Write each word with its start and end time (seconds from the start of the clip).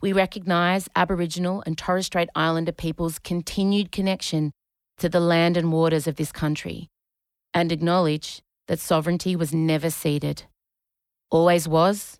We 0.00 0.12
recognise 0.12 0.88
Aboriginal 0.94 1.62
and 1.66 1.78
Torres 1.78 2.06
Strait 2.06 2.28
Islander 2.34 2.72
peoples' 2.72 3.18
continued 3.18 3.92
connection 3.92 4.52
to 4.98 5.08
the 5.08 5.20
land 5.20 5.56
and 5.56 5.72
waters 5.72 6.06
of 6.06 6.16
this 6.16 6.32
country, 6.32 6.88
and 7.52 7.72
acknowledge 7.72 8.42
that 8.68 8.80
sovereignty 8.80 9.34
was 9.36 9.54
never 9.54 9.90
ceded. 9.90 10.44
Always 11.30 11.66
was, 11.66 12.18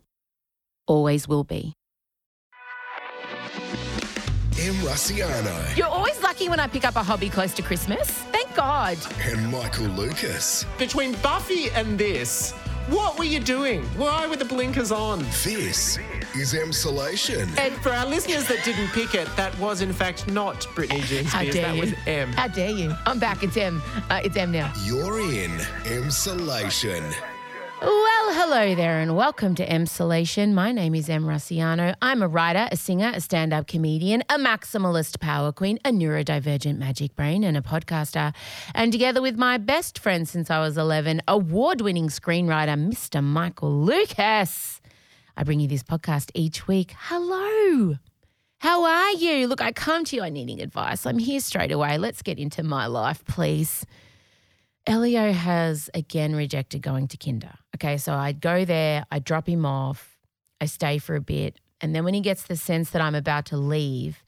always 0.87 1.27
will 1.27 1.43
be. 1.43 1.73
Em 4.57 4.73
Rusciano 4.75 5.77
You're 5.77 5.87
always 5.87 6.21
lucky 6.23 6.49
when 6.49 6.59
I 6.59 6.67
pick 6.67 6.85
up 6.85 6.95
a 6.95 7.03
hobby 7.03 7.29
close 7.29 7.53
to 7.55 7.61
Christmas. 7.61 8.09
Thank 8.31 8.55
God. 8.55 8.97
and 9.21 9.51
Michael 9.51 9.87
Lucas. 9.87 10.65
Between 10.77 11.13
Buffy 11.21 11.69
and 11.71 11.99
this, 11.99 12.53
what 12.89 13.17
were 13.17 13.23
you 13.25 13.39
doing? 13.39 13.83
Why 13.97 14.27
were 14.27 14.35
the 14.35 14.45
blinkers 14.45 14.91
on? 14.91 15.19
This 15.43 15.97
is 16.35 16.53
Emsolation. 16.53 17.47
And 17.57 17.73
for 17.77 17.91
our 17.91 18.05
listeners 18.05 18.47
that 18.47 18.63
didn't 18.63 18.89
pick 18.89 19.15
it, 19.15 19.27
that 19.35 19.57
was 19.59 19.81
in 19.81 19.91
fact 19.93 20.27
not 20.29 20.61
Britney 20.75 21.01
Jean 21.03 21.25
How 21.25 21.41
dare 21.43 21.53
That 21.53 21.75
you? 21.75 21.81
was 21.81 21.93
M. 22.07 22.31
How 22.33 22.47
dare 22.47 22.69
you? 22.71 22.93
I'm 23.05 23.19
back. 23.19 23.43
It's 23.43 23.57
M. 23.57 23.81
Uh, 24.09 24.21
it's 24.23 24.35
M 24.37 24.51
now. 24.51 24.71
You're 24.83 25.19
in 25.21 25.51
Emsolation. 25.85 27.13
Well, 27.85 28.33
hello 28.33 28.73
there, 28.73 28.99
and 28.99 29.15
welcome 29.15 29.53
to 29.53 29.67
Emsolation. 29.67 30.53
My 30.53 30.71
name 30.71 30.95
is 30.95 31.07
Em 31.07 31.23
Rusciano. 31.23 31.93
I'm 32.01 32.23
a 32.23 32.27
writer, 32.27 32.67
a 32.71 32.75
singer, 32.75 33.11
a 33.13 33.21
stand 33.21 33.53
up 33.53 33.67
comedian, 33.67 34.23
a 34.27 34.39
maximalist 34.39 35.19
power 35.19 35.51
queen, 35.51 35.77
a 35.85 35.91
neurodivergent 35.91 36.79
magic 36.79 37.15
brain, 37.15 37.43
and 37.43 37.55
a 37.55 37.61
podcaster. 37.61 38.33
And 38.73 38.91
together 38.91 39.21
with 39.21 39.37
my 39.37 39.59
best 39.59 39.99
friend 39.99 40.27
since 40.27 40.49
I 40.49 40.61
was 40.61 40.79
11, 40.79 41.21
award 41.27 41.81
winning 41.81 42.07
screenwriter, 42.07 42.75
Mr. 42.75 43.23
Michael 43.23 43.83
Lucas, 43.83 44.81
I 45.37 45.43
bring 45.43 45.59
you 45.59 45.67
this 45.67 45.83
podcast 45.83 46.31
each 46.33 46.67
week. 46.67 46.95
Hello. 46.97 47.99
How 48.61 48.83
are 48.83 49.11
you? 49.11 49.45
Look, 49.45 49.61
I 49.61 49.71
come 49.71 50.05
to 50.05 50.15
you, 50.15 50.23
I'm 50.23 50.33
needing 50.33 50.59
advice. 50.59 51.05
I'm 51.05 51.19
here 51.19 51.39
straight 51.39 51.71
away. 51.71 51.99
Let's 51.99 52.23
get 52.23 52.39
into 52.39 52.63
my 52.63 52.87
life, 52.87 53.23
please. 53.25 53.85
Elio 54.87 55.31
has 55.31 55.89
again 55.93 56.35
rejected 56.35 56.81
going 56.81 57.07
to 57.07 57.17
kinder. 57.17 57.53
Okay, 57.75 57.97
so 57.97 58.13
I'd 58.13 58.39
go 58.39 58.65
there, 58.65 59.05
I 59.11 59.19
drop 59.19 59.49
him 59.49 59.65
off, 59.65 60.17
I 60.61 60.65
stay 60.65 60.97
for 60.99 61.15
a 61.15 61.21
bit, 61.21 61.59
and 61.81 61.95
then 61.95 62.03
when 62.03 62.13
he 62.13 62.21
gets 62.21 62.43
the 62.43 62.55
sense 62.55 62.91
that 62.91 63.01
I'm 63.01 63.15
about 63.15 63.45
to 63.47 63.57
leave, 63.57 64.23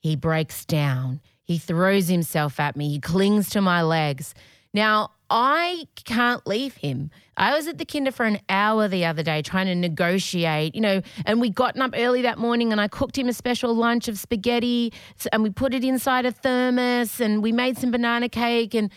he 0.00 0.16
breaks 0.16 0.64
down. 0.64 1.20
He 1.42 1.58
throws 1.58 2.08
himself 2.08 2.60
at 2.60 2.76
me. 2.76 2.88
He 2.90 3.00
clings 3.00 3.50
to 3.50 3.60
my 3.60 3.82
legs. 3.82 4.34
Now, 4.74 5.12
I 5.28 5.86
can't 6.04 6.46
leave 6.46 6.76
him. 6.76 7.10
I 7.36 7.54
was 7.54 7.66
at 7.66 7.78
the 7.78 7.84
kinder 7.84 8.12
for 8.12 8.24
an 8.24 8.38
hour 8.48 8.86
the 8.86 9.04
other 9.04 9.22
day 9.22 9.42
trying 9.42 9.66
to 9.66 9.74
negotiate, 9.74 10.74
you 10.74 10.80
know, 10.80 11.02
and 11.24 11.40
we 11.40 11.50
gotten 11.50 11.82
up 11.82 11.92
early 11.96 12.22
that 12.22 12.38
morning 12.38 12.70
and 12.70 12.80
I 12.80 12.86
cooked 12.86 13.18
him 13.18 13.28
a 13.28 13.32
special 13.32 13.74
lunch 13.74 14.06
of 14.06 14.18
spaghetti 14.18 14.92
and 15.32 15.42
we 15.42 15.50
put 15.50 15.74
it 15.74 15.82
inside 15.82 16.26
a 16.26 16.32
thermos 16.32 17.20
and 17.20 17.42
we 17.42 17.50
made 17.50 17.78
some 17.78 17.90
banana 17.90 18.28
cake 18.28 18.74
and 18.74 18.90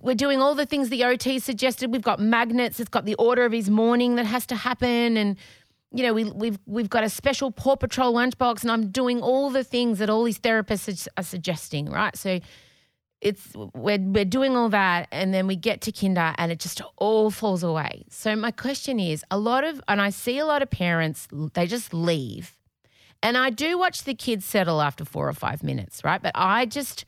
we're, 0.00 0.14
doing 0.14 0.40
all 0.40 0.54
the 0.54 0.66
things 0.66 0.88
the 0.88 1.04
OT 1.04 1.38
suggested. 1.38 1.92
We've 1.92 2.02
got 2.02 2.20
magnets. 2.20 2.78
It's 2.80 2.88
got 2.88 3.04
the 3.04 3.14
order 3.14 3.44
of 3.44 3.52
his 3.52 3.68
morning 3.70 4.16
that 4.16 4.26
has 4.26 4.46
to 4.46 4.56
happen 4.56 5.16
and 5.16 5.36
you 5.94 6.02
know, 6.02 6.14
we, 6.14 6.24
we've 6.24 6.58
we've 6.66 6.88
got 6.88 7.04
a 7.04 7.08
special 7.10 7.50
Paw 7.50 7.76
Patrol 7.76 8.14
lunchbox, 8.14 8.62
and 8.62 8.70
I'm 8.70 8.90
doing 8.90 9.20
all 9.20 9.50
the 9.50 9.62
things 9.62 9.98
that 9.98 10.08
all 10.08 10.24
these 10.24 10.38
therapists 10.38 11.06
are, 11.06 11.10
are 11.20 11.22
suggesting, 11.22 11.90
right? 11.90 12.16
So 12.16 12.40
it's 13.20 13.52
we're 13.54 13.98
we're 14.00 14.24
doing 14.24 14.56
all 14.56 14.68
that, 14.70 15.08
and 15.12 15.34
then 15.34 15.46
we 15.46 15.56
get 15.56 15.80
to 15.82 15.92
kinder, 15.92 16.34
and 16.38 16.50
it 16.50 16.58
just 16.58 16.80
all 16.96 17.30
falls 17.30 17.62
away. 17.62 18.04
So 18.10 18.34
my 18.36 18.50
question 18.50 18.98
is, 18.98 19.24
a 19.30 19.38
lot 19.38 19.64
of, 19.64 19.80
and 19.86 20.00
I 20.00 20.10
see 20.10 20.38
a 20.38 20.46
lot 20.46 20.62
of 20.62 20.70
parents, 20.70 21.28
they 21.54 21.66
just 21.66 21.92
leave, 21.92 22.56
and 23.22 23.36
I 23.36 23.50
do 23.50 23.78
watch 23.78 24.04
the 24.04 24.14
kids 24.14 24.44
settle 24.44 24.80
after 24.80 25.04
four 25.04 25.28
or 25.28 25.34
five 25.34 25.62
minutes, 25.62 26.02
right? 26.04 26.22
But 26.22 26.32
I 26.34 26.66
just, 26.66 27.04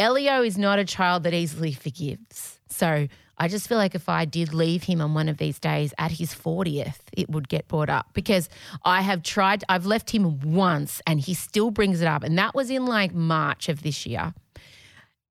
Elio 0.00 0.42
is 0.42 0.56
not 0.56 0.78
a 0.78 0.84
child 0.86 1.24
that 1.24 1.34
easily 1.34 1.72
forgives. 1.72 2.58
So 2.68 3.06
I 3.36 3.48
just 3.48 3.68
feel 3.68 3.76
like 3.76 3.94
if 3.94 4.08
I 4.08 4.24
did 4.24 4.54
leave 4.54 4.84
him 4.84 5.02
on 5.02 5.12
one 5.12 5.28
of 5.28 5.36
these 5.36 5.58
days 5.58 5.92
at 5.98 6.10
his 6.10 6.34
40th, 6.34 7.00
it 7.12 7.28
would 7.28 7.50
get 7.50 7.68
brought 7.68 7.90
up 7.90 8.06
because 8.14 8.48
I 8.82 9.02
have 9.02 9.22
tried, 9.22 9.62
I've 9.68 9.84
left 9.84 10.10
him 10.10 10.40
once 10.40 11.02
and 11.06 11.20
he 11.20 11.34
still 11.34 11.70
brings 11.70 12.00
it 12.00 12.06
up. 12.06 12.22
And 12.22 12.38
that 12.38 12.54
was 12.54 12.70
in 12.70 12.86
like 12.86 13.12
March 13.12 13.68
of 13.68 13.82
this 13.82 14.06
year. 14.06 14.32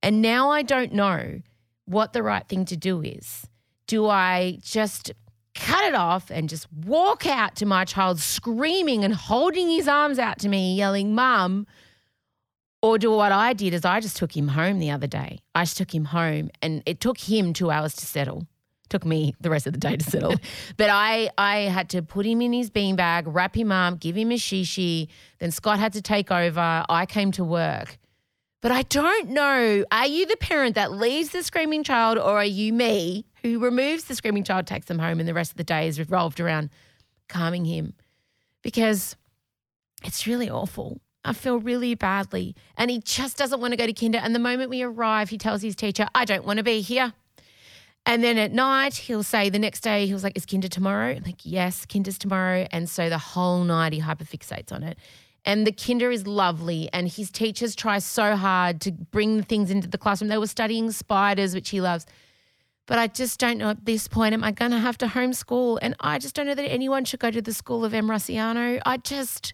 And 0.04 0.22
now 0.22 0.52
I 0.52 0.62
don't 0.62 0.94
know 0.94 1.42
what 1.86 2.14
the 2.14 2.22
right 2.22 2.48
thing 2.48 2.66
to 2.66 2.78
do 2.78 3.02
is. 3.02 3.48
Do 3.88 4.08
I 4.08 4.60
just 4.62 5.12
cut 5.56 5.84
it 5.86 5.96
off 5.96 6.30
and 6.30 6.48
just 6.48 6.72
walk 6.72 7.26
out 7.26 7.56
to 7.56 7.66
my 7.66 7.86
child 7.86 8.20
screaming 8.20 9.04
and 9.04 9.16
holding 9.16 9.68
his 9.68 9.88
arms 9.88 10.20
out 10.20 10.38
to 10.40 10.48
me, 10.48 10.76
yelling, 10.76 11.16
Mum? 11.16 11.66
Or 12.82 12.98
do 12.98 13.12
what 13.12 13.32
I 13.32 13.54
did 13.54 13.74
is 13.74 13.84
I 13.84 14.00
just 14.00 14.16
took 14.18 14.36
him 14.36 14.48
home 14.50 14.80
the 14.80 14.92
other 14.92 15.08
day. 15.08 15.40
I 15.54 15.64
just 15.64 15.78
took 15.78 15.94
him 15.94 16.06
home 16.06 16.50
and 16.62 16.82
it 16.86 17.02
took 17.02 17.18
him 17.18 17.54
two 17.54 17.72
hours 17.72 17.94
to 17.96 18.06
settle. 18.06 18.48
Took 18.90 19.06
me 19.06 19.36
the 19.40 19.50
rest 19.50 19.68
of 19.68 19.74
the 19.74 19.80
day 19.80 19.98
to 19.98 20.04
settle. 20.04 20.36
but 20.78 20.90
I 20.90 21.30
I 21.38 21.58
had 21.60 21.90
to 21.90 22.02
put 22.02 22.26
him 22.26 22.42
in 22.42 22.54
his 22.54 22.72
beanbag, 22.72 23.24
wrap 23.28 23.56
him 23.56 23.72
up, 23.72 24.00
give 24.00 24.16
him 24.16 24.32
a 24.32 24.36
shishi. 24.36 25.10
Then 25.40 25.52
Scott 25.52 25.78
had 25.78 25.94
to 25.94 26.02
take 26.02 26.32
over. 26.32 26.86
I 26.90 27.06
came 27.06 27.32
to 27.34 27.44
work. 27.44 28.00
But 28.62 28.72
I 28.72 28.82
don't 28.84 29.30
know. 29.30 29.86
Are 29.92 30.08
you 30.08 30.26
the 30.26 30.38
parent 30.38 30.76
that 30.76 30.92
leaves 30.92 31.30
the 31.30 31.44
screaming 31.44 31.84
child, 31.84 32.18
or 32.18 32.38
are 32.38 32.46
you 32.46 32.74
me 32.74 33.26
who 33.42 33.60
removes 33.60 34.06
the 34.06 34.16
screaming 34.16 34.44
child, 34.44 34.68
takes 34.68 34.88
them 34.88 35.00
home, 35.00 35.20
and 35.20 35.30
the 35.30 35.34
rest 35.34 35.52
of 35.52 35.58
the 35.58 35.64
day 35.64 35.88
is 35.88 35.98
revolved 36.00 36.40
around 36.40 36.70
calming 37.30 37.66
him? 37.66 37.94
Because 38.62 39.16
it's 40.04 40.28
really 40.28 40.50
awful. 40.50 41.00
I 41.26 41.34
feel 41.34 41.60
really 41.60 41.96
badly. 41.96 42.56
And 42.78 42.90
he 42.90 43.00
just 43.00 43.38
doesn't 43.38 43.60
want 43.60 43.74
to 43.74 43.78
go 43.78 43.86
to 43.86 43.94
kinder. 43.94 44.20
And 44.20 44.34
the 44.34 44.40
moment 44.40 44.70
we 44.70 44.82
arrive, 44.82 45.30
he 45.30 45.38
tells 45.38 45.62
his 45.62 45.76
teacher, 45.76 46.08
I 46.16 46.26
don't 46.26 46.46
want 46.46 46.58
to 46.58 46.64
be 46.64 46.82
here. 46.82 47.14
And 48.06 48.24
then 48.24 48.38
at 48.38 48.52
night, 48.52 48.96
he'll 48.96 49.24
say 49.24 49.50
the 49.50 49.60
next 49.60 49.82
day, 49.82 50.06
he 50.06 50.14
was 50.14 50.24
like, 50.24 50.36
Is 50.38 50.46
kinder 50.46 50.68
tomorrow? 50.68 51.12
I'm 51.12 51.24
like, 51.24 51.42
yes, 51.44 51.86
kinder's 51.86 52.18
tomorrow. 52.18 52.68
And 52.72 52.90
so 52.90 53.10
the 53.10 53.18
whole 53.18 53.64
night 53.64 53.94
he 53.94 54.02
hyperfixates 54.02 54.72
on 54.72 54.84
it. 54.84 54.98
And 55.46 55.68
the 55.68 55.72
kinder 55.72 56.10
is 56.10 56.26
lovely. 56.26 56.90
And 56.94 57.08
his 57.08 57.30
teachers 57.30 57.76
try 57.76 58.00
so 58.00 58.36
hard 58.36 58.82
to 58.82 58.92
bring 58.92 59.44
things 59.44 59.70
into 59.70 59.88
the 59.88 59.98
classroom. 59.98 60.30
They 60.30 60.38
were 60.38 60.48
studying 60.48 60.92
spiders, 60.92 61.54
which 61.54 61.70
he 61.70 61.82
loves. 61.82 62.06
But 62.88 62.98
I 62.98 63.08
just 63.08 63.40
don't 63.40 63.60
know 63.60 63.70
at 63.70 63.86
this 63.86 64.08
point, 64.08 64.34
am 64.34 64.44
I 64.44 64.52
going 64.52 64.72
to 64.72 64.80
have 64.80 64.98
to 65.00 65.06
homeschool? 65.06 65.78
And 65.82 65.96
I 66.00 66.18
just 66.18 66.34
don't 66.34 66.48
know 66.48 66.56
that 66.56 66.68
anyone 66.68 67.06
should 67.06 67.20
go 67.20 67.30
to 67.30 67.42
the 67.42 67.54
school 67.54 67.86
of 67.86 67.94
Em 67.94 68.08
Rusciano. 68.08 68.82
I 68.86 68.98
just, 68.98 69.54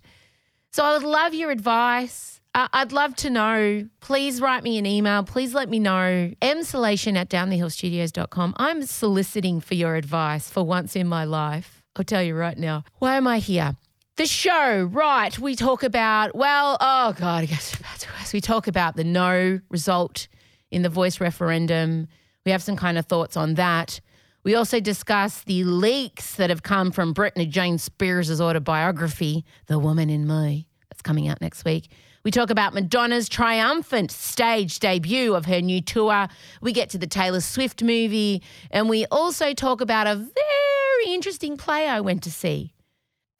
so 0.76 0.84
I 0.84 0.92
would 0.92 1.04
love 1.04 1.34
your 1.34 1.52
advice. 1.52 2.42
Uh, 2.54 2.68
I'd 2.74 2.92
love 2.92 3.16
to 3.18 3.30
know. 3.30 3.88
Please 4.02 4.42
write 4.42 4.62
me 4.62 4.78
an 4.78 4.86
email. 4.86 5.24
Please 5.24 5.54
let 5.54 5.70
me 5.70 5.80
know. 5.80 6.34
Emsolation 6.42 7.16
at 7.16 7.30
downthehillstudios.com. 7.30 8.54
I'm 8.58 8.84
soliciting 8.84 9.62
for 9.62 9.74
your 9.74 9.96
advice 9.96 10.50
for 10.50 10.66
once 10.66 10.98
in 10.98 11.08
my 11.08 11.24
life. 11.24 11.82
I'll 11.96 12.04
tell 12.04 12.22
you 12.22 12.36
right 12.36 12.58
now. 12.58 12.84
Why 13.00 13.16
am 13.16 13.26
I 13.26 13.40
here? 13.40 13.78
The 14.18 14.26
show, 14.26 14.84
right. 14.92 15.40
We 15.40 15.56
talk 15.56 15.82
about, 15.82 16.36
well, 16.36 16.76
oh 16.82 17.14
God, 17.14 17.44
I 17.44 17.46
guess 17.46 18.34
we 18.34 18.42
talk 18.42 18.68
about 18.68 18.98
the 18.98 19.06
no 19.06 19.62
result 19.70 20.28
in 20.72 20.82
the 20.82 20.90
voice 20.90 21.22
referendum. 21.22 22.10
We 22.46 22.52
have 22.52 22.62
some 22.62 22.76
kind 22.76 22.98
of 22.98 23.06
thoughts 23.06 23.38
on 23.38 23.54
that. 23.54 24.02
We 24.46 24.54
also 24.54 24.80
discuss 24.80 25.42
the 25.42 25.64
leaks 25.64 26.36
that 26.36 26.52
have 26.52 26.62
come 26.62 26.92
from 26.92 27.16
Britney 27.16 27.50
Jane 27.50 27.80
Spears' 27.80 28.40
autobiography, 28.40 29.44
The 29.66 29.80
Woman 29.80 30.12
in 30.12 30.28
Me, 30.28 30.68
that's 30.88 31.02
coming 31.02 31.28
out 31.28 31.42
next 31.42 31.66
week. 31.66 31.90
We 32.24 32.30
talk 32.30 32.52
about 32.52 32.76
Madonna's 32.76 33.28
triumphant 33.28 34.12
stage 34.12 34.78
debut 34.78 35.34
of 35.34 35.48
her 35.48 35.62
new 35.62 35.82
tour. 35.82 36.28
We 36.62 36.74
get 36.74 36.92
to 36.92 37.00
the 37.00 37.08
Taylor 37.08 37.42
Swift 37.42 37.82
movie. 37.82 38.44
And 38.70 38.88
we 38.88 39.08
also 39.08 39.54
talk 39.54 39.82
about 39.82 40.06
a 40.06 40.16
very 40.16 41.14
interesting 41.14 41.58
play 41.58 41.88
I 41.88 42.02
went 42.02 42.22
to 42.24 42.32
see 42.32 42.72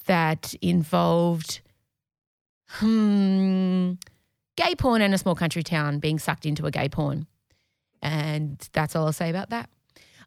that 0.08 0.56
involved 0.56 1.62
hmm, 2.68 3.94
gay 4.58 4.74
porn 4.76 5.04
in 5.04 5.14
a 5.14 5.20
small 5.20 5.36
country 5.36 5.62
town 5.62 6.00
being 6.00 6.18
sucked 6.18 6.48
into 6.48 6.66
a 6.66 6.72
gay 6.72 6.90
porn. 6.90 7.28
And 8.02 8.58
that's 8.74 8.96
all 8.96 9.06
I'll 9.06 9.14
say 9.14 9.30
about 9.30 9.52
that. 9.52 9.70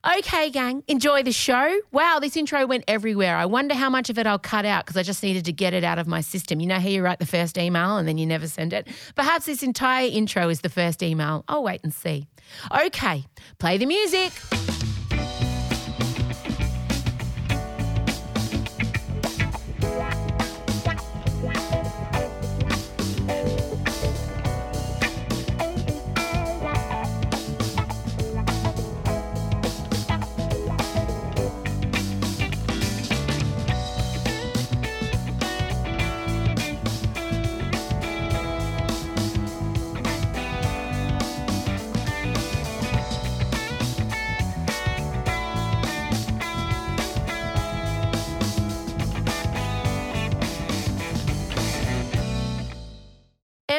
Okay, 0.07 0.51
gang, 0.51 0.85
enjoy 0.87 1.25
the 1.25 1.33
show. 1.33 1.81
Wow, 1.91 2.19
this 2.21 2.37
intro 2.37 2.67
went 2.67 2.85
everywhere. 2.87 3.37
I 3.37 3.47
wonder 3.47 3.75
how 3.75 3.91
much 3.91 4.11
of 4.11 4.19
it 4.19 4.27
I'll 4.27 4.39
cut 4.39 4.65
out 4.65 4.87
because 4.87 4.97
I 4.97 5.03
just 5.03 5.23
needed 5.23 5.45
to 5.47 5.53
get 5.53 5.75
it 5.75 5.83
out 5.83 5.99
of 5.99 6.07
my 6.07 6.21
system. 6.21 6.61
You 6.61 6.69
know 6.69 6.79
how 6.79 6.89
you 6.89 7.03
write 7.03 7.19
the 7.19 7.27
first 7.27 7.59
email 7.59 7.97
and 7.97 8.07
then 8.07 8.17
you 8.17 8.27
never 8.27 8.47
send 8.47 8.73
it? 8.73 8.87
Perhaps 9.17 9.47
this 9.47 9.63
entire 9.63 10.07
intro 10.07 10.49
is 10.49 10.61
the 10.61 10.69
first 10.69 11.03
email. 11.03 11.45
I'll 11.49 11.65
wait 11.65 11.81
and 11.83 11.93
see. 11.93 12.29
Okay, 12.71 13.25
play 13.59 13.77
the 13.77 13.87
music. 13.87 14.33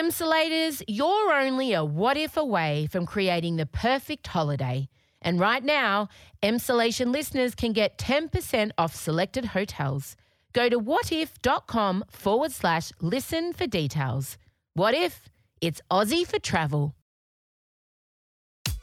Emsolators, 0.10 0.82
you're 0.88 1.32
only 1.32 1.74
a 1.74 1.86
what 1.86 2.18
if 2.18 2.36
away 2.36 2.88
from 2.92 3.06
creating 3.06 3.58
the 3.58 3.68
perfect 3.68 4.26
holiday. 4.26 4.90
And 5.22 5.40
right 5.40 5.64
now, 5.64 6.10
Emsolation 6.42 7.14
listeners 7.14 7.54
can 7.54 7.74
get 7.74 8.00
10% 8.00 8.72
off 8.76 8.96
selected 8.96 9.46
hotels. 9.46 10.16
Go 10.54 10.68
to 10.68 10.80
whatif.com 10.80 12.06
forward 12.10 12.52
slash 12.52 12.92
listen 13.02 13.54
for 13.54 13.68
details. 13.68 14.40
What 14.74 14.96
if? 14.96 15.30
It's 15.62 15.80
Aussie 15.92 16.26
for 16.26 16.40
travel. 16.40 16.96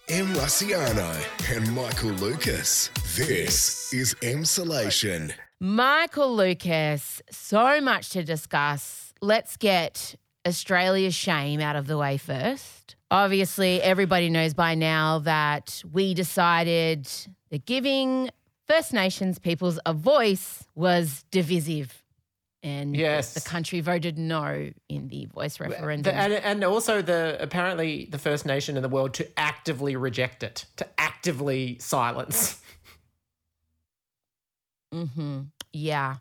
Em 0.08 0.26
Rusciano 0.34 1.12
and 1.56 1.74
Michael 1.74 2.10
Lucas. 2.10 2.90
This 3.16 3.92
is 3.92 4.14
Emsolation. 4.22 5.32
Michael 5.58 6.36
Lucas, 6.36 7.20
so 7.32 7.80
much 7.80 8.10
to 8.10 8.22
discuss. 8.22 9.12
Let's 9.20 9.56
get 9.56 10.14
Australia's 10.46 11.14
shame 11.14 11.60
out 11.60 11.76
of 11.76 11.86
the 11.86 11.98
way 11.98 12.16
first. 12.16 12.96
Obviously, 13.10 13.82
everybody 13.82 14.30
knows 14.30 14.54
by 14.54 14.74
now 14.74 15.18
that 15.20 15.82
we 15.92 16.14
decided 16.14 17.08
that 17.50 17.64
giving 17.66 18.30
First 18.66 18.92
Nations 18.92 19.38
peoples 19.38 19.78
a 19.86 19.92
voice 19.92 20.64
was 20.74 21.24
divisive. 21.30 22.02
And 22.62 22.96
Yes. 22.96 23.34
the 23.34 23.40
country 23.48 23.80
voted 23.80 24.18
no 24.18 24.70
in 24.88 25.08
the 25.08 25.26
voice 25.26 25.60
referendum. 25.60 26.12
And, 26.16 26.32
and 26.32 26.64
also 26.64 27.00
the 27.00 27.36
apparently 27.40 28.06
the 28.10 28.18
first 28.18 28.44
nation 28.44 28.76
in 28.76 28.82
the 28.82 28.88
world 28.88 29.14
to 29.14 29.38
actively 29.38 29.94
reject 29.94 30.42
it, 30.42 30.64
to 30.76 30.86
actively 30.98 31.78
silence. 31.78 32.60
Mm-hmm. 34.94 35.40
Yeah. 35.72 36.16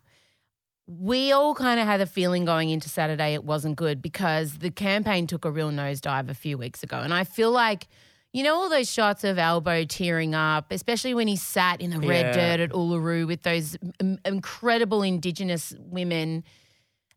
We 0.88 1.32
all 1.32 1.54
kind 1.54 1.80
of 1.80 1.86
had 1.86 2.00
a 2.00 2.06
feeling 2.06 2.44
going 2.44 2.70
into 2.70 2.88
Saturday 2.88 3.34
it 3.34 3.42
wasn't 3.44 3.76
good 3.76 4.00
because 4.00 4.58
the 4.58 4.70
campaign 4.70 5.26
took 5.26 5.44
a 5.44 5.50
real 5.50 5.70
nosedive 5.70 6.28
a 6.30 6.34
few 6.34 6.56
weeks 6.56 6.82
ago. 6.84 6.98
And 7.00 7.12
I 7.12 7.24
feel 7.24 7.50
like, 7.50 7.88
you 8.32 8.44
know, 8.44 8.54
all 8.54 8.68
those 8.68 8.88
shots 8.90 9.24
of 9.24 9.36
Albo 9.38 9.84
tearing 9.84 10.34
up, 10.34 10.70
especially 10.70 11.12
when 11.12 11.26
he 11.26 11.34
sat 11.36 11.80
in 11.80 11.90
the 11.90 11.98
red 11.98 12.26
Yeah. 12.36 12.56
dirt 12.56 12.60
at 12.60 12.70
Uluru 12.70 13.26
with 13.26 13.42
those 13.42 13.76
m- 14.00 14.18
incredible 14.24 15.02
Indigenous 15.02 15.74
women. 15.78 16.44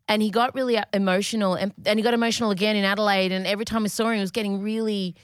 And 0.08 0.20
he 0.20 0.30
got 0.30 0.52
really 0.56 0.76
uh, 0.76 0.84
emotional 0.92 1.54
and, 1.54 1.72
and 1.86 1.96
he 1.96 2.02
got 2.02 2.14
emotional 2.14 2.50
again 2.50 2.74
in 2.74 2.84
Adelaide. 2.84 3.30
And 3.30 3.46
every 3.46 3.64
time 3.64 3.84
we 3.84 3.88
saw 3.88 4.08
him, 4.08 4.14
he 4.16 4.20
was 4.20 4.32
getting 4.32 4.60
really 4.60 5.14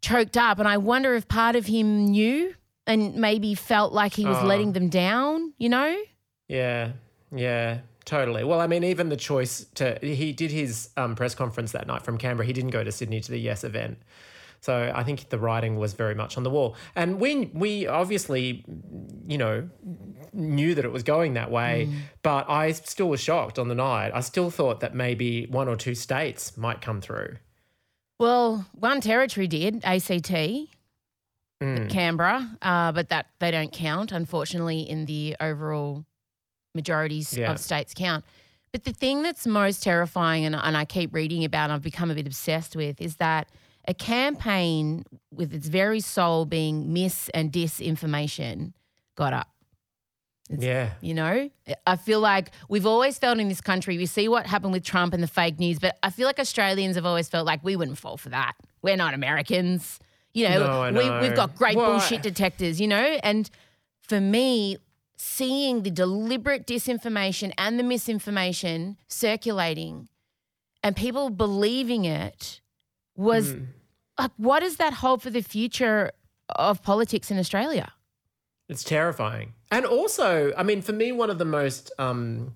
choked 0.00 0.38
up. 0.38 0.58
And 0.58 0.66
I 0.66 0.78
wonder 0.78 1.14
if 1.16 1.28
part 1.28 1.54
of 1.54 1.66
him 1.66 2.06
knew 2.06 2.54
and 2.86 3.16
maybe 3.16 3.54
felt 3.54 3.92
like 3.92 4.14
he 4.14 4.24
was 4.24 4.38
Oh. 4.40 4.46
letting 4.46 4.72
them 4.72 4.88
down, 4.88 5.52
you 5.58 5.68
know? 5.68 5.94
Yeah, 6.48 6.92
yeah, 7.30 7.80
totally. 8.04 8.44
Well, 8.44 8.60
I 8.60 8.66
mean, 8.66 8.84
even 8.84 9.08
the 9.08 9.16
choice 9.16 9.66
to 9.76 9.98
he 10.00 10.32
did 10.32 10.50
his 10.50 10.90
um, 10.96 11.14
press 11.14 11.34
conference 11.34 11.72
that 11.72 11.86
night 11.86 12.02
from 12.02 12.18
Canberra. 12.18 12.46
He 12.46 12.52
didn't 12.52 12.70
go 12.70 12.84
to 12.84 12.92
Sydney 12.92 13.20
to 13.20 13.30
the 13.30 13.38
Yes 13.40 13.64
event. 13.64 13.98
So 14.60 14.92
I 14.92 15.04
think 15.04 15.28
the 15.28 15.38
writing 15.38 15.76
was 15.76 15.92
very 15.92 16.16
much 16.16 16.36
on 16.36 16.42
the 16.42 16.50
wall, 16.50 16.74
and 16.96 17.20
we 17.20 17.50
we 17.54 17.86
obviously, 17.86 18.64
you 19.26 19.38
know, 19.38 19.68
knew 20.32 20.74
that 20.74 20.84
it 20.84 20.90
was 20.90 21.04
going 21.04 21.34
that 21.34 21.50
way. 21.50 21.88
But 22.22 22.50
I 22.50 22.72
still 22.72 23.08
was 23.08 23.20
shocked 23.20 23.58
on 23.58 23.68
the 23.68 23.76
night. 23.76 24.10
I 24.14 24.20
still 24.20 24.50
thought 24.50 24.80
that 24.80 24.94
maybe 24.94 25.46
one 25.46 25.68
or 25.68 25.76
two 25.76 25.94
states 25.94 26.56
might 26.56 26.80
come 26.80 27.00
through. 27.00 27.36
Well, 28.18 28.66
one 28.72 29.00
territory 29.00 29.46
did, 29.46 29.80
ACT, 29.84 30.32
Mm. 31.62 31.90
Canberra, 31.90 32.56
uh, 32.62 32.92
but 32.92 33.08
that 33.08 33.26
they 33.40 33.50
don't 33.50 33.72
count, 33.72 34.12
unfortunately, 34.12 34.80
in 34.88 35.06
the 35.06 35.34
overall 35.40 36.04
majorities 36.82 37.36
Yeah. 37.36 37.50
of 37.52 37.58
states 37.58 37.92
count. 37.94 38.24
But 38.72 38.84
the 38.84 38.92
thing 38.92 39.22
that's 39.22 39.46
most 39.46 39.82
terrifying, 39.82 40.44
and, 40.44 40.54
and 40.54 40.76
I 40.76 40.84
keep 40.84 41.12
reading 41.14 41.42
about, 41.44 41.64
and 41.64 41.72
I've 41.74 41.82
become 41.92 42.10
a 42.10 42.14
bit 42.14 42.26
obsessed 42.26 42.76
with, 42.76 43.00
is 43.00 43.16
that 43.16 43.48
a 43.86 43.94
campaign 43.94 45.04
with 45.32 45.54
its 45.54 45.68
very 45.68 46.00
soul 46.00 46.44
being 46.44 46.92
mis 46.92 47.30
and 47.30 47.50
disinformation 47.50 48.72
got 49.16 49.32
up. 49.32 49.48
It's- 50.50 50.62
Yeah, 50.64 50.90
You 51.00 51.14
know, 51.14 51.50
I 51.86 51.96
feel 51.96 52.20
like 52.20 52.50
we've 52.68 52.86
always 52.86 53.18
felt 53.18 53.38
in 53.38 53.48
this 53.48 53.60
country, 53.60 53.96
we 53.98 54.06
see 54.06 54.28
what 54.28 54.46
happened 54.46 54.72
with 54.72 54.84
Trump 54.84 55.14
and 55.14 55.22
the 55.22 55.26
fake 55.40 55.58
news, 55.58 55.78
but 55.78 55.96
I 56.02 56.10
feel 56.10 56.26
like 56.26 56.38
Australians 56.38 56.96
have 56.96 57.06
always 57.06 57.28
felt 57.28 57.46
like 57.46 57.62
we 57.64 57.76
wouldn't 57.76 57.98
fall 57.98 58.16
for 58.18 58.28
that. 58.30 58.52
We're 58.82 58.96
not 58.96 59.14
Americans. 59.14 59.98
You 60.34 60.48
know, 60.48 60.58
No, 60.60 60.82
I 60.82 60.90
We, 60.90 61.04
know. 61.08 61.20
we've 61.22 61.34
got 61.34 61.54
great 61.56 61.74
bullshit 61.74 62.22
detectors, 62.22 62.80
you 62.80 62.86
know? 62.88 63.18
And 63.22 63.50
for 64.02 64.20
me, 64.20 64.76
seeing 65.20 65.82
the 65.82 65.90
deliberate 65.90 66.64
disinformation 66.66 67.52
and 67.58 67.78
the 67.78 67.82
misinformation 67.82 68.96
circulating 69.08 70.08
and 70.82 70.94
people 70.94 71.28
believing 71.28 72.04
it 72.04 72.60
was 73.16 73.52
Mm. 73.54 73.66
like, 74.18 74.30
what 74.36 74.60
does 74.60 74.76
that 74.76 74.92
hold 74.94 75.20
for 75.22 75.30
the 75.30 75.42
future 75.42 76.12
of 76.54 76.82
politics 76.84 77.30
in 77.32 77.38
Australia? 77.38 77.92
It's 78.68 78.84
terrifying. 78.84 79.54
And 79.72 79.84
also, 79.84 80.52
I 80.56 80.62
mean, 80.62 80.82
for 80.82 80.92
me, 80.92 81.10
one 81.10 81.30
of 81.30 81.38
the 81.38 81.44
most 81.44 81.90
um, 81.98 82.54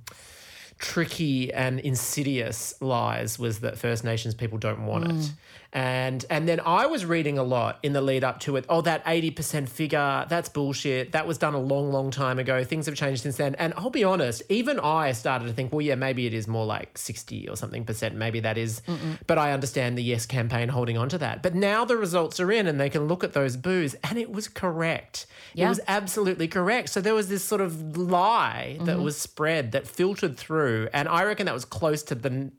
tricky 0.79 1.53
and 1.53 1.81
insidious 1.81 2.75
lies 2.81 3.39
was 3.39 3.61
that 3.61 3.77
First 3.79 4.05
Nations 4.05 4.35
people 4.35 4.59
don't 4.59 4.87
want 4.87 5.11
it. 5.11 5.33
And 5.75 6.25
and 6.29 6.47
then 6.47 6.61
I 6.61 6.85
was 6.85 7.07
reading 7.07 7.39
a 7.39 7.43
lot 7.43 7.79
in 7.83 7.95
the 7.95 8.03
lead 8.03 8.25
up 8.25 8.41
to 8.41 8.57
it. 8.57 8.67
Oh, 8.69 8.83
that 8.83 9.03
80% 9.07 9.69
figure, 9.71 10.27
that's 10.29 10.51
bullshit. 10.51 11.13
That 11.13 11.27
was 11.27 11.39
done 11.39 11.55
a 11.55 11.59
long, 11.61 11.91
long 11.91 12.11
time 12.11 12.39
ago. 12.39 12.63
Things 12.63 12.85
have 12.87 12.95
changed 12.95 13.23
since 13.23 13.39
then. 13.39 13.55
And 13.55 13.73
I'll 13.77 13.89
be 13.89 14.05
honest, 14.05 14.43
even 14.51 14.79
I 14.79 15.13
started 15.13 15.47
to 15.47 15.53
think, 15.55 15.73
well, 15.73 15.81
yeah, 15.81 15.95
maybe 15.95 16.27
it 16.27 16.35
is 16.35 16.47
more 16.47 16.67
like 16.67 16.99
60 16.99 17.49
or 17.49 17.57
something 17.57 17.85
percent. 17.87 18.15
Maybe 18.17 18.41
that 18.41 18.59
is. 18.59 18.83
But 19.27 19.39
I 19.39 19.53
understand 19.53 19.97
the 19.97 20.03
Yes 20.03 20.27
campaign 20.27 20.69
holding 20.69 20.99
on 20.99 21.09
to 21.09 21.19
that. 21.19 21.43
But 21.43 21.55
now 21.55 21.87
the 21.87 21.97
results 21.97 22.39
are 22.39 22.53
in 22.53 22.67
and 22.67 22.79
they 22.79 22.91
can 22.91 23.09
look 23.09 23.25
at 23.25 23.33
those 23.33 23.57
boos 23.57 23.95
and 24.05 24.19
it 24.19 24.31
was 24.31 24.49
correct. 24.49 25.27
Yeah. 25.55 25.67
It 25.67 25.69
was 25.71 25.81
absolutely 25.89 26.49
correct. 26.49 26.91
So 26.91 27.01
there 27.01 27.15
was 27.15 27.29
this 27.29 27.45
sort 27.45 27.63
of 27.63 27.97
lie 27.97 28.77
that 28.81 28.93
Mm-hmm. 28.93 29.05
was 29.05 29.17
spread 29.17 29.73
that 29.73 29.87
filtered 29.87 30.37
through. 30.37 30.89
And 30.93 31.09
I 31.09 31.25
reckon 31.25 31.47
that 31.47 31.55
was 31.55 31.65
close 31.65 32.03
to 32.05 32.15
the, 32.15 32.51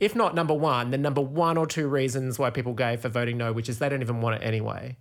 if 0.00 0.14
not 0.14 0.34
number 0.34 0.54
one, 0.54 0.90
then 0.90 1.02
number 1.02 1.20
one 1.20 1.56
or 1.56 1.66
two 1.66 1.88
reasons 1.88 2.38
why 2.38 2.50
people 2.50 2.74
gave 2.74 3.00
for 3.00 3.08
voting 3.08 3.36
no, 3.38 3.52
which 3.52 3.68
is 3.68 3.78
they 3.78 3.88
don't 3.88 4.02
even 4.02 4.20
want 4.20 4.42
it 4.42 4.46
anyway. 4.46 4.96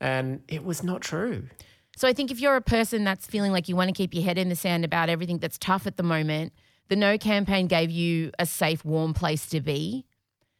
And 0.00 0.42
it 0.48 0.64
was 0.64 0.82
not 0.82 1.00
true. 1.00 1.48
So 1.96 2.06
I 2.06 2.12
think 2.12 2.30
if 2.30 2.40
you're 2.40 2.56
a 2.56 2.60
person 2.60 3.02
that's 3.02 3.26
feeling 3.26 3.50
like 3.50 3.68
you 3.68 3.74
want 3.74 3.88
to 3.88 3.94
keep 3.94 4.14
your 4.14 4.22
head 4.22 4.38
in 4.38 4.48
the 4.48 4.56
sand 4.56 4.84
about 4.84 5.08
everything 5.08 5.38
that's 5.38 5.58
tough 5.58 5.86
at 5.86 5.96
the 5.96 6.02
moment, 6.02 6.52
the 6.88 6.96
No 6.96 7.18
campaign 7.18 7.66
gave 7.66 7.90
you 7.90 8.30
a 8.38 8.46
safe, 8.46 8.84
warm 8.84 9.14
place 9.14 9.46
to 9.46 9.60
be. 9.60 10.06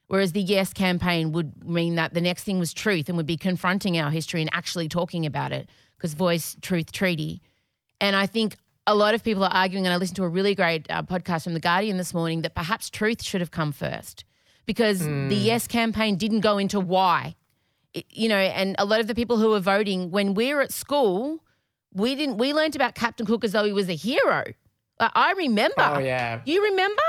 Whereas 0.09 0.33
the 0.33 0.43
Yes 0.43 0.73
campaign 0.73 1.33
would 1.33 1.69
mean 1.69 1.95
that 1.97 2.15
the 2.15 2.21
next 2.21 2.45
thing 2.45 2.59
was 2.59 2.73
truth 2.73 3.09
and 3.09 3.17
would 3.17 3.27
be 3.27 3.37
confronting 3.37 3.99
our 3.99 4.11
history 4.11 4.41
and 4.41 4.51
actually 4.53 4.89
talking 4.89 5.27
about 5.27 5.53
it 5.53 5.69
because 5.97 6.15
voice, 6.15 6.57
truth, 6.63 6.93
treaty. 6.93 7.43
And 8.01 8.17
I 8.17 8.27
think 8.27 8.57
a 8.89 8.95
lot 8.95 9.15
of 9.15 9.23
people 9.23 9.45
are 9.45 9.53
arguing, 9.53 9.87
and 9.87 9.93
I 9.93 9.97
listened 9.99 10.17
to 10.17 10.25
a 10.25 10.29
really 10.29 10.55
great 10.55 10.87
uh, 10.91 11.03
podcast 11.03 11.45
from 11.45 11.55
The 11.55 11.61
Guardian 11.61 11.97
this 11.99 12.13
morning, 12.15 12.43
that 12.43 12.55
perhaps 12.55 12.89
truth 12.91 13.23
should 13.23 13.41
have 13.41 13.51
come 13.51 13.71
first 13.71 14.25
because 14.67 15.01
the 15.01 15.37
Yes 15.51 15.67
campaign 15.67 16.17
didn't 16.17 16.41
go 16.41 16.59
into 16.59 16.81
why. 16.81 17.37
It- 17.95 18.07
you 18.11 18.29
know, 18.29 18.37
and 18.37 18.75
a 18.79 18.85
lot 18.85 19.01
of 19.01 19.07
the 19.07 19.15
people 19.15 19.37
who 19.39 19.51
were 19.51 19.61
voting 19.61 20.11
when 20.11 20.35
we 20.35 20.53
were 20.55 20.63
at 20.63 20.73
school, 20.73 21.43
we 21.93 22.15
didn't. 22.15 22.39
We 22.39 22.53
learned 22.53 22.77
about 22.77 22.95
Captain 22.95 23.27
Cook 23.27 23.45
as 23.45 23.53
though 23.53 23.65
he 23.65 23.73
was 23.73 23.89
a 23.89 23.95
hero. 23.95 24.45
I- 25.01 25.11
I 25.15 25.33
remember. 25.33 25.75
Oh, 25.79 25.99
yeah. 25.99 26.41
You 26.45 26.63
remember? 26.65 27.03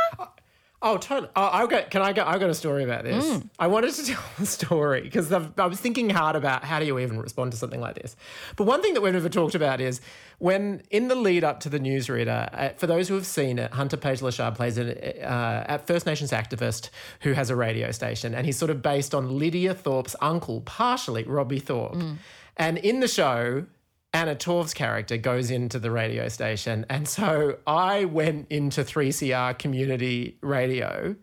Oh, 0.81 0.97
totally. 0.97 1.29
Oh, 1.35 1.49
I 1.51 1.67
got. 1.67 1.91
Can 1.91 2.01
I 2.01 2.13
go? 2.13 2.23
I 2.25 2.37
got 2.37 2.49
a 2.49 2.53
story 2.53 2.83
about 2.85 3.03
this. 3.03 3.25
Mm. 3.25 3.49
I 3.59 3.67
wanted 3.67 3.93
to 3.93 4.05
tell 4.13 4.23
a 4.39 4.45
story 4.45 5.01
because 5.01 5.31
I 5.31 5.65
was 5.65 5.79
thinking 5.79 6.09
hard 6.09 6.37
about 6.37 6.63
how 6.63 6.79
do 6.79 6.85
you 6.85 6.97
even 6.99 7.19
respond 7.19 7.51
to 7.51 7.57
something 7.57 7.81
like 7.81 7.95
this. 7.95 8.15
But 8.55 8.63
one 8.63 8.81
thing 8.81 8.93
that 8.93 9.01
we've 9.01 9.11
never 9.11 9.27
talked 9.27 9.55
about 9.55 9.81
is 9.81 9.99
when 10.37 10.81
in 10.89 11.09
the 11.09 11.15
lead 11.15 11.43
up 11.43 11.59
to 11.61 11.69
the 11.69 11.79
newsreader. 11.79 12.49
Uh, 12.53 12.69
for 12.77 12.87
those 12.87 13.09
who 13.09 13.15
have 13.15 13.25
seen 13.25 13.59
it, 13.59 13.71
Hunter 13.73 13.97
Page-Lochard 13.97 14.55
plays 14.55 14.77
an 14.77 14.91
uh, 15.21 15.79
First 15.85 16.05
Nations 16.05 16.31
activist 16.31 16.89
who 17.21 17.33
has 17.33 17.49
a 17.49 17.55
radio 17.57 17.91
station, 17.91 18.33
and 18.33 18.45
he's 18.45 18.57
sort 18.57 18.71
of 18.71 18.81
based 18.81 19.13
on 19.13 19.37
Lydia 19.37 19.73
Thorpe's 19.73 20.15
uncle, 20.21 20.61
partially 20.61 21.23
Robbie 21.23 21.59
Thorpe. 21.59 21.95
Mm. 21.95 22.17
And 22.55 22.77
in 22.77 23.01
the 23.01 23.07
show, 23.07 23.65
Anna 24.13 24.35
Torv's 24.35 24.73
character 24.73 25.17
goes 25.17 25.51
into 25.51 25.77
the 25.79 25.91
radio 25.91 26.27
station. 26.29 26.85
And 26.89 27.07
so 27.07 27.57
I 27.67 28.05
went 28.05 28.47
into 28.49 28.83
3CR 28.83 29.57
community 29.59 30.37
radio, 30.41 31.15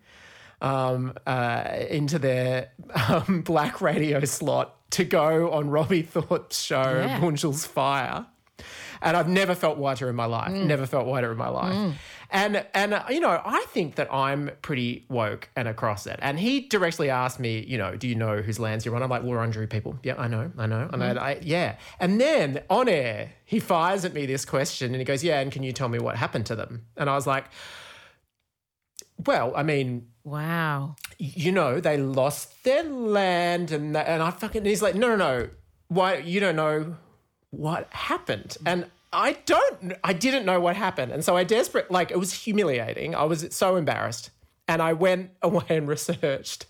um, 0.61 1.15
uh, 1.27 1.65
into 1.91 2.19
their 2.19 2.69
um, 3.09 3.43
black 3.45 3.81
radio 3.81 4.25
slot 4.25 4.75
to 4.93 5.05
go 5.05 5.51
on 5.51 5.69
Robbie 5.69 6.03
Thorpe's 6.03 6.63
show, 6.63 6.81
Yeah. 7.05 7.21
Bunjil's 7.21 7.67
Fire. 7.67 8.27
And 9.03 9.17
I've 9.17 9.29
never 9.29 9.55
felt 9.55 9.77
whiter 9.79 10.09
in 10.09 10.17
my 10.17 10.25
life. 10.25 10.53
Never 10.53 10.87
felt 10.87 11.07
whiter 11.07 11.31
in 11.31 11.37
my 11.37 11.49
life. 11.49 11.99
And 12.31 12.67
and 12.75 12.95
uh, 12.95 13.05
you 13.11 13.21
know, 13.21 13.41
I 13.45 13.65
think 13.69 13.95
that 13.97 14.13
I'm 14.13 14.51
pretty 14.63 15.07
woke 15.09 15.49
and 15.57 15.69
across 15.69 16.07
it. 16.07 16.19
And 16.23 16.39
he 16.39 16.61
directly 16.61 17.11
asked 17.11 17.39
me, 17.41 17.65
you 17.67 17.79
know, 17.79 17.97
do 17.97 18.09
you 18.09 18.15
know 18.15 18.43
whose 18.43 18.59
lands 18.59 18.85
you're 18.85 18.97
on? 18.97 19.03
I'm 19.03 19.11
like, 19.11 19.23
Wurundjeri 19.23 19.69
people. 19.71 19.99
Yeah, 20.03 20.15
I 20.19 20.29
know, 20.29 20.51
I 20.59 20.67
know. 20.67 20.89
And 20.93 21.03
I, 21.03 21.09
I, 21.15 21.39
yeah. 21.43 21.77
And 22.01 22.21
then 22.21 22.63
on 22.69 22.89
air, 22.89 23.33
he 23.45 23.61
fires 23.61 24.05
at 24.05 24.13
me 24.15 24.27
this 24.27 24.45
question, 24.45 24.93
and 24.93 24.97
he 25.01 25.05
goes, 25.05 25.23
"Yeah, 25.23 25.41
and 25.41 25.53
can 25.53 25.63
you 25.63 25.73
tell 25.73 25.89
me 25.89 25.99
what 25.99 26.17
happened 26.17 26.47
to 26.47 26.57
them?" 26.57 26.87
And 26.97 27.09
I 27.09 27.15
was 27.15 27.27
like, 27.27 27.45
"Well, 29.25 29.53
I 29.57 29.63
mean, 29.63 30.09
Wow. 30.27 30.97
you 31.19 31.53
know, 31.53 31.79
they 31.81 31.97
lost 31.97 32.65
their 32.65 32.83
land 32.83 33.71
and 33.71 33.95
that, 33.95 34.09
and 34.09 34.21
I 34.21 34.33
fucking 34.33 34.59
and 34.59 34.67
he's 34.67 34.83
like, 34.83 34.97
no, 34.97 35.15
no, 35.15 35.17
no, 35.17 35.49
why 35.87 36.17
you 36.17 36.41
don't 36.41 36.57
know 36.57 36.97
what 37.51 37.87
happened? 37.93 38.57
And 38.67 38.91
I 39.17 39.33
don't, 39.47 39.95
I 40.05 40.13
didn't 40.13 40.45
know 40.45 40.61
what 40.61 40.77
happened, 40.77 41.11
and 41.11 41.25
so 41.25 41.37
I 41.37 41.43
desperate, 41.43 41.91
like 41.91 42.11
it 42.11 42.19
was 42.19 42.35
humiliating. 42.35 43.15
I 43.15 43.25
was 43.25 43.47
so 43.51 43.77
embarrassed, 43.77 44.31
and 44.69 44.83
I 44.83 44.93
went 44.93 45.31
away 45.43 45.65
and 45.71 45.89
researched, 45.89 46.67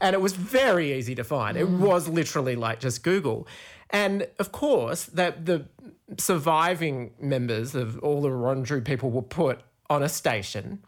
and 0.00 0.14
it 0.14 0.20
was 0.20 0.32
very 0.32 0.94
easy 0.94 1.14
to 1.14 1.24
find. 1.24 1.56
It 1.56 1.68
mm. 1.68 1.78
was 1.78 2.08
literally 2.08 2.56
like 2.56 2.80
just 2.80 3.02
Google, 3.02 3.46
and 3.90 4.26
of 4.38 4.52
course 4.52 5.04
that 5.04 5.44
the 5.44 5.66
surviving 6.16 7.12
members 7.20 7.74
of 7.74 7.98
all 7.98 8.22
the 8.22 8.28
Wurundjeri 8.28 8.82
people 8.82 9.10
were 9.10 9.22
put 9.22 9.60
on 9.90 10.02
a 10.02 10.08
station 10.08 10.82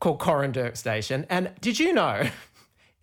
called 0.00 0.20
Coranderrk 0.20 0.76
Station. 0.76 1.26
And 1.28 1.52
did 1.60 1.78
you 1.78 1.92
know 1.92 2.28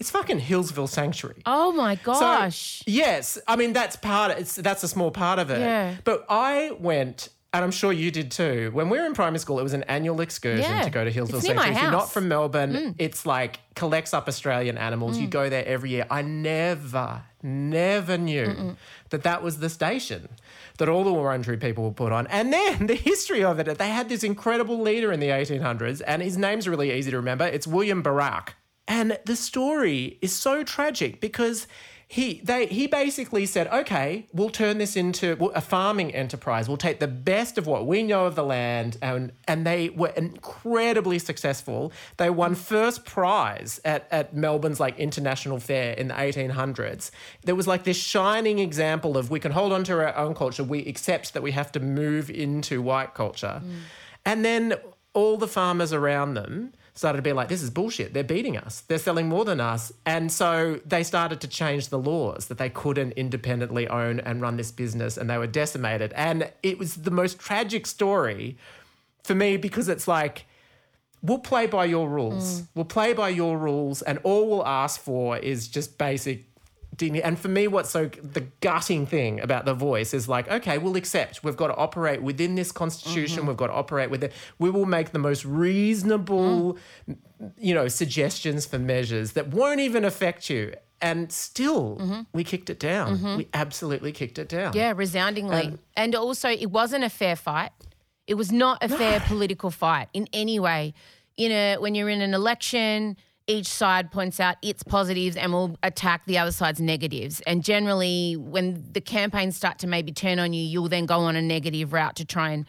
it's 0.01 0.11
fucking 0.11 0.39
Healesville 0.41 0.89
Sanctuary? 0.89 1.41
Oh 1.45 1.71
my 1.71 1.95
So, 1.95 2.01
gosh. 2.19 2.83
yes, 2.85 3.37
I 3.47 3.55
mean 3.55 3.71
that's 3.71 3.95
part. 3.95 4.31
Of, 4.31 4.37
It's 4.39 4.55
that's 4.55 4.83
a 4.83 4.87
small 4.89 5.11
part 5.11 5.39
of 5.39 5.49
it. 5.51 5.59
Yeah. 5.61 5.95
But 6.03 6.25
I 6.29 6.71
went. 6.79 7.29
And 7.53 7.65
I'm 7.65 7.71
sure 7.71 7.91
you 7.91 8.11
did 8.11 8.31
too. 8.31 8.69
When 8.71 8.89
we 8.89 8.97
were 8.97 9.05
in 9.05 9.13
primary 9.13 9.39
school, 9.39 9.59
it 9.59 9.63
was 9.63 9.73
an 9.73 9.83
annual 9.83 10.21
excursion 10.21 10.71
Yeah. 10.71 10.83
to 10.83 10.89
go 10.89 11.03
to 11.03 11.11
Healesville 11.11 11.39
It's 11.39 11.43
near 11.47 11.53
my 11.55 11.63
Sanctuary. 11.65 11.75
If 11.75 11.81
you're 11.81 11.91
not. 11.91 12.03
Mm. 12.07 12.11
from 12.13 12.27
Melbourne, 12.29 12.95
it's 12.97 13.25
like 13.25 13.59
collects 13.75 14.13
up 14.13 14.29
Australian 14.29 14.77
animals. 14.77 15.17
You 15.17 15.27
go 15.27 15.49
there 15.49 15.65
every 15.65 15.89
year. 15.89 16.05
I 16.09 16.21
never, 16.21 17.23
never 17.43 18.17
knew 18.17 18.77
that 19.09 19.23
that 19.23 19.43
was 19.43 19.59
the 19.59 19.69
station 19.69 20.29
that 20.77 20.87
all 20.87 21.03
the 21.03 21.11
Wurundjeri 21.11 21.59
people 21.59 21.83
were 21.83 21.91
put 21.91 22.13
on. 22.13 22.25
And 22.27 22.53
then 22.53 22.87
the 22.91 22.95
history 22.95 23.43
of 23.43 23.59
it, 23.59 23.77
they 23.77 23.89
had 23.89 24.07
this 24.07 24.23
incredible 24.23 24.79
leader 24.79 25.11
in 25.11 25.19
the 25.19 25.27
1800s, 25.27 26.01
and 26.07 26.21
his 26.21 26.37
name's 26.37 26.69
really 26.69 26.93
easy 26.93 27.11
to 27.11 27.17
remember. 27.17 27.45
It's 27.45 27.67
William 27.67 28.01
Barak. 28.01 28.55
And 28.87 29.17
the 29.25 29.35
story 29.35 30.17
is 30.21 30.33
so 30.33 30.63
tragic 30.63 31.21
because 31.21 31.67
he 32.11 32.41
they 32.43 32.65
he 32.65 32.87
basically 32.87 33.45
said, 33.45 33.67
okay, 33.67 34.27
we'll 34.33 34.49
turn 34.49 34.79
this 34.79 34.97
into 34.97 35.31
a 35.55 35.61
farming 35.61 36.13
enterprise. 36.13 36.67
We'll 36.67 36.75
take 36.75 36.99
the 36.99 37.07
best 37.07 37.57
of 37.57 37.67
what 37.67 37.87
we 37.87 38.03
know 38.03 38.25
of 38.25 38.35
the 38.35 38.43
land, 38.43 38.97
and 39.01 39.31
and 39.47 39.65
they 39.65 39.91
were 39.91 40.09
incredibly 40.09 41.19
successful. 41.19 41.93
They 42.17 42.29
won 42.29 42.55
first 42.55 43.05
prize 43.05 43.79
at 43.85 44.09
at 44.11 44.35
Melbourne's 44.35 44.77
like 44.77 44.99
international 44.99 45.61
fair 45.61 45.93
in 45.93 46.09
the 46.09 46.13
1800s. 46.13 47.11
There 47.45 47.55
was 47.55 47.65
like 47.65 47.85
this 47.85 47.95
shining 47.95 48.59
example 48.59 49.17
of 49.17 49.31
we 49.31 49.39
can 49.39 49.53
hold 49.53 49.71
on 49.71 49.85
to 49.85 49.93
our 49.93 50.13
own 50.17 50.35
culture. 50.35 50.65
We 50.65 50.85
accept 50.87 51.33
that 51.33 51.41
we 51.41 51.51
have 51.51 51.71
to 51.71 51.79
move 51.79 52.29
into 52.29 52.81
white 52.81 53.13
culture, 53.13 53.61
mm. 53.63 53.83
and 54.25 54.43
then 54.43 54.73
all 55.13 55.37
the 55.37 55.47
farmers 55.47 55.93
around 55.93 56.33
them 56.33 56.73
started 56.93 57.17
to 57.17 57.21
be 57.21 57.33
like, 57.33 57.47
this 57.47 57.63
is 57.63 57.69
bullshit. 57.69 58.13
They're 58.13 58.23
beating 58.23 58.57
us. 58.57 58.81
They're 58.81 58.97
selling 58.97 59.29
more 59.29 59.45
than 59.45 59.59
us. 59.59 59.91
And 60.05 60.31
so 60.31 60.79
they 60.85 61.03
started 61.03 61.41
to 61.41 61.47
change 61.47 61.89
the 61.89 61.99
laws 61.99 62.47
that 62.47 62.57
they 62.57 62.69
couldn't 62.69 63.13
independently 63.13 63.87
own 63.87 64.19
and 64.19 64.41
run 64.41 64.57
this 64.57 64.71
business 64.71 65.17
and 65.17 65.29
they 65.29 65.37
were 65.37 65.47
decimated. 65.47 66.11
And 66.15 66.51
it 66.63 66.77
was 66.77 66.95
the 66.95 67.11
most 67.11 67.39
tragic 67.39 67.87
story 67.87 68.57
for 69.23 69.35
me 69.35 69.57
because 69.57 69.87
it's 69.87 70.07
like, 70.07 70.45
we'll 71.21 71.39
play 71.39 71.67
by 71.67 71.85
your 71.85 72.09
rules. 72.09 72.61
Mm. 72.61 72.67
We'll 72.75 72.85
play 72.85 73.13
by 73.13 73.29
your 73.29 73.57
rules. 73.57 74.01
And 74.01 74.19
all 74.23 74.49
we'll 74.49 74.65
ask 74.65 74.99
for 74.99 75.37
is 75.37 75.67
just 75.67 75.97
basic 75.97 76.50
dignity. 77.01 77.23
And 77.23 77.37
for 77.37 77.47
me, 77.47 77.67
what's 77.67 77.89
so 77.89 78.07
the 78.07 78.47
gutting 78.61 79.05
thing 79.05 79.41
about 79.41 79.65
the 79.65 79.73
voice 79.73 80.13
is 80.13 80.29
like, 80.29 80.49
okay, 80.49 80.77
we'll 80.77 80.95
accept. 80.95 81.43
We've 81.43 81.57
got 81.57 81.67
to 81.67 81.75
operate 81.75 82.21
within 82.21 82.55
this 82.55 82.71
constitution. 82.71 83.39
Mm-hmm. 83.39 83.47
We've 83.47 83.57
got 83.57 83.67
to 83.67 83.73
operate 83.73 84.09
with 84.09 84.23
it. 84.23 84.31
We 84.59 84.69
will 84.69 84.85
make 84.85 85.11
the 85.11 85.19
most 85.19 85.43
reasonable, 85.43 86.77
mm. 87.09 87.17
you 87.57 87.73
know, 87.73 87.87
suggestions 87.87 88.65
for 88.65 88.79
measures 88.79 89.33
that 89.33 89.49
won't 89.49 89.79
even 89.79 90.05
affect 90.05 90.49
you. 90.49 90.73
And 91.01 91.31
still, 91.31 91.97
mm-hmm. 91.97 92.21
we 92.31 92.43
kicked 92.43 92.69
it 92.69 92.79
down. 92.79 93.17
Mm-hmm. 93.17 93.37
We 93.37 93.47
absolutely 93.55 94.11
kicked 94.11 94.37
it 94.37 94.47
down. 94.47 94.73
Yeah, 94.73 94.93
resoundingly. 94.95 95.79
and 95.97 96.15
also, 96.15 96.47
it 96.49 96.69
wasn't 96.69 97.03
a 97.03 97.09
fair 97.09 97.35
fight. 97.35 97.71
It 98.27 98.35
was 98.35 98.51
not 98.51 98.83
a 98.83 98.89
fair 99.01 99.19
political 99.21 99.71
fight 99.71 100.09
in 100.13 100.27
any 100.31 100.59
way. 100.59 100.93
You 101.35 101.49
know, 101.49 101.77
when 101.79 101.95
you're 101.95 102.09
in 102.09 102.21
an 102.21 102.35
election, 102.35 103.17
each 103.51 103.67
side 103.67 104.11
points 104.11 104.39
out 104.39 104.55
its 104.61 104.83
positives 104.83 105.35
and 105.35 105.51
will 105.51 105.77
attack 105.83 106.25
the 106.25 106.37
other 106.37 106.51
side's 106.51 106.79
negatives. 106.79 107.41
And 107.41 107.63
generally, 107.63 108.35
when 108.37 108.85
the 108.91 109.01
campaigns 109.01 109.55
start 109.55 109.79
to 109.79 109.87
maybe 109.87 110.11
turn 110.11 110.39
on 110.39 110.53
you, 110.53 110.63
you'll 110.63 110.89
then 110.89 111.05
go 111.05 111.19
on 111.19 111.35
a 111.35 111.41
negative 111.41 111.93
route 111.93 112.15
to 112.15 112.25
try 112.25 112.51
and 112.51 112.65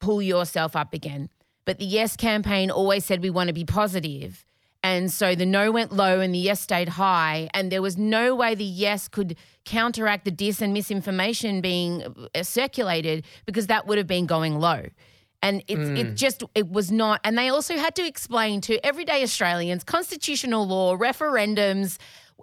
pull 0.00 0.20
yourself 0.20 0.76
up 0.76 0.92
again. 0.92 1.30
But 1.64 1.78
the 1.78 1.84
Yes 1.84 2.16
campaign 2.16 2.70
always 2.70 3.04
said 3.04 3.22
we 3.22 3.30
want 3.30 3.48
to 3.48 3.54
be 3.54 3.64
positive. 3.64 4.44
And 4.84 5.12
so 5.12 5.34
the 5.34 5.46
no 5.46 5.70
went 5.70 5.92
low 5.92 6.18
and 6.20 6.34
the 6.34 6.38
yes 6.38 6.60
stayed 6.60 6.90
high. 6.90 7.48
And 7.54 7.70
there 7.70 7.82
was 7.82 7.96
no 7.96 8.34
way 8.34 8.54
the 8.54 8.64
yes 8.64 9.08
could 9.08 9.36
counteract 9.64 10.24
the 10.24 10.32
dis 10.32 10.60
and 10.60 10.74
misinformation 10.74 11.60
being 11.60 12.02
uh, 12.34 12.42
circulated 12.42 13.24
because 13.46 13.68
that 13.68 13.86
would 13.86 13.96
have 13.96 14.08
been 14.08 14.26
going 14.26 14.58
low. 14.58 14.86
And 15.42 15.64
it's 15.66 15.80
it 15.80 16.06
mm. 16.06 16.14
just 16.14 16.44
it 16.54 16.70
was 16.70 16.92
not. 16.92 17.20
And 17.24 17.36
they 17.36 17.48
also 17.48 17.76
had 17.76 17.96
to 17.96 18.06
explain 18.06 18.60
to 18.62 18.84
everyday 18.86 19.22
Australians 19.22 19.82
constitutional 19.82 20.66
law, 20.66 20.96
referendums, 20.96 21.98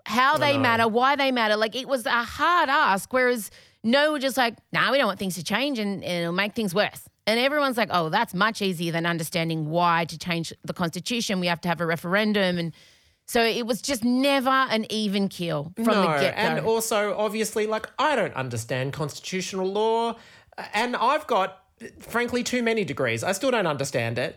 how 0.06 0.38
they 0.38 0.58
matter, 0.58 0.88
why 0.88 1.16
they 1.16 1.32
matter. 1.32 1.56
Like 1.56 1.76
it 1.76 1.88
was 1.88 2.06
a 2.06 2.24
hard 2.24 2.70
ask. 2.70 3.12
Whereas 3.14 3.52
no, 3.84 4.12
we're 4.12 4.20
just 4.20 4.36
like, 4.36 4.56
nah, 4.74 4.92
we 4.92 4.98
don't 4.98 5.08
want 5.08 5.20
things 5.20 5.36
to 5.36 5.44
change 5.44 5.80
and, 5.80 6.04
and 6.04 6.24
it'll 6.24 6.34
make 6.34 6.54
things 6.54 6.76
worse. 6.76 7.08
And 7.26 7.40
everyone's 7.40 7.78
like, 7.78 7.90
oh, 7.92 8.10
that's 8.10 8.34
much 8.34 8.62
easier 8.62 8.92
than 8.92 9.06
understanding 9.06 9.70
why 9.70 10.06
to 10.06 10.18
change 10.18 10.52
the 10.64 10.74
constitution. 10.74 11.40
We 11.40 11.48
have 11.48 11.62
to 11.62 11.68
have 11.70 11.80
a 11.80 11.86
referendum. 11.86 12.58
And 12.58 12.74
so 13.28 13.44
it 13.44 13.68
was 13.68 13.82
just 13.82 14.04
never 14.04 14.50
an 14.50 14.88
even 14.90 15.28
keel 15.28 15.72
from 15.76 15.86
no, 15.86 16.02
the 16.02 16.08
get 16.20 16.36
go. 16.36 16.42
and 16.42 16.66
also 16.66 17.16
obviously, 17.16 17.68
like 17.68 17.88
I 18.00 18.16
don't 18.16 18.34
understand 18.34 18.94
constitutional 18.94 19.72
law, 19.72 20.18
and 20.74 20.96
I've 20.96 21.28
got, 21.28 21.59
frankly, 22.00 22.44
too 22.44 22.62
many 22.64 22.84
degrees. 22.86 23.24
I 23.24 23.32
still 23.32 23.52
don't 23.52 23.68
understand 23.68 24.18
it. 24.18 24.36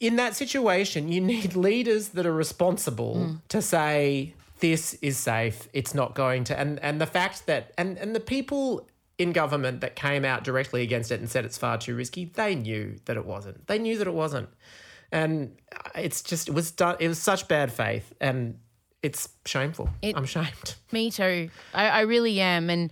In 0.00 0.16
that 0.16 0.34
situation, 0.36 1.10
you 1.10 1.20
need 1.20 1.54
leaders 1.56 2.08
that 2.10 2.26
are 2.26 2.32
responsible 2.34 3.14
Mm. 3.16 3.40
to 3.48 3.62
say 3.62 4.34
this 4.60 4.94
is 5.02 5.16
safe. 5.18 5.68
It's 5.72 5.94
not 5.94 6.14
going 6.14 6.44
to, 6.44 6.58
and 6.58 6.78
and 6.80 7.00
the 7.00 7.06
fact 7.06 7.46
that 7.46 7.72
and 7.78 7.98
and 7.98 8.14
the 8.14 8.20
people 8.20 8.88
in 9.18 9.32
government 9.32 9.80
that 9.80 9.96
came 9.96 10.24
out 10.24 10.44
directly 10.44 10.82
against 10.82 11.10
it 11.10 11.20
and 11.20 11.30
said 11.30 11.44
it's 11.44 11.56
far 11.58 11.78
too 11.78 11.94
risky, 11.94 12.26
they 12.26 12.54
knew 12.54 12.96
that 13.06 13.16
it 13.16 13.24
wasn't. 13.24 13.66
They 13.66 13.78
knew 13.78 13.96
that 13.98 14.06
it 14.06 14.14
wasn't, 14.14 14.48
and 15.12 15.56
it's 15.94 16.22
just 16.22 16.48
it 16.48 16.52
was 16.54 16.70
done. 16.70 16.96
It 17.00 17.08
was 17.08 17.18
such 17.18 17.48
bad 17.48 17.72
faith, 17.72 18.12
and 18.20 18.58
it's 19.02 19.28
shameful. 19.46 19.88
It- 20.02 20.16
I'm 20.16 20.26
shamed. 20.26 20.74
Me 20.92 21.10
too. 21.10 21.50
I, 21.74 21.88
I 21.88 22.00
really 22.02 22.40
am. 22.40 22.68
And 22.70 22.90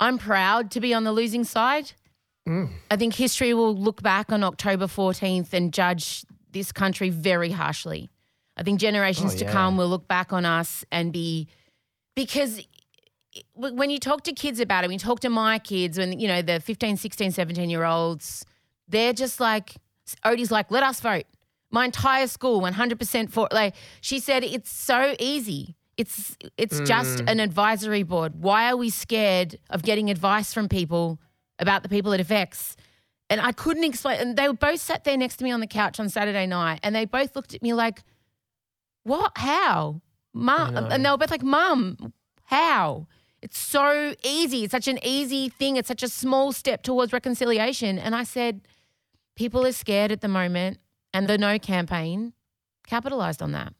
I'm 0.00 0.18
proud 0.18 0.70
to 0.72 0.80
be 0.80 0.92
on 0.94 1.04
the 1.04 1.12
losing 1.12 1.44
side. 1.44 1.92
Mm. 2.48 2.70
I 2.90 2.96
think 2.96 3.14
history 3.14 3.54
will 3.54 3.74
look 3.74 4.02
back 4.02 4.30
on 4.32 4.44
October 4.44 4.86
14th 4.86 5.52
and 5.52 5.72
judge 5.72 6.24
this 6.52 6.72
country 6.72 7.10
very 7.10 7.50
harshly. 7.50 8.08
I 8.56 8.62
think 8.62 8.80
generations 8.80 9.34
Oh, 9.34 9.38
to 9.38 9.44
yeah. 9.44 9.52
come 9.52 9.76
will 9.76 9.88
look 9.88 10.08
back 10.08 10.32
on 10.32 10.44
us 10.44 10.84
and 10.90 11.12
be 11.12 11.48
because 12.14 12.62
when 13.54 13.90
you 13.90 13.98
talk 13.98 14.22
to 14.24 14.32
kids 14.32 14.60
about 14.60 14.84
it, 14.84 14.86
when 14.86 14.94
you 14.94 14.98
talk 14.98 15.20
to 15.20 15.28
my 15.28 15.58
kids, 15.58 15.98
when 15.98 16.18
you 16.18 16.26
know 16.28 16.40
the 16.40 16.60
15, 16.60 16.96
16, 16.96 17.32
17 17.32 17.68
year 17.68 17.84
olds, 17.84 18.46
they're 18.88 19.12
just 19.12 19.40
like 19.40 19.74
Odie's 20.24 20.50
like, 20.50 20.70
let 20.70 20.82
us 20.82 21.00
vote. 21.00 21.24
My 21.70 21.84
entire 21.84 22.28
school, 22.28 22.62
100% 22.62 23.30
for 23.30 23.48
like 23.52 23.74
she 24.00 24.20
said 24.20 24.44
it's 24.44 24.70
so 24.70 25.14
easy. 25.18 25.74
It's 25.98 26.36
it's 26.56 26.80
just 26.80 27.18
mm. 27.18 27.30
an 27.30 27.40
advisory 27.40 28.02
board. 28.04 28.40
Why 28.40 28.70
are 28.70 28.76
we 28.76 28.88
scared 28.88 29.58
of 29.68 29.82
getting 29.82 30.08
advice 30.10 30.54
from 30.54 30.68
people 30.68 31.18
about 31.58 31.82
the 31.82 31.88
people 31.88 32.12
it 32.12 32.20
affects? 32.20 32.76
And 33.28 33.40
I 33.40 33.52
couldn't 33.52 33.84
explain. 33.84 34.20
And 34.20 34.36
they 34.36 34.48
were 34.48 34.54
both 34.54 34.80
sat 34.80 35.04
there 35.04 35.16
next 35.16 35.36
to 35.38 35.44
me 35.44 35.50
on 35.50 35.60
the 35.60 35.66
couch 35.66 35.98
on 35.98 36.08
Saturday 36.08 36.46
night, 36.46 36.80
and 36.82 36.94
they 36.94 37.04
both 37.04 37.34
looked 37.34 37.54
at 37.54 37.62
me 37.62 37.74
like, 37.74 38.04
"What? 39.02 39.32
How, 39.36 40.00
mum?" 40.32 40.76
And 40.76 41.04
they 41.04 41.10
were 41.10 41.18
both 41.18 41.30
like, 41.30 41.42
"Mum, 41.42 42.12
how?" 42.44 43.06
It's 43.42 43.58
so 43.58 44.14
easy. 44.24 44.64
It's 44.64 44.72
such 44.72 44.88
an 44.88 44.98
easy 45.04 45.48
thing. 45.48 45.76
It's 45.76 45.88
such 45.88 46.02
a 46.02 46.08
small 46.08 46.52
step 46.52 46.82
towards 46.82 47.12
reconciliation. 47.12 47.98
And 47.98 48.14
I 48.16 48.24
said, 48.24 48.62
people 49.36 49.64
are 49.66 49.72
scared 49.72 50.10
at 50.10 50.20
the 50.20 50.28
moment, 50.28 50.78
and 51.12 51.28
the 51.28 51.38
No 51.38 51.58
campaign 51.58 52.32
capitalized 52.86 53.42
on 53.42 53.52
that 53.52 53.74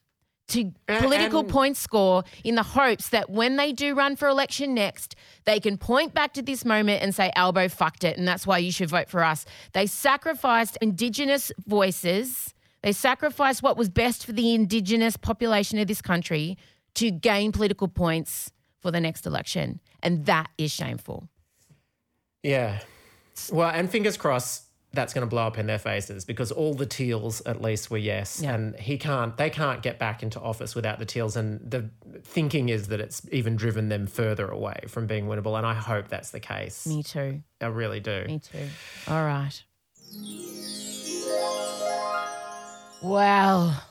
to 0.48 0.72
political 0.86 1.40
and- 1.40 1.48
point 1.48 1.76
score 1.76 2.24
in 2.44 2.54
the 2.54 2.62
hopes 2.62 3.08
that 3.08 3.30
when 3.30 3.56
they 3.56 3.72
do 3.72 3.94
run 3.94 4.16
for 4.16 4.28
election 4.28 4.74
next, 4.74 5.16
they 5.44 5.58
can 5.58 5.76
point 5.76 6.14
back 6.14 6.32
to 6.34 6.42
this 6.42 6.64
moment 6.64 7.02
and 7.02 7.14
say, 7.14 7.32
Albo 7.34 7.68
fucked 7.68 8.04
it, 8.04 8.16
and 8.16 8.26
that's 8.26 8.46
why 8.46 8.58
you 8.58 8.70
should 8.70 8.88
vote 8.88 9.08
for 9.08 9.24
us. 9.24 9.44
They 9.72 9.86
sacrificed 9.86 10.78
Indigenous 10.80 11.50
voices, 11.66 12.54
they 12.82 12.92
sacrificed 12.92 13.62
what 13.62 13.76
was 13.76 13.88
best 13.88 14.24
for 14.24 14.32
the 14.32 14.54
Indigenous 14.54 15.16
population 15.16 15.78
of 15.78 15.88
this 15.88 16.00
country 16.00 16.56
to 16.94 17.10
gain 17.10 17.50
political 17.50 17.88
points 17.88 18.52
for 18.80 18.92
the 18.92 19.00
next 19.00 19.26
election. 19.26 19.80
And 20.02 20.26
that 20.26 20.48
is 20.56 20.70
shameful. 20.70 21.28
Yeah. 22.44 22.78
Well, 23.50 23.70
and 23.70 23.90
fingers 23.90 24.16
crossed 24.16 24.65
that's 24.96 25.14
going 25.14 25.22
to 25.24 25.28
blow 25.30 25.46
up 25.46 25.58
in 25.58 25.66
their 25.66 25.78
faces 25.78 26.24
because 26.24 26.50
all 26.50 26.74
the 26.74 26.86
teals 26.86 27.40
at 27.42 27.62
least 27.62 27.90
were 27.90 27.98
yes 27.98 28.40
Yeah. 28.42 28.54
and 28.54 28.74
he 28.76 28.98
can't 28.98 29.36
they 29.36 29.50
can't 29.50 29.82
get 29.82 29.98
back 30.00 30.22
into 30.24 30.40
office 30.40 30.74
without 30.74 30.98
the 30.98 31.04
teals 31.06 31.36
and 31.36 31.60
the 31.70 31.90
thinking 32.24 32.68
is 32.68 32.88
that 32.88 33.00
it's 33.00 33.22
even 33.30 33.54
driven 33.54 33.88
them 33.88 34.06
further 34.08 34.48
away 34.48 34.80
from 34.88 35.06
being 35.06 35.26
winnable 35.26 35.56
and 35.56 35.64
I 35.66 35.74
hope 35.74 36.08
that's 36.08 36.30
the 36.32 36.40
case. 36.40 36.86
Me 36.86 37.02
too. 37.04 37.42
I 37.60 37.66
really 37.66 38.00
do. 38.00 38.24
Me 38.26 38.38
too. 38.40 38.66
All 39.06 39.24
right. 39.24 39.62
Well, 43.02 43.82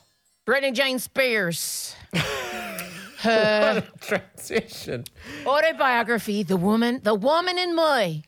Britney 0.47 0.73
Jane 0.73 0.99
Spears. 0.99 1.95
Her 3.19 3.83
Transition. 4.01 5.05
autobiography, 5.45 6.43
The 6.43 6.57
Woman, 6.57 6.99
The 7.03 7.15
Woman 7.15 7.57
in 7.57 7.75
Me. 7.75 8.23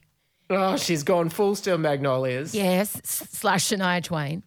Oh, 0.50 0.78
she's 0.78 1.04
gone 1.04 1.30
full 1.30 1.56
Steel 1.56 1.78
Magnolias. 1.78 2.56
Yes, 2.56 3.00
slash 3.04 3.68
Shania 3.68 4.04
Twain. 4.04 4.44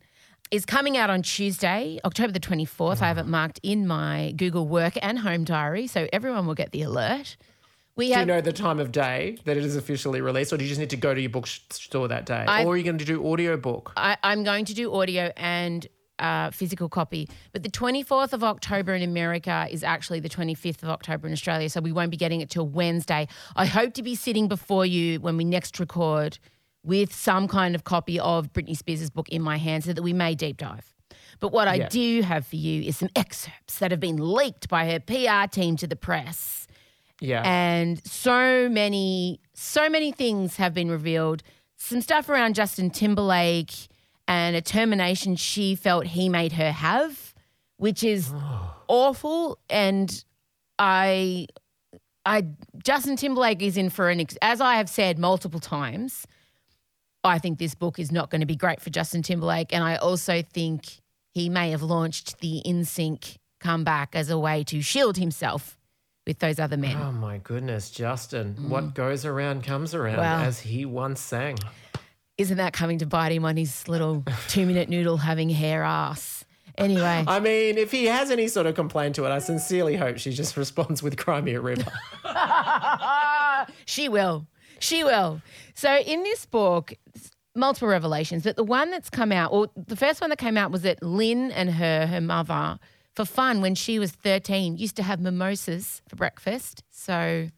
Is 0.50 0.66
coming 0.66 0.96
out 0.96 1.10
on 1.10 1.22
Tuesday, 1.22 2.00
October 2.04 2.32
the 2.32 2.40
24th. 2.40 3.02
I 3.02 3.06
have 3.08 3.18
it 3.18 3.26
marked 3.26 3.60
in 3.62 3.86
my 3.86 4.32
Google 4.36 4.66
Work 4.66 4.94
and 5.00 5.18
Home 5.20 5.44
Diary, 5.44 5.86
so 5.86 6.08
everyone 6.12 6.46
will 6.46 6.56
get 6.56 6.72
the 6.72 6.82
alert. 6.82 7.36
We 7.94 8.12
Do 8.12 8.18
you 8.20 8.26
know 8.26 8.40
the 8.40 8.52
time 8.52 8.80
of 8.80 8.90
day 8.92 9.36
that 9.44 9.56
it 9.56 9.64
is 9.64 9.76
officially 9.76 10.20
released, 10.20 10.52
or 10.52 10.56
do 10.56 10.64
you 10.64 10.68
just 10.68 10.80
need 10.80 10.90
to 10.90 10.96
go 10.96 11.14
to 11.14 11.20
your 11.20 11.30
bookstore 11.30 12.08
that 12.08 12.24
day? 12.26 12.44
I- 12.48 12.64
or 12.64 12.72
are 12.72 12.76
you 12.76 12.82
going 12.82 12.98
to 12.98 13.04
do 13.04 13.30
audio 13.30 13.56
book? 13.56 13.92
I, 13.96 14.16
I'm 14.24 14.42
going 14.42 14.64
to 14.64 14.74
do 14.74 14.92
audio 14.92 15.32
and 15.36 15.86
uh, 16.20 16.50
physical 16.50 16.88
copy. 16.88 17.28
But 17.52 17.62
the 17.62 17.70
24th 17.70 18.32
of 18.32 18.44
October 18.44 18.94
in 18.94 19.02
America 19.02 19.66
is 19.70 19.82
actually 19.82 20.20
the 20.20 20.28
25th 20.28 20.82
of 20.82 20.88
October 20.90 21.26
in 21.26 21.32
Australia. 21.32 21.68
So 21.70 21.80
we 21.80 21.92
won't 21.92 22.10
be 22.10 22.16
getting 22.16 22.40
it 22.40 22.50
till 22.50 22.68
Wednesday. 22.68 23.26
I 23.56 23.66
hope 23.66 23.94
to 23.94 24.02
be 24.02 24.14
sitting 24.14 24.48
before 24.48 24.86
you 24.86 25.20
when 25.20 25.36
we 25.36 25.44
next 25.44 25.80
record 25.80 26.38
with 26.82 27.12
some 27.14 27.46
kind 27.48 27.74
of 27.74 27.84
copy 27.84 28.18
of 28.18 28.52
Britney 28.52 28.76
Spears' 28.76 29.10
book 29.10 29.28
in 29.28 29.42
my 29.42 29.56
hand 29.58 29.84
so 29.84 29.92
that 29.92 30.02
we 30.02 30.12
may 30.12 30.34
deep 30.34 30.56
dive. 30.56 30.92
But 31.40 31.52
what 31.52 31.68
I 31.68 31.74
Yeah. 31.74 31.88
do 31.88 32.22
have 32.22 32.46
for 32.46 32.56
you 32.56 32.82
is 32.82 32.96
some 32.98 33.08
excerpts 33.16 33.78
that 33.78 33.90
have 33.90 34.00
been 34.00 34.16
leaked 34.16 34.68
by 34.68 34.86
her 34.90 35.00
PR 35.00 35.46
team 35.50 35.76
to 35.76 35.86
the 35.86 35.96
press 35.96 36.66
Yeah. 37.20 37.42
and 37.44 38.00
so 38.06 38.68
many 38.68 39.40
so 39.54 39.88
many 39.90 40.10
things 40.12 40.56
have 40.56 40.72
been 40.72 40.90
revealed 40.90 41.42
some 41.76 42.00
stuff 42.00 42.28
around 42.30 42.54
justin 42.54 42.88
timberlake 42.90 43.88
and 44.30 44.54
a 44.54 44.62
termination 44.62 45.34
she 45.36 45.74
felt 45.74 46.06
he 46.06 46.28
made 46.28 46.52
her 46.52 46.72
have 46.72 47.34
which 47.76 48.02
is 48.02 48.32
awful 48.88 49.58
and 49.68 50.24
i 50.78 51.46
i 52.24 52.46
justin 52.82 53.16
timberlake 53.16 53.60
is 53.60 53.76
in 53.76 53.90
for 53.90 54.08
an 54.08 54.20
ex- 54.20 54.38
as 54.40 54.60
i 54.60 54.76
have 54.76 54.88
said 54.88 55.18
multiple 55.18 55.60
times 55.60 56.26
i 57.24 57.38
think 57.38 57.58
this 57.58 57.74
book 57.74 57.98
is 57.98 58.10
not 58.10 58.30
going 58.30 58.40
to 58.40 58.46
be 58.46 58.56
great 58.56 58.80
for 58.80 58.90
justin 58.90 59.20
timberlake 59.22 59.74
and 59.74 59.82
i 59.84 59.96
also 59.96 60.42
think 60.42 61.00
he 61.32 61.48
may 61.48 61.70
have 61.70 61.82
launched 61.82 62.40
the 62.40 62.60
NSYNC 62.66 63.36
comeback 63.60 64.16
as 64.16 64.30
a 64.30 64.38
way 64.38 64.64
to 64.64 64.82
shield 64.82 65.16
himself 65.16 65.76
with 66.26 66.40
those 66.40 66.58
other 66.58 66.76
men 66.76 66.96
Oh 66.96 67.12
my 67.12 67.38
goodness, 67.38 67.90
Justin. 67.90 68.68
What 68.68 68.84
mm. 68.84 68.94
goes 68.94 69.24
around 69.24 69.62
comes 69.62 69.94
around, 69.94 70.16
Wow. 70.18 70.42
as 70.42 70.58
he 70.60 70.84
once 70.84 71.20
sang. 71.20 71.56
Isn't 72.40 72.56
that 72.56 72.72
coming 72.72 72.98
to 73.00 73.06
bite 73.06 73.32
him 73.32 73.44
on 73.44 73.58
his 73.58 73.86
little 73.86 74.24
two 74.48 74.64
minute 74.64 74.88
noodle 74.88 75.18
having 75.18 75.50
hair 75.50 75.82
ass? 75.82 76.46
Anyway, 76.78 77.24
I 77.26 77.38
mean, 77.38 77.76
if 77.76 77.90
he 77.90 78.06
has 78.06 78.30
any 78.30 78.48
sort 78.48 78.66
of 78.66 78.74
complaint 78.74 79.16
to 79.16 79.26
it, 79.26 79.28
I 79.28 79.40
sincerely 79.40 79.94
hope 79.94 80.16
she 80.16 80.32
just 80.32 80.56
responds 80.56 81.02
with 81.02 81.18
Cry 81.18 81.42
Me 81.42 81.52
a 81.52 81.60
River. 81.60 81.92
she 83.84 84.08
will. 84.08 84.46
She 84.78 85.04
will. 85.04 85.42
So 85.74 85.98
in 85.98 86.22
this 86.22 86.46
book, 86.46 86.94
multiple 87.54 87.88
revelations, 87.88 88.44
but 88.44 88.56
the 88.56 88.64
one 88.64 88.90
that's 88.90 89.10
come 89.10 89.32
out, 89.32 89.52
or 89.52 89.68
the 89.76 89.96
first 89.96 90.22
one 90.22 90.30
that 90.30 90.38
came 90.38 90.56
out 90.56 90.70
was 90.70 90.80
that 90.80 91.02
Lynne 91.02 91.50
and 91.50 91.70
her, 91.72 92.06
her 92.06 92.22
mother, 92.22 92.78
for 93.14 93.26
fun 93.26 93.60
when 93.60 93.74
she 93.74 93.98
was 93.98 94.12
13, 94.12 94.78
used 94.78 94.96
to 94.96 95.02
have 95.02 95.20
mimosas 95.20 96.00
for 96.08 96.16
breakfast. 96.16 96.84
So, 96.88 97.50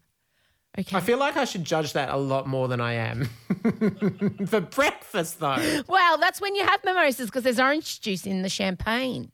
okay. 0.79 0.97
I 0.97 1.01
feel 1.01 1.19
like 1.19 1.37
I 1.37 1.45
should 1.45 1.65
judge 1.65 1.93
that 1.95 2.09
a 2.11 2.17
lot 2.17 2.47
more 2.47 2.69
than 2.69 2.81
I 2.81 2.95
am. 2.95 3.25
For 4.47 4.61
breakfast, 4.61 5.41
though. 5.41 5.83
well, 5.89 6.19
that's 6.19 6.41
when 6.41 6.55
you 6.55 6.65
have 6.65 6.83
mimosas 6.85 7.27
because 7.27 7.43
there's 7.45 7.61
orange 7.61 8.01
juice 8.01 8.27
in 8.27 8.43
the 8.43 8.49
champagne. 8.49 9.31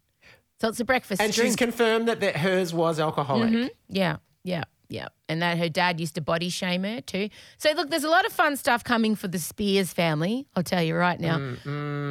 So 0.61 0.69
it's 0.69 0.81
a 0.81 0.85
breakfast 0.85 1.21
And 1.23 1.33
drink. 1.33 1.47
she's 1.49 1.57
confirmed 1.57 2.09
that, 2.09 2.21
that 2.21 2.37
hers 2.37 2.75
was 2.75 2.99
alcoholic. 2.99 3.51
Mm-hmm. 3.51 3.67
Yeah, 3.89 4.17
yeah, 4.43 4.65
yeah. 4.89 5.07
And 5.29 5.41
that 5.41 5.57
her 5.57 5.69
dad 5.69 6.01
used 6.01 6.17
to 6.17 6.21
body 6.21 6.49
shame 6.49 6.83
her 6.83 7.01
too. 7.01 7.29
So 7.59 7.71
look, 7.73 7.91
there's 7.91 8.03
a 8.03 8.09
lot 8.11 8.27
of 8.27 8.33
fun 8.33 8.57
stuff 8.57 8.83
coming 8.83 9.15
for 9.15 9.29
the 9.29 9.39
Spears 9.39 9.93
family. 9.93 10.47
I'll 10.57 10.65
tell 10.65 10.83
you 10.83 10.97
right 10.97 11.21
now. 11.21 11.55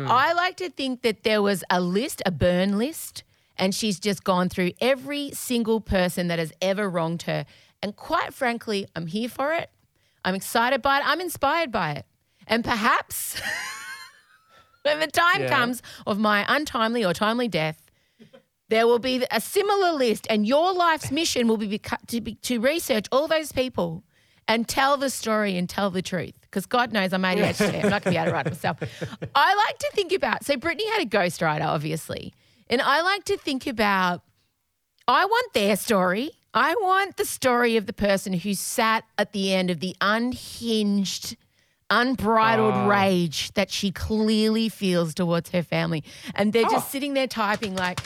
I 0.09 0.31
like 0.33 0.55
to 0.57 0.69
think 0.69 1.01
that 1.01 1.23
there 1.23 1.41
was 1.41 1.63
a 1.69 1.81
list, 1.81 2.21
a 2.25 2.31
burn 2.31 2.77
list, 2.77 3.23
and 3.57 3.75
she's 3.75 3.99
just 3.99 4.23
gone 4.23 4.47
through 4.47 4.71
every 4.79 5.31
single 5.31 5.81
person 5.81 6.27
that 6.27 6.39
has 6.39 6.53
ever 6.61 6.89
wronged 6.89 7.23
her. 7.23 7.45
And 7.83 7.95
quite 7.95 8.33
frankly, 8.33 8.87
I'm 8.95 9.07
here 9.07 9.29
for 9.29 9.53
it. 9.53 9.69
I'm 10.25 10.35
excited 10.35 10.81
by 10.81 10.99
it. 10.99 11.03
I'm 11.07 11.21
inspired 11.21 11.71
by 11.71 11.91
it. 11.93 12.05
And 12.47 12.63
perhaps 12.63 13.39
when 14.83 14.99
the 14.99 15.07
time 15.07 15.43
Yeah. 15.43 15.49
comes 15.49 15.81
of 16.05 16.17
my 16.17 16.45
untimely 16.47 17.03
or 17.05 17.13
timely 17.13 17.47
death, 17.47 17.81
there 18.69 18.85
will 18.87 18.99
be 18.99 19.25
a 19.31 19.39
similar 19.39 19.93
list, 19.93 20.27
and 20.29 20.45
your 20.45 20.73
life's 20.73 21.09
mission 21.11 21.47
will 21.47 21.55
be 21.57 21.79
to, 22.07 22.19
be 22.21 22.35
to 22.35 22.59
research 22.59 23.05
all 23.13 23.27
those 23.27 23.53
people 23.53 24.03
and 24.49 24.67
tell 24.67 24.97
the 24.97 25.09
story 25.09 25.57
and 25.57 25.69
tell 25.69 25.89
the 25.89 26.01
truth. 26.01 26.33
Because 26.41 26.65
God 26.65 26.91
knows 26.91 27.13
I'm 27.13 27.21
ADHD. 27.23 27.83
I'm 27.83 27.89
not 27.89 28.03
going 28.03 28.03
to 28.03 28.09
be 28.11 28.17
able 28.17 28.25
to 28.27 28.31
write 28.33 28.47
it 28.47 28.53
myself. 28.53 28.77
I 29.35 29.55
like 29.55 29.77
to 29.79 29.89
think 29.93 30.11
about. 30.11 30.43
So 30.45 30.55
Britney 30.55 30.85
had 30.91 31.01
a 31.01 31.05
ghostwriter, 31.05 31.65
obviously, 31.65 32.33
and 32.69 32.81
I 32.81 33.01
like 33.01 33.23
to 33.25 33.37
think 33.37 33.67
about. 33.67 34.23
I 35.07 35.23
want 35.25 35.53
their 35.53 35.77
story. 35.77 36.31
I 36.53 36.73
want 36.75 37.17
the 37.17 37.25
story 37.25 37.77
of 37.77 37.85
the 37.85 37.93
person 37.93 38.33
who 38.33 38.53
sat 38.53 39.03
at 39.17 39.31
the 39.31 39.53
end 39.53 39.69
of 39.69 39.79
the 39.79 39.95
unhinged, 40.01 41.35
unbridled 41.89 42.89
rage 42.89 43.51
that 43.53 43.69
she 43.69 43.91
clearly 43.91 44.69
feels 44.69 45.13
towards 45.13 45.51
her 45.51 45.63
family. 45.63 46.03
And 46.35 46.53
they're 46.53 46.63
just 46.63 46.91
sitting 46.91 47.13
there 47.13 47.27
typing, 47.27 47.75
like, 47.75 47.99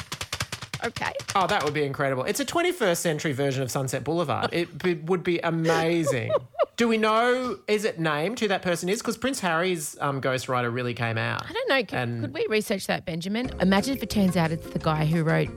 okay. 0.84 1.13
Oh, 1.36 1.47
that 1.47 1.63
would 1.63 1.73
be 1.73 1.84
incredible. 1.84 2.23
It's 2.23 2.39
a 2.39 2.45
21st 2.45 2.97
century 2.97 3.32
version 3.32 3.63
of 3.63 3.71
Sunset 3.71 4.04
Boulevard. 4.04 4.49
It 4.51 5.04
would 5.06 5.23
be 5.23 5.39
amazing. 5.39 6.32
Do 6.77 6.88
we 6.88 6.97
know, 6.97 7.60
is 7.67 7.86
it 7.86 7.99
named 7.99 8.39
who 8.39 8.47
that 8.47 8.63
person 8.63 8.89
is? 8.89 8.99
Because 8.99 9.15
Prince 9.17 9.39
Harry's 9.39 9.95
um, 10.01 10.19
ghostwriter 10.19 10.73
really 10.73 10.95
came 10.95 11.17
out. 11.17 11.43
I 11.47 11.54
don't 11.54 11.69
know. 11.69 11.84
Could, 11.84 11.93
And- 11.93 12.21
could 12.23 12.34
we 12.34 12.47
research 12.49 12.88
that, 12.88 13.06
Benjamin? 13.06 13.51
Imagine 13.62 13.95
if 13.95 14.01
it 14.01 14.10
turns 14.10 14.36
out 14.36 14.51
it's 14.51 14.67
the 14.71 14.80
guy 14.80 15.06
who 15.06 15.23
wrote 15.23 15.49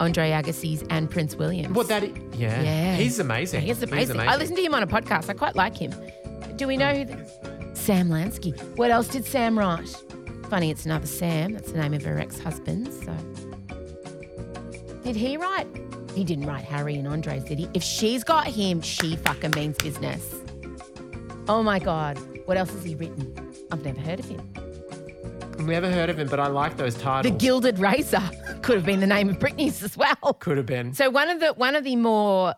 Andre 0.00 0.30
Agassi 0.30 0.86
and 0.90 1.10
Prince 1.10 1.36
William. 1.36 1.72
What 1.74 1.88
that? 1.88 2.02
i- 2.04 2.12
Yeah, 2.36 2.62
Yeah. 2.62 2.96
he's 2.96 3.18
amazing. 3.18 3.62
He's 3.62 3.82
amazing. 3.82 4.20
I 4.20 4.36
listened 4.36 4.58
to 4.58 4.62
him 4.64 4.74
on 4.74 4.82
a 4.82 4.86
podcast. 4.86 5.28
I 5.30 5.32
quite 5.32 5.56
like 5.56 5.76
him. 5.76 5.94
Do 6.56 6.66
we 6.66 6.76
know 6.76 6.92
who? 6.94 7.04
The, 7.04 7.70
Sam 7.74 8.08
Lansky. 8.08 8.58
What 8.76 8.90
else 8.90 9.08
did 9.08 9.24
Sam 9.24 9.58
write? 9.58 9.88
Funny, 10.50 10.70
it's 10.70 10.84
another 10.86 11.06
Sam. 11.06 11.52
That's 11.52 11.72
the 11.72 11.78
name 11.78 11.94
of 11.94 12.02
her 12.04 12.18
ex-husband. 12.18 12.88
So, 12.92 13.14
did 15.02 15.16
he 15.16 15.36
write? 15.36 15.66
He 16.14 16.24
didn't 16.24 16.46
write 16.46 16.64
Harry 16.64 16.96
and 16.96 17.06
Andre's, 17.06 17.44
did 17.44 17.58
he? 17.58 17.68
If 17.74 17.82
she's 17.82 18.24
got 18.24 18.46
him, 18.46 18.80
she 18.80 19.16
fucking 19.16 19.52
means 19.54 19.76
business. 19.76 20.34
Oh 21.48 21.62
my 21.62 21.78
god, 21.78 22.18
what 22.46 22.56
else 22.56 22.70
has 22.70 22.82
he 22.84 22.94
written? 22.94 23.34
I've 23.70 23.84
never 23.84 24.00
heard 24.00 24.18
of 24.20 24.28
him. 24.28 24.40
We 25.58 25.64
never 25.64 25.90
heard 25.90 26.10
of 26.10 26.18
him, 26.18 26.28
but 26.28 26.38
I 26.40 26.46
like 26.48 26.76
those 26.76 26.94
titles. 26.94 27.32
The. 27.32 27.38
Gilded 27.38 27.78
Razor 27.78 28.22
could 28.62 28.76
have 28.76 28.84
been 28.86 29.00
the 29.00 29.06
name 29.06 29.28
of 29.30 29.38
Britney's 29.38 29.82
as 29.82 29.96
well. 29.96 30.34
Could 30.40 30.56
have 30.56 30.66
been. 30.66 30.92
So 30.94 31.10
one 31.10 31.28
of 31.28 31.40
the 31.40 31.52
one 31.54 31.74
of 31.74 31.84
the 31.84 31.96
more 31.96 32.54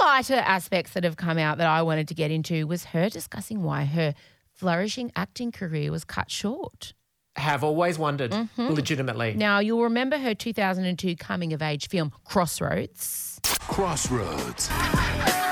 lighter 0.00 0.34
aspects 0.36 0.92
that 0.94 1.04
have 1.04 1.16
come 1.16 1.36
out 1.38 1.58
that 1.58 1.66
I 1.66 1.82
wanted 1.82 2.08
to 2.08 2.14
get 2.14 2.30
into 2.30 2.66
was 2.66 2.84
her 2.86 3.08
discussing 3.08 3.62
why 3.62 3.84
her 3.84 4.14
flourishing 4.54 5.10
acting 5.16 5.52
career 5.52 5.90
was 5.90 6.04
cut 6.04 6.30
short. 6.30 6.94
Have 7.36 7.62
always 7.64 7.98
wondered, 7.98 8.32
Mm-hmm. 8.32 8.68
legitimately. 8.74 9.34
Now 9.34 9.58
you'll 9.60 9.82
remember 9.84 10.18
her 10.18 10.34
2002 10.34 11.16
coming 11.16 11.52
of 11.52 11.62
age 11.62 11.88
film 11.88 12.12
Crossroads. 12.24 13.40
Crossroads. 13.60 14.68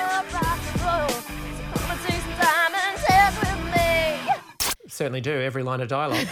Certainly 4.98 5.20
do, 5.20 5.30
every 5.40 5.62
line 5.62 5.80
of 5.80 5.86
dialogue. 5.86 6.26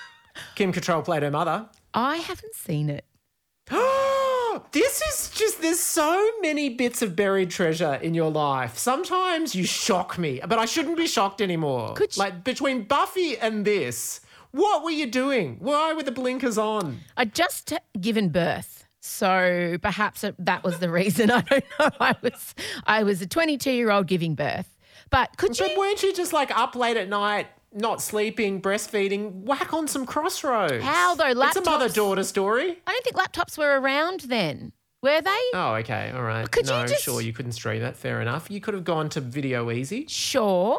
Kim 0.56 0.72
Cattrall 0.72 1.04
played 1.04 1.22
her 1.22 1.30
mother. 1.30 1.68
I 1.94 2.16
haven't 2.16 2.56
seen 2.56 2.90
it. 2.90 3.04
this 4.72 5.00
is 5.02 5.30
just, 5.30 5.62
there's 5.62 5.78
so 5.78 6.28
many 6.40 6.68
bits 6.70 7.00
of 7.00 7.14
buried 7.14 7.48
treasure 7.48 7.94
in 7.94 8.14
your 8.14 8.28
life. 8.32 8.76
Sometimes 8.76 9.54
you 9.54 9.62
shock 9.64 10.18
me, 10.18 10.40
but 10.48 10.58
I 10.58 10.64
shouldn't 10.64 10.96
be 10.96 11.06
shocked 11.06 11.40
anymore. 11.40 11.94
Could 11.94 12.16
you- 12.16 12.20
Like 12.20 12.42
between 12.42 12.82
Buffy 12.82 13.38
and 13.38 13.64
this, 13.64 14.20
what 14.50 14.82
were 14.82 14.90
you 14.90 15.06
doing? 15.06 15.58
Why 15.60 15.92
were 15.92 16.02
the 16.02 16.10
blinkers 16.10 16.58
on? 16.58 16.98
I'd 17.16 17.36
just 17.36 17.72
given 18.00 18.30
birth. 18.30 18.84
So 19.00 19.76
perhaps 19.80 20.24
that 20.40 20.64
was 20.64 20.80
the 20.80 20.90
reason. 20.90 21.30
I 21.30 21.42
don't 21.42 21.64
know. 21.78 21.90
I 22.00 22.16
was 22.20 22.54
I 22.84 23.04
was 23.04 23.22
a 23.22 23.28
22 23.28 23.70
year 23.70 23.92
old 23.92 24.08
giving 24.08 24.34
birth. 24.34 24.74
But 25.08 25.36
could 25.36 25.56
But 25.56 25.70
you? 25.70 25.78
weren't 25.78 26.02
you 26.02 26.12
just 26.12 26.32
like 26.32 26.50
up 26.50 26.74
late 26.74 26.96
at 26.96 27.08
night, 27.08 27.46
not 27.72 28.00
sleeping, 28.02 28.60
breastfeeding, 28.62 29.42
whack 29.44 29.72
on 29.72 29.88
some 29.88 30.06
crossroads? 30.06 30.82
How, 30.82 31.14
though? 31.14 31.34
Laptops. 31.34 31.56
It's 31.56 31.66
a 31.66 31.70
mother 31.70 31.88
daughter 31.88 32.24
story. 32.24 32.78
I 32.86 32.92
don't 32.92 33.04
think 33.04 33.16
laptops 33.16 33.58
were 33.58 33.78
around 33.80 34.20
then. 34.20 34.72
Were 35.02 35.20
they? 35.20 35.38
Oh, 35.54 35.74
okay, 35.80 36.10
all 36.14 36.22
right. 36.22 36.50
Could 36.50 36.66
you 36.66 36.72
no, 36.72 36.86
just- 36.86 37.04
sure, 37.04 37.20
you 37.20 37.32
couldn't 37.32 37.52
stream 37.52 37.80
that. 37.82 37.96
Fair 37.96 38.20
enough. 38.20 38.50
You 38.50 38.60
could 38.60 38.74
have 38.74 38.84
gone 38.84 39.08
to 39.10 39.20
Video 39.20 39.66
Ezy. 39.68 40.08
Sure. 40.10 40.78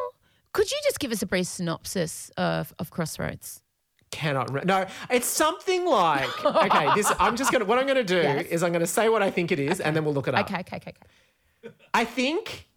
Could 0.51 0.69
you 0.69 0.77
just 0.83 0.99
give 0.99 1.11
us 1.11 1.21
a 1.21 1.25
brief 1.25 1.45
synopsis 1.47 2.31
of, 2.35 2.73
of 2.79 2.89
Crossroads? 2.89 3.61
Cannot. 4.11 4.51
Re- 4.51 4.63
no, 4.65 4.87
it's 5.11 5.27
something 5.27 5.85
like. 5.85 6.43
Okay, 6.43 6.89
this. 6.95 7.11
I'm 7.19 7.35
just 7.35 7.51
gonna. 7.51 7.65
What 7.65 7.77
I'm 7.77 7.85
gonna 7.85 8.03
do 8.03 8.15
Yes. 8.15 8.47
is 8.47 8.63
I'm 8.63 8.73
gonna 8.73 8.87
say 8.87 9.07
what 9.07 9.21
I 9.21 9.29
think 9.29 9.51
it 9.51 9.59
is, 9.59 9.79
and 9.79 9.95
then 9.95 10.03
we'll 10.03 10.15
look 10.15 10.27
it 10.27 10.33
up. 10.33 10.49
Okay, 10.49 10.61
okay, 10.61 10.77
okay, 10.77 10.93
okay. 11.63 11.75
I 11.93 12.05
think 12.05 12.67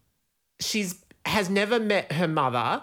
she's 0.60 1.02
has 1.24 1.48
never 1.48 1.80
met 1.80 2.12
her 2.12 2.28
mother. 2.28 2.82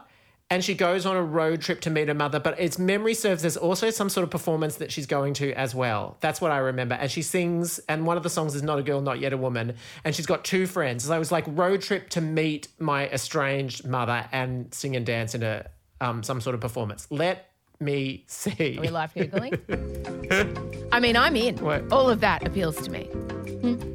And 0.52 0.64
she 0.64 0.74
goes 0.74 1.06
on 1.06 1.16
a 1.16 1.24
road 1.24 1.62
trip 1.62 1.80
to 1.82 1.92
meet 1.92 2.08
her 2.08 2.16
mother, 2.16 2.40
but 2.40 2.60
its 2.60 2.80
memory 2.80 3.14
serves 3.14 3.44
there's 3.44 3.56
also 3.56 3.92
some 3.92 4.10
sort 4.10 4.24
of 4.24 4.32
performance 4.32 4.78
that 4.78 4.92
she's 4.92 5.06
going 5.06 5.36
to 5.36 5.54
as 5.54 5.76
well. 5.76 6.18
That's 6.22 6.42
what 6.42 6.52
I 6.52 6.58
remember. 6.58 6.96
And 6.96 7.12
she 7.12 7.22
sings, 7.22 7.78
and 7.88 8.08
one 8.08 8.18
of 8.18 8.24
the 8.24 8.32
songs 8.32 8.56
is 8.56 8.64
Not 8.64 8.80
a 8.80 8.84
Girl, 8.84 9.00
Not 9.00 9.20
Yet 9.20 9.32
a 9.32 9.38
Woman. 9.38 9.76
And 10.04 10.16
she's 10.16 10.26
got 10.26 10.44
two 10.44 10.66
friends. 10.66 11.04
So 11.04 11.14
it 11.14 11.20
was 11.20 11.32
like 11.32 11.46
road 11.48 11.82
trip 11.82 12.10
to 12.12 12.22
meet 12.22 12.68
my 12.80 13.08
estranged 13.10 13.86
mother 13.86 14.26
and 14.32 14.74
sing 14.74 14.96
and 14.96 15.06
dance 15.06 15.36
in 15.36 15.44
a 15.44 15.68
um, 16.02 16.24
some 16.24 16.42
sort 16.42 16.56
of 16.56 16.62
performance. 16.62 17.08
Let 17.12 17.52
me 17.80 18.24
see. 18.28 18.78
Are 18.78 18.82
we 18.82 18.90
live 18.90 19.14
Googling? 19.14 20.88
I 20.92 21.00
mean, 21.00 21.16
I'm 21.16 21.36
in. 21.36 21.58
What? 21.58 21.92
All 21.92 22.10
of 22.10 22.22
that 22.22 22.48
appeals 22.48 22.78
to 22.82 22.90
me. 22.90 23.08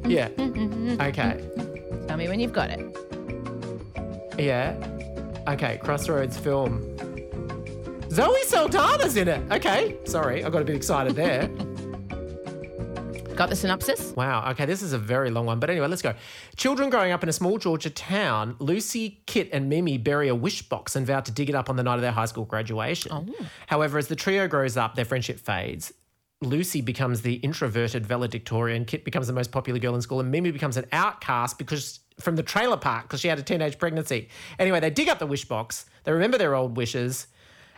Yeah. 0.07 0.29
Okay. 1.01 1.43
Tell 2.07 2.17
me 2.17 2.29
when 2.29 2.39
you've 2.39 2.53
got 2.53 2.69
it. 2.69 2.79
Yeah. 4.37 4.75
Okay, 5.47 5.79
Crossroads 5.83 6.37
film. 6.37 6.81
Zoe 8.09 8.43
Saldana's 8.45 9.17
in 9.17 9.27
it. 9.27 9.51
Okay, 9.51 9.97
sorry, 10.05 10.43
I 10.43 10.49
got 10.49 10.61
a 10.61 10.65
bit 10.65 10.75
excited 10.75 11.15
there. 11.15 11.49
Got 13.35 13.49
the 13.49 13.55
synopsis? 13.57 14.13
wow, 14.15 14.49
okay, 14.51 14.65
this 14.65 14.81
is 14.81 14.93
a 14.93 14.97
very 14.97 15.29
long 15.29 15.45
one. 15.45 15.59
But 15.59 15.69
anyway, 15.69 15.87
let's 15.87 16.01
go. 16.01 16.13
Children 16.55 16.89
growing 16.89 17.11
up 17.11 17.21
in 17.21 17.27
a 17.27 17.33
small 17.33 17.57
Georgia 17.57 17.89
town, 17.89 18.55
Lucy, 18.59 19.21
Kit, 19.25 19.49
and 19.51 19.67
Mimi 19.67 19.97
bury 19.97 20.29
a 20.29 20.35
wish 20.35 20.61
box 20.61 20.95
and 20.95 21.05
vow 21.05 21.19
to 21.19 21.33
dig 21.33 21.49
it 21.49 21.55
up 21.55 21.69
on 21.69 21.75
the 21.75 21.83
night 21.83 21.95
of 21.95 22.01
their 22.01 22.13
high 22.13 22.27
school 22.27 22.45
graduation. 22.45 23.11
Oh. 23.13 23.27
However, 23.67 23.97
as 23.97 24.07
the 24.07 24.15
trio 24.15 24.47
grows 24.47 24.77
up, 24.77 24.95
their 24.95 25.03
friendship 25.03 25.37
fades. 25.37 25.91
Lucy 26.41 26.79
becomes 26.79 27.23
the 27.23 27.33
introverted 27.35 28.05
valedictorian, 28.05 28.85
Kit 28.85 29.03
becomes 29.03 29.27
the 29.27 29.33
most 29.33 29.51
popular 29.51 29.79
girl 29.79 29.95
in 29.95 30.01
school, 30.01 30.21
and 30.21 30.31
Mimi 30.31 30.51
becomes 30.51 30.77
an 30.77 30.85
outcast 30.93 31.57
because 31.57 31.99
from 32.19 32.35
the 32.35 32.43
trailer 32.43 32.77
park 32.77 33.03
because 33.03 33.19
she 33.19 33.27
had 33.27 33.39
a 33.39 33.43
teenage 33.43 33.77
pregnancy. 33.77 34.29
Anyway, 34.59 34.79
they 34.79 34.89
dig 34.89 35.09
up 35.09 35.19
the 35.19 35.27
wish 35.27 35.45
box, 35.45 35.85
they 36.03 36.11
remember 36.11 36.37
their 36.37 36.55
old 36.55 36.77
wishes, 36.77 37.27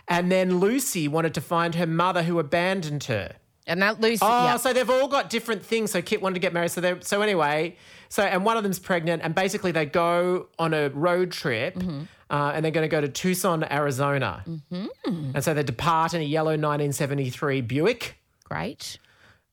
and 0.08 0.32
then 0.32 0.60
Lucy 0.60 1.08
wanted 1.08 1.34
to 1.34 1.42
find 1.42 1.76
her 1.76 1.88
mother 1.88 2.24
who 2.24 2.40
abandoned 2.40 3.04
her. 3.06 3.36
And 3.66 3.82
that 3.82 4.00
Lucy. 4.00 4.20
Oh, 4.22 4.46
yeah. 4.46 4.58
so 4.58 4.72
they've 4.72 4.90
all 4.90 5.10
got 5.10 5.30
different 5.30 5.62
things. 5.66 5.92
So 5.92 6.02
Kit 6.02 6.22
wanted 6.22 6.36
to 6.36 6.40
get 6.40 6.54
married. 6.54 6.72
So 6.72 6.80
they 6.80 6.96
so 7.02 7.22
anyway, 7.22 7.76
so 8.08 8.24
and 8.24 8.46
one 8.46 8.56
of 8.56 8.64
them's 8.64 8.80
pregnant, 8.80 9.24
and 9.24 9.36
basically 9.36 9.74
they 9.74 9.86
go 9.86 10.48
on 10.58 10.74
a 10.74 10.88
road 10.90 11.32
trip, 11.34 11.76
Mm-hmm. 11.76 12.04
uh, 12.30 12.52
and 12.56 12.64
they're 12.64 12.72
going 12.72 12.86
to 12.86 12.96
go 12.96 13.02
to 13.02 13.10
Tucson, 13.10 13.66
Arizona, 13.70 14.46
mm-hmm. 14.48 15.32
and 15.36 15.44
so 15.44 15.54
they 15.54 15.64
depart 15.64 16.14
in 16.14 16.22
a 16.22 16.24
yellow 16.24 16.52
1973 16.52 17.60
Buick. 17.62 18.16
Great. 18.46 18.98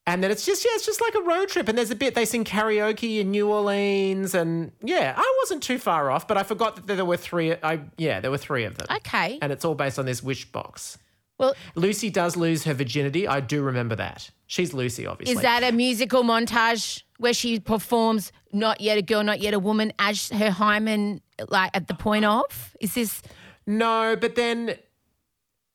And 0.07 0.23
then 0.23 0.31
it's 0.31 0.45
just 0.45 0.65
yeah, 0.65 0.71
it's 0.75 0.85
just 0.85 1.01
like 1.01 1.15
a 1.15 1.23
road 1.23 1.49
trip. 1.49 1.67
And 1.69 1.79
there's 1.79 1.91
a 1.91 1.95
bit 1.97 2.15
they 2.15 2.27
sing 2.27 2.45
karaoke 2.45 3.21
in 3.21 3.31
New 3.31 3.49
Orleans, 3.51 4.35
and 4.35 4.73
yeah, 4.83 5.15
I 5.17 5.39
wasn't 5.43 5.63
too 5.63 5.79
far 5.79 6.11
off, 6.11 6.29
but 6.29 6.37
I 6.37 6.43
forgot 6.43 6.77
that 6.87 6.95
there 6.95 7.05
were 7.05 7.17
three. 7.17 7.55
I 7.63 7.81
yeah, 7.97 8.21
there 8.21 8.31
were 8.31 8.37
three 8.39 8.65
of 8.65 8.77
them, 8.77 8.87
Okay. 8.99 9.39
and 9.41 9.51
it's 9.51 9.65
all 9.65 9.75
based 9.75 9.99
on 9.99 10.05
this 10.05 10.23
wish 10.23 10.45
box. 10.53 10.99
Well, 11.39 11.55
Lucy 11.75 12.11
does 12.11 12.37
lose 12.37 12.65
her 12.65 12.75
virginity. 12.75 13.27
I 13.27 13.41
do 13.41 13.63
remember 13.63 13.97
that. 13.97 14.31
She's 14.47 14.73
Lucy, 14.75 15.05
obviously. 15.07 15.35
is 15.35 15.41
that 15.43 15.65
a 15.65 15.73
musical 15.73 16.23
montage 16.23 17.03
where 17.19 17.33
she 17.33 17.59
performs 17.59 18.31
"Not 18.53 18.83
Yet 18.83 18.99
a 18.99 19.03
Girl, 19.03 19.25
Not 19.25 19.41
Yet 19.41 19.55
a 19.55 19.59
Woman" 19.59 19.93
as 19.99 20.29
her 20.29 20.51
hymen, 20.51 21.23
like 21.49 21.71
at 21.75 21.89
the 21.89 21.95
point 21.95 22.27
of? 22.27 22.77
Is 22.79 22.95
this? 22.95 23.23
No, 23.67 24.15
but 24.21 24.35
then 24.35 24.77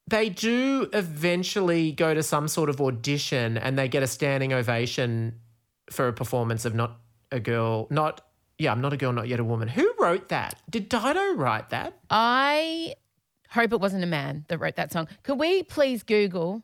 they 0.10 0.30
do 0.30 0.90
eventually 0.94 1.92
go 1.92 2.14
to 2.14 2.24
some 2.24 2.48
sort 2.48 2.70
of 2.70 2.82
audition 2.82 3.58
and 3.58 3.78
they 3.78 3.88
get 3.88 4.02
a 4.04 4.08
standing 4.08 4.54
ovation 4.54 5.36
for 5.92 6.08
a 6.08 6.14
performance 6.14 6.66
of 6.66 6.74
not 6.74 7.00
a 7.32 7.40
girl, 7.40 7.88
not 7.90 8.22
yeah, 8.58 8.72
I'm 8.74 8.82
not 8.82 8.92
a 8.92 8.98
girl, 8.98 9.14
not 9.14 9.28
yet 9.30 9.40
a 9.40 9.44
woman. 9.44 9.70
Who 9.70 9.94
wrote 10.00 10.30
that? 10.30 10.56
Did 10.70 10.90
Dido 10.90 11.34
write 11.36 11.70
that? 11.70 11.94
I 12.10 12.96
hope 13.50 13.72
it 13.72 13.80
wasn't 13.80 14.04
a 14.04 14.08
man 14.08 14.44
that 14.50 14.58
wrote 14.58 14.76
that 14.76 14.92
song. 14.92 15.08
Could 15.24 15.40
we 15.40 15.64
please 15.64 16.04
Google 16.04 16.62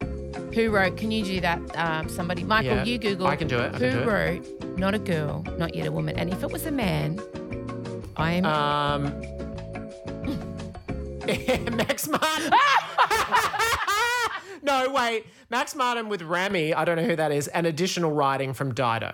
who 0.53 0.69
wrote? 0.69 0.97
Can 0.97 1.11
you 1.11 1.23
do 1.23 1.39
that? 1.41 1.59
Um, 1.77 2.09
somebody, 2.09 2.43
Michael, 2.43 2.77
Yeah, 2.77 2.83
you 2.83 2.97
Google. 2.97 3.27
I 3.27 3.35
can 3.35 3.47
do 3.47 3.57
it, 3.59 3.75
I 3.75 3.77
who 3.77 3.89
can 3.89 3.93
do 3.93 3.99
it. 3.99 4.05
wrote 4.07 4.77
"Not 4.77 4.93
a 4.93 4.99
Girl, 4.99 5.43
Not 5.57 5.73
Yet 5.75 5.87
a 5.87 5.91
Woman"? 5.91 6.17
And 6.17 6.31
if 6.33 6.43
it 6.43 6.51
was 6.51 6.65
a 6.65 6.71
man, 6.71 7.19
I 8.17 8.33
am. 8.33 8.45
Um 8.45 9.34
Max 11.75 12.07
Martin. 12.07 12.51
no, 14.63 14.91
wait. 14.91 15.25
Max 15.49 15.75
Martin 15.75 16.09
with 16.09 16.21
Rami, 16.21 16.73
I 16.73 16.85
don't 16.85 16.97
know 16.97 17.03
who 17.03 17.15
that 17.15 17.31
is, 17.31 17.47
and 17.49 17.67
additional 17.67 18.11
writing 18.11 18.53
from 18.53 18.73
Dido. 18.73 19.13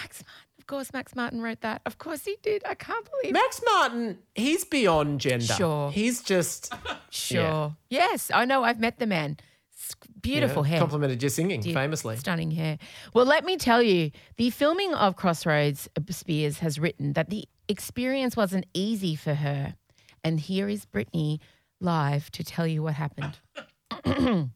Max 0.00 0.22
Martin. 0.22 0.26
Of 0.58 0.66
course, 0.66 0.92
Max 0.92 1.14
Martin 1.14 1.40
wrote 1.42 1.60
that. 1.60 1.80
Of 1.86 1.98
course, 1.98 2.24
he 2.24 2.36
did. 2.42 2.62
I 2.66 2.74
can't 2.74 3.08
believe. 3.08 3.32
Max 3.32 3.62
Martin, 3.64 4.18
he's 4.34 4.64
beyond 4.64 5.20
gender. 5.20 5.44
Sure. 5.44 5.92
He's 5.92 6.22
just 6.22 6.72
Sure. 7.08 7.76
Yes, 7.88 8.32
I 8.34 8.44
know. 8.46 8.64
I've 8.64 8.80
met 8.80 8.98
the 8.98 9.06
man. 9.06 9.36
Beautiful 10.20 10.64
yeah, 10.64 10.70
hair. 10.70 10.78
complimented 10.80 11.22
your 11.22 11.30
singing 11.30 11.60
Dear- 11.60 11.72
famously. 11.74 12.16
Stunning 12.16 12.50
hair. 12.50 12.78
Well, 13.14 13.26
let 13.26 13.44
me 13.44 13.56
tell 13.56 13.80
you, 13.80 14.10
the 14.38 14.50
filming 14.50 14.92
of 14.92 15.14
Crossroads, 15.14 15.88
uh, 15.96 16.00
Spears 16.12 16.58
has 16.58 16.80
written 16.80 17.12
that 17.12 17.30
the 17.30 17.44
experience 17.68 18.36
wasn't 18.36 18.66
easy 18.74 19.14
for 19.14 19.34
her. 19.34 19.76
And 20.26 20.40
here 20.40 20.68
is 20.68 20.84
Britney 20.84 21.38
live 21.80 22.32
to 22.32 22.42
tell 22.42 22.66
you 22.66 22.82
what 22.82 22.94
happened. 22.94 23.38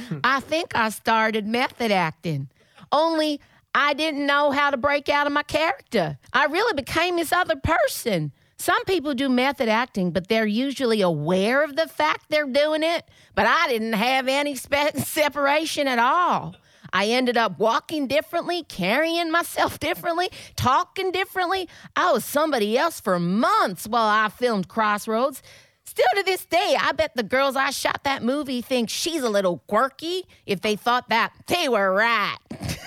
I 0.24 0.40
think 0.40 0.74
I 0.74 0.88
started 0.88 1.46
method 1.46 1.92
acting, 1.92 2.48
only 2.90 3.38
I 3.74 3.92
didn't 3.92 4.24
know 4.24 4.52
how 4.52 4.70
to 4.70 4.78
break 4.78 5.10
out 5.10 5.26
of 5.26 5.34
my 5.34 5.42
character. 5.42 6.16
I 6.32 6.46
really 6.46 6.72
became 6.72 7.16
this 7.16 7.30
other 7.30 7.56
person. 7.56 8.32
Some 8.56 8.82
people 8.86 9.12
do 9.12 9.28
method 9.28 9.68
acting, 9.68 10.12
but 10.12 10.28
they're 10.28 10.46
usually 10.46 11.02
aware 11.02 11.62
of 11.62 11.76
the 11.76 11.88
fact 11.88 12.30
they're 12.30 12.46
doing 12.46 12.82
it. 12.82 13.06
But 13.34 13.44
I 13.46 13.68
didn't 13.68 13.92
have 13.92 14.28
any 14.28 14.54
spe- 14.54 14.96
separation 14.96 15.88
at 15.88 15.98
all. 15.98 16.56
I 16.92 17.06
ended 17.06 17.36
up 17.36 17.58
walking 17.58 18.06
differently, 18.06 18.64
carrying 18.64 19.30
myself 19.30 19.78
differently, 19.88 20.30
talking 20.56 21.12
differently. 21.12 21.68
I 21.96 22.12
was 22.12 22.24
somebody 22.24 22.76
else 22.76 23.00
for 23.00 23.18
months 23.18 23.86
while 23.86 24.08
I 24.08 24.28
filmed 24.28 24.68
Crossroads. 24.68 25.42
Still 25.84 26.06
to 26.16 26.22
this 26.22 26.44
day, 26.46 26.76
I 26.80 26.92
bet 26.92 27.14
the 27.16 27.22
girls 27.22 27.56
I 27.56 27.70
shot 27.70 28.04
that 28.04 28.22
movie 28.22 28.62
think 28.62 28.88
she's 28.88 29.22
a 29.22 29.28
little 29.28 29.58
quirky. 29.66 30.24
If 30.46 30.60
they 30.60 30.76
thought 30.76 31.08
that, 31.10 31.32
they 31.48 31.68
were 31.68 31.92
right. 31.92 32.38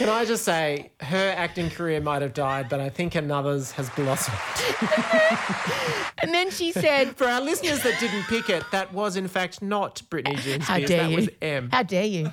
Can 0.00 0.08
I 0.08 0.24
just 0.24 0.44
say, 0.46 0.92
her 1.00 1.34
acting 1.36 1.68
career 1.68 2.00
might 2.00 2.22
have 2.22 2.32
died, 2.32 2.70
but 2.70 2.80
I 2.80 2.88
think 2.88 3.16
another's 3.16 3.70
has 3.72 3.90
blossomed. 3.90 4.38
And 6.22 6.32
then 6.34 6.50
she 6.50 6.72
said, 6.72 7.16
For 7.16 7.26
our 7.26 7.40
listeners 7.40 7.82
that 7.82 8.00
didn't 8.00 8.22
pick 8.24 8.48
it, 8.48 8.62
that 8.72 8.92
was 8.94 9.16
in 9.16 9.28
fact 9.28 9.60
not 9.62 10.02
Britney 10.10 10.38
Jean 10.38 10.60
How 10.60 10.78
dare 10.78 10.88
that 10.88 11.10
you? 11.10 11.16
was 11.16 11.28
M. 11.42 11.68
How 11.70 11.82
dare 11.82 12.04
you? 12.04 12.32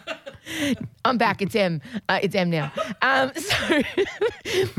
I'm 1.05 1.17
back. 1.17 1.41
It's 1.41 1.55
M. 1.55 1.81
Uh, 2.07 2.19
it's 2.21 2.35
M 2.35 2.49
now. 2.49 2.71
Um, 3.01 3.31
so, 3.35 3.81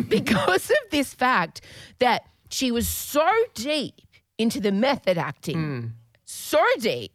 because 0.09 0.71
of 0.71 0.77
this 0.91 1.13
fact 1.13 1.61
that 1.99 2.23
she 2.51 2.71
was 2.71 2.89
so 2.89 3.27
deep 3.55 3.95
into 4.39 4.61
the 4.61 4.73
method 4.73 5.19
acting, 5.19 5.93
so 6.25 6.63
deep, 6.81 7.13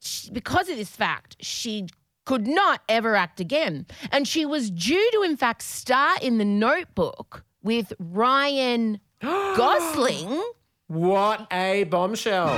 she- 0.00 0.30
because 0.30 0.68
of 0.68 0.76
this 0.76 0.90
fact, 0.90 1.36
she 1.40 1.86
could 2.30 2.46
not 2.46 2.80
ever 2.88 3.16
act 3.16 3.40
again. 3.40 3.84
And 4.12 4.28
she 4.28 4.46
was 4.46 4.70
due 4.70 5.10
to, 5.14 5.22
in 5.22 5.36
fact, 5.36 5.62
star 5.62 6.14
in 6.22 6.38
the 6.38 6.44
notebook 6.44 7.44
with 7.60 7.92
Ryan 7.98 9.00
Gosling. 9.20 10.40
What 10.86 11.48
a 11.50 11.82
bombshell. 11.90 12.56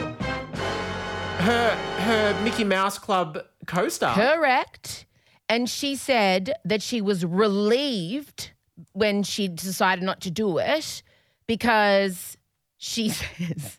Her 1.38 1.70
her 2.00 2.44
Mickey 2.44 2.64
Mouse 2.64 2.98
Club 2.98 3.38
co-star. 3.66 4.14
Correct. 4.14 5.06
And 5.48 5.70
she 5.70 5.96
said 5.96 6.52
that 6.66 6.82
she 6.82 7.00
was 7.00 7.24
relieved 7.24 8.50
when 8.92 9.22
she 9.22 9.48
decided 9.48 10.04
not 10.04 10.20
to 10.20 10.30
do 10.30 10.58
it 10.58 11.02
because 11.46 12.36
she 12.76 13.08
says, 13.08 13.78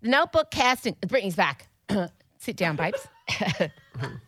the 0.00 0.10
notebook 0.10 0.52
casting, 0.52 0.94
Britney's 1.04 1.34
back. 1.34 1.66
Sit 2.38 2.56
down, 2.56 2.76
babes. 2.76 3.08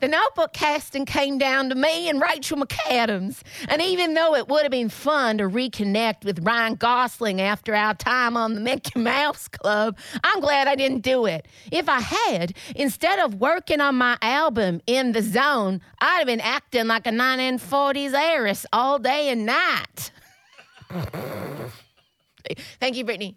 the 0.00 0.08
notebook 0.08 0.52
casting 0.52 1.04
came 1.04 1.38
down 1.38 1.68
to 1.68 1.74
me 1.74 2.08
and 2.08 2.20
Rachel 2.20 2.58
McAdams. 2.58 3.42
And 3.68 3.82
even 3.82 4.14
though 4.14 4.34
it 4.34 4.48
would 4.48 4.62
have 4.62 4.70
been 4.70 4.88
fun 4.88 5.38
to 5.38 5.44
reconnect 5.44 6.24
with 6.24 6.44
Ryan 6.44 6.74
Gosling 6.74 7.40
after 7.40 7.74
our 7.74 7.94
time 7.94 8.36
on 8.36 8.54
the 8.54 8.60
Mickey 8.60 8.98
Mouse 9.00 9.48
Club, 9.48 9.96
I'm 10.24 10.40
glad 10.40 10.68
I 10.68 10.74
didn't 10.74 11.00
do 11.00 11.26
it. 11.26 11.46
If 11.70 11.88
I 11.88 12.00
had, 12.00 12.54
instead 12.74 13.18
of 13.18 13.34
working 13.34 13.80
on 13.80 13.96
my 13.96 14.16
album 14.22 14.80
in 14.86 15.12
the 15.12 15.22
zone, 15.22 15.80
I'd 16.00 16.18
have 16.18 16.26
been 16.26 16.40
acting 16.40 16.86
like 16.86 17.06
a 17.06 17.10
1940s 17.10 18.14
heiress 18.14 18.66
all 18.72 18.98
day 18.98 19.28
and 19.30 19.46
night. 19.46 20.12
Thank 22.80 22.96
you, 22.96 23.04
Britney. 23.04 23.36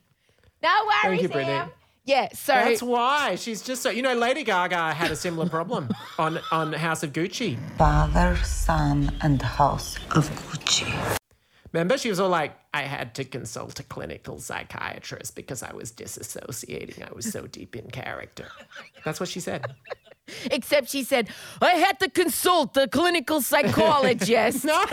No 0.61 0.69
worries. 1.03 1.21
you, 1.21 1.29
Britney. 1.29 1.61
Em. 1.61 1.71
Yeah, 2.05 2.27
so 2.33 2.51
That's 2.51 2.83
why 2.83 3.35
she's 3.35 3.61
just 3.61 3.81
so. 3.81 3.89
You 3.89 4.01
know, 4.01 4.13
Lady 4.13 4.43
Gaga 4.43 4.93
had 4.93 5.09
a 5.11 5.15
similar 5.15 5.47
problem 5.47 5.89
on 6.19 6.39
on 6.51 6.73
House 6.73 7.01
of 7.01 7.13
Gucci. 7.13 7.57
Father, 7.77 8.35
Son, 8.43 9.15
and 9.21 9.41
House 9.41 9.97
of 10.11 10.29
Gucci. 10.31 11.17
Remember, 11.71 11.97
she 11.97 12.09
was 12.09 12.19
all 12.19 12.29
like, 12.29 12.57
"I 12.73 12.81
had 12.81 13.15
to 13.15 13.23
consult 13.23 13.79
a 13.79 13.83
clinical 13.83 14.37
psychiatrist 14.39 15.33
because 15.33 15.63
I 15.63 15.73
was 15.73 15.93
disassociating. 15.93 17.09
I 17.09 17.13
was 17.15 17.31
so 17.31 17.47
deep 17.47 17.73
in 17.75 17.89
character." 17.89 18.47
That's 19.05 19.21
what 19.21 19.29
she 19.29 19.39
said. 19.39 19.65
Except 20.51 20.89
she 20.89 21.03
said, 21.03 21.29
I 21.61 21.71
had 21.71 21.99
to 21.99 22.09
consult 22.09 22.75
a 22.77 22.87
clinical 22.87 23.41
psychologist. 23.41 24.65
No, 24.73 24.83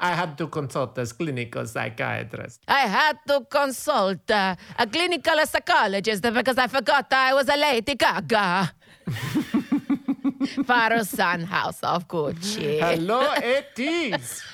I 0.00 0.14
had 0.14 0.36
to 0.38 0.46
consult 0.48 0.94
this 0.94 1.12
clinical 1.12 1.66
psychiatrist. 1.66 2.62
I 2.66 2.80
had 2.80 3.18
to 3.28 3.44
consult 3.48 4.30
uh, 4.30 4.56
a 4.78 4.86
clinical 4.86 5.34
psychologist 5.46 6.22
because 6.22 6.58
I 6.58 6.66
forgot 6.66 7.12
I 7.12 7.34
was 7.34 7.48
a 7.48 7.56
Lady 7.56 7.94
Gaga. 7.94 8.72
Father, 10.66 11.04
son, 11.04 11.42
house 11.42 11.80
of 11.82 12.08
Gucci. 12.08 12.80
Hello, 12.80 13.32
it 13.36 13.78
is. 13.78 14.42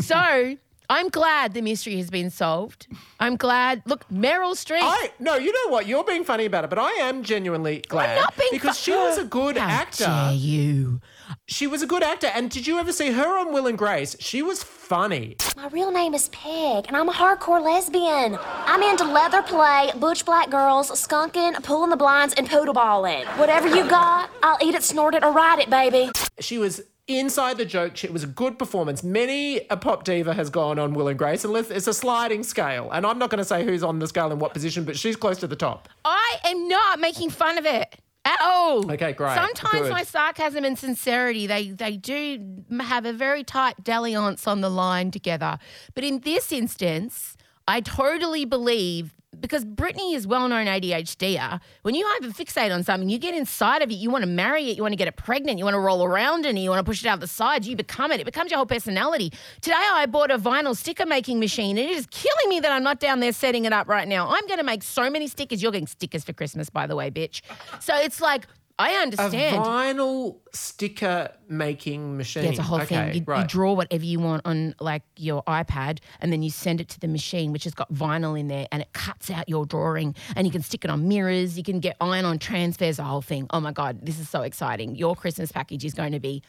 So 0.00 0.56
I'm 0.90 1.08
glad 1.08 1.54
the 1.54 1.62
mystery 1.62 1.96
has 1.98 2.10
been 2.10 2.30
solved. 2.30 2.88
I'm 3.20 3.36
glad. 3.36 3.82
Look, 3.86 4.06
Meryl 4.08 4.54
Streep. 4.56 4.80
I 4.82 5.12
no, 5.20 5.36
you 5.36 5.52
know 5.52 5.72
what? 5.72 5.86
You're 5.86 6.02
being 6.02 6.24
funny 6.24 6.46
about 6.46 6.64
it, 6.64 6.70
but 6.70 6.80
I 6.80 6.90
am 6.94 7.22
genuinely 7.22 7.84
glad 7.88 8.16
not 8.16 8.36
being 8.36 8.50
because 8.50 8.76
fu- 8.76 8.90
she 8.90 8.96
was 8.96 9.16
a 9.16 9.24
good 9.24 9.56
How 9.56 9.68
actor. 9.68 10.04
dare 10.06 10.32
you? 10.32 11.00
She 11.46 11.68
was 11.68 11.80
a 11.82 11.86
good 11.86 12.02
actor, 12.02 12.26
and 12.26 12.50
did 12.50 12.66
you 12.66 12.80
ever 12.80 12.90
see 12.92 13.12
her 13.12 13.38
on 13.38 13.52
Will 13.52 13.68
and 13.68 13.78
Grace? 13.78 14.16
She 14.18 14.42
was 14.42 14.64
funny. 14.64 15.36
My 15.56 15.68
real 15.68 15.92
name 15.92 16.12
is 16.12 16.28
Peg, 16.30 16.86
and 16.88 16.96
I'm 16.96 17.08
a 17.08 17.12
hardcore 17.12 17.64
lesbian. 17.64 18.36
I'm 18.42 18.82
into 18.82 19.04
leather 19.04 19.42
play, 19.42 19.92
butch 19.96 20.24
black 20.24 20.50
girls, 20.50 20.90
skunking, 20.90 21.62
pulling 21.62 21.90
the 21.90 21.96
blinds, 21.96 22.34
and 22.34 22.48
poodle 22.50 22.74
balling. 22.74 23.24
Whatever 23.36 23.68
you 23.68 23.88
got, 23.88 24.28
I'll 24.42 24.58
eat 24.60 24.74
it, 24.74 24.82
snort 24.82 25.14
it, 25.14 25.22
or 25.22 25.30
ride 25.30 25.60
it, 25.60 25.70
baby. 25.70 26.10
She 26.40 26.58
was 26.58 26.80
inside 27.18 27.58
the 27.58 27.64
joke. 27.64 28.02
It 28.04 28.12
was 28.12 28.24
a 28.24 28.26
good 28.26 28.58
performance. 28.58 29.02
Many 29.02 29.66
a 29.68 29.76
pop 29.76 30.04
diva 30.04 30.34
has 30.34 30.50
gone 30.50 30.78
on 30.78 30.94
Will 30.94 31.08
and 31.08 31.18
Grace, 31.18 31.44
and 31.44 31.54
it's 31.56 31.86
a 31.86 31.94
sliding 31.94 32.42
scale. 32.42 32.90
And 32.92 33.06
I'm 33.06 33.18
not 33.18 33.30
going 33.30 33.38
to 33.38 33.44
say 33.44 33.64
who's 33.64 33.82
on 33.82 33.98
the 33.98 34.06
scale 34.06 34.30
in 34.32 34.38
what 34.38 34.52
position, 34.52 34.84
but 34.84 34.96
she's 34.96 35.16
close 35.16 35.38
to 35.38 35.46
the 35.46 35.56
top. 35.56 35.88
I 36.04 36.36
am 36.44 36.68
not 36.68 36.98
making 37.00 37.30
fun 37.30 37.58
of 37.58 37.66
it 37.66 37.96
at 38.24 38.40
all. 38.42 38.90
Okay, 38.90 39.12
great. 39.12 39.34
Sometimes 39.34 39.82
Good. 39.82 39.90
my 39.90 40.02
sarcasm 40.02 40.64
and 40.64 40.78
sincerity, 40.78 41.46
they 41.46 41.70
they 41.70 41.96
do 41.96 42.64
have 42.80 43.06
a 43.06 43.12
very 43.12 43.44
tight 43.44 43.82
dalliance 43.82 44.46
on 44.46 44.60
the 44.60 44.70
line 44.70 45.10
together. 45.10 45.58
But 45.94 46.04
in 46.04 46.20
this 46.20 46.52
instance, 46.52 47.36
I 47.66 47.80
totally 47.80 48.44
believe 48.44 49.14
because 49.40 49.64
Britney 49.64 50.14
is 50.14 50.26
well-known 50.26 50.66
ADHDer. 50.66 51.60
When 51.82 51.94
you 51.94 52.06
hyperfixate 52.06 52.72
on 52.72 52.82
something, 52.84 53.08
you 53.08 53.18
get 53.18 53.34
inside 53.34 53.82
of 53.82 53.90
it. 53.90 53.94
You 53.94 54.10
want 54.10 54.22
to 54.22 54.30
marry 54.30 54.70
it. 54.70 54.76
You 54.76 54.82
want 54.82 54.92
to 54.92 54.96
get 54.96 55.08
it 55.08 55.16
pregnant. 55.16 55.58
You 55.58 55.64
want 55.64 55.74
to 55.74 55.80
roll 55.80 56.04
around 56.04 56.46
in 56.46 56.56
it. 56.56 56.60
You 56.60 56.70
want 56.70 56.80
to 56.80 56.88
push 56.88 57.04
it 57.04 57.08
out 57.08 57.20
the 57.20 57.26
sides. 57.26 57.68
You 57.68 57.76
become 57.76 58.12
it. 58.12 58.20
It 58.20 58.24
becomes 58.24 58.50
your 58.50 58.58
whole 58.58 58.66
personality. 58.66 59.32
Today, 59.60 59.76
I 59.76 60.06
bought 60.06 60.30
a 60.30 60.38
vinyl 60.38 60.76
sticker 60.76 61.06
making 61.06 61.40
machine, 61.40 61.78
and 61.78 61.90
it 61.90 61.96
is 61.96 62.06
killing 62.10 62.48
me 62.48 62.60
that 62.60 62.72
I'm 62.72 62.82
not 62.82 63.00
down 63.00 63.20
there 63.20 63.32
setting 63.32 63.64
it 63.64 63.72
up 63.72 63.88
right 63.88 64.06
now. 64.06 64.28
I'm 64.28 64.46
going 64.46 64.58
to 64.58 64.64
make 64.64 64.82
so 64.82 65.10
many 65.10 65.26
stickers. 65.26 65.62
You're 65.62 65.72
getting 65.72 65.86
stickers 65.86 66.24
for 66.24 66.32
Christmas, 66.32 66.70
by 66.70 66.86
the 66.86 66.96
way, 66.96 67.10
bitch. 67.10 67.42
So 67.80 67.96
it's 67.96 68.20
like 68.20 68.46
I 68.80 68.92
understand. 68.94 69.56
A 69.56 69.60
vinyl 69.60 70.38
sticker 70.52 71.30
making 71.48 72.16
machine. 72.16 72.44
Yeah, 72.44 72.50
it's 72.50 72.58
a 72.58 72.62
whole 72.62 72.80
okay, 72.80 73.12
thing. 73.12 73.24
You, 73.26 73.36
you 73.36 73.46
draw 73.46 73.74
whatever 73.74 74.04
you 74.04 74.20
want 74.20 74.42
on 74.46 74.74
like 74.80 75.02
your 75.16 75.42
iPad, 75.44 75.98
and 76.20 76.32
then 76.32 76.42
you 76.42 76.50
send 76.50 76.80
it 76.80 76.88
to 76.88 77.00
the 77.00 77.08
machine, 77.08 77.52
which 77.52 77.64
has 77.64 77.74
got 77.74 77.92
vinyl 77.92 78.38
in 78.38 78.48
there, 78.48 78.66
and 78.72 78.80
it 78.80 78.92
cuts 78.94 79.30
out 79.30 79.48
your 79.48 79.66
drawing. 79.66 80.14
And 80.34 80.46
you 80.46 80.50
can 80.50 80.62
stick 80.62 80.84
it 80.84 80.90
on 80.90 81.08
mirrors. 81.08 81.58
You 81.58 81.62
can 81.62 81.80
get 81.80 81.96
iron-on 82.00 82.38
transfers. 82.38 82.96
The 82.96 83.04
whole 83.04 83.22
thing. 83.22 83.46
Oh 83.50 83.60
my 83.60 83.72
god, 83.72 83.98
this 84.02 84.18
is 84.18 84.28
so 84.28 84.42
exciting! 84.42 84.96
Your 84.96 85.14
Christmas 85.14 85.52
package 85.52 85.84
is 85.84 85.92
going 85.92 86.12
to 86.12 86.20
be 86.20 86.42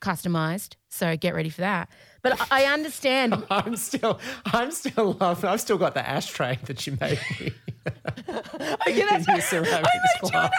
customized, 0.00 0.74
so 0.88 1.16
get 1.16 1.34
ready 1.34 1.50
for 1.50 1.60
that. 1.60 1.88
But 2.22 2.40
I 2.50 2.64
I 2.64 2.72
understand. 2.72 3.44
I'm 3.50 3.76
still, 3.76 4.18
I'm 4.46 4.72
still 4.72 5.12
laughing. 5.20 5.50
I've 5.50 5.60
still 5.60 5.78
got 5.78 5.94
the 5.94 6.08
ashtray 6.08 6.58
that 6.64 6.86
you 6.86 6.96
made 7.00 7.20
me. 7.38 7.52
yeah, 8.28 9.06
that's 9.10 9.28
in 9.28 9.34
your 9.34 9.40
ceramics 9.40 10.20
glass. 10.22 10.32
My 10.32 10.50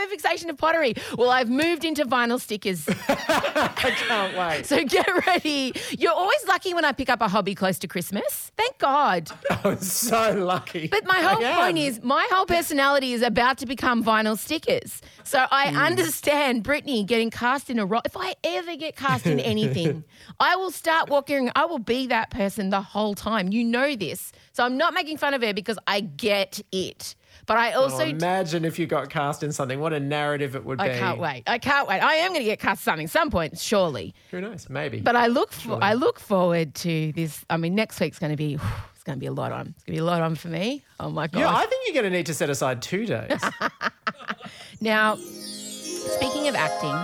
last 0.00 0.10
hyperfixation 0.10 0.48
of 0.48 0.56
pottery. 0.56 0.94
Well, 1.16 1.30
I've 1.30 1.50
moved 1.50 1.84
into 1.84 2.04
vinyl 2.04 2.40
stickers. 2.40 2.88
I 3.08 3.68
can't 4.06 4.36
wait. 4.36 4.66
So 4.66 4.84
get 4.84 5.08
ready. 5.26 5.72
You're 5.98 6.12
always 6.12 6.44
lucky 6.46 6.74
when 6.74 6.84
I 6.84 6.92
pick 6.92 7.08
up 7.08 7.20
a 7.20 7.28
hobby 7.28 7.54
close 7.54 7.78
to 7.80 7.88
Christmas. 7.88 8.52
Thank 8.56 8.78
God. 8.78 9.30
I'm 9.64 9.78
so 9.80 10.32
lucky. 10.32 10.88
But 10.88 11.04
my 11.06 11.18
whole 11.20 11.42
point 11.62 11.78
is, 11.78 12.02
my 12.02 12.26
whole 12.30 12.46
personality 12.46 13.12
is 13.12 13.22
about 13.22 13.58
to 13.58 13.66
become 13.66 14.04
vinyl 14.04 14.38
stickers. 14.38 15.00
So 15.24 15.46
I 15.50 15.70
Hmm. 15.70 15.76
understand 15.76 16.64
Britney 16.64 17.06
getting 17.06 17.30
cast 17.30 17.70
in 17.70 17.78
a 17.78 17.86
role. 17.86 18.02
If 18.04 18.16
I 18.16 18.34
ever 18.44 18.76
get 18.76 18.96
cast 18.96 19.26
in 19.26 19.38
anything, 19.40 20.04
I 20.40 20.56
will 20.56 20.70
start 20.70 21.08
walking. 21.08 21.50
I 21.54 21.66
will 21.66 21.78
be 21.78 22.06
that 22.08 22.30
person 22.30 22.70
the 22.70 22.80
whole 22.80 23.14
time. 23.14 23.52
You 23.52 23.64
know 23.64 23.94
this. 23.94 24.32
So 24.52 24.64
I'm 24.64 24.76
not 24.76 24.94
making 24.94 25.18
fun 25.18 25.34
of 25.34 25.42
her 25.42 25.54
because 25.54 25.78
I 25.86 26.00
get 26.00 26.60
it. 26.72 27.14
But 27.50 27.58
I 27.58 27.72
Oh, 27.72 27.82
also. 27.82 28.04
imagine 28.04 28.64
if 28.64 28.78
you 28.78 28.86
got 28.86 29.10
cast 29.10 29.42
in 29.42 29.50
something. 29.50 29.80
What 29.80 29.92
a 29.92 29.98
narrative 29.98 30.54
it 30.54 30.64
would 30.64 30.78
be. 30.78 30.84
I 30.84 30.90
can't 30.90 31.18
wait. 31.18 31.42
I 31.48 31.58
can't 31.58 31.88
wait. 31.88 31.98
I 31.98 32.14
am 32.14 32.28
going 32.30 32.42
to 32.42 32.44
get 32.44 32.60
cast 32.60 32.82
in 32.82 32.84
something 32.84 33.08
some 33.08 33.28
point, 33.28 33.58
surely. 33.58 34.14
Who 34.30 34.40
knows? 34.40 34.70
Maybe. 34.70 35.00
But 35.00 35.16
I 35.16 35.26
look 35.26 35.50
for, 35.50 35.82
I 35.82 35.94
look 35.94 36.20
forward 36.20 36.76
to 36.76 37.10
this. 37.10 37.44
I 37.50 37.56
mean, 37.56 37.74
next 37.74 37.98
week's 37.98 38.20
going 38.20 38.30
to 38.30 38.36
be 38.36 38.54
it's 38.94 39.02
going 39.02 39.16
to 39.18 39.20
be 39.20 39.26
a 39.26 39.32
lot 39.32 39.50
on. 39.50 39.74
It's 39.74 39.82
going 39.82 39.86
to 39.86 39.92
be 39.92 39.98
a 39.98 40.04
lot 40.04 40.22
on 40.22 40.36
for 40.36 40.46
me. 40.46 40.84
Oh 41.00 41.10
my 41.10 41.26
god! 41.26 41.40
yeah, 41.40 41.52
I 41.52 41.66
think 41.66 41.86
you're 41.86 42.00
going 42.00 42.12
to 42.12 42.16
need 42.16 42.26
to 42.26 42.34
set 42.34 42.50
aside 42.50 42.82
two 42.82 43.04
days. 43.04 43.40
Now, 44.80 45.16
speaking 45.16 46.48
of 46.48 46.54
acting, 46.54 46.94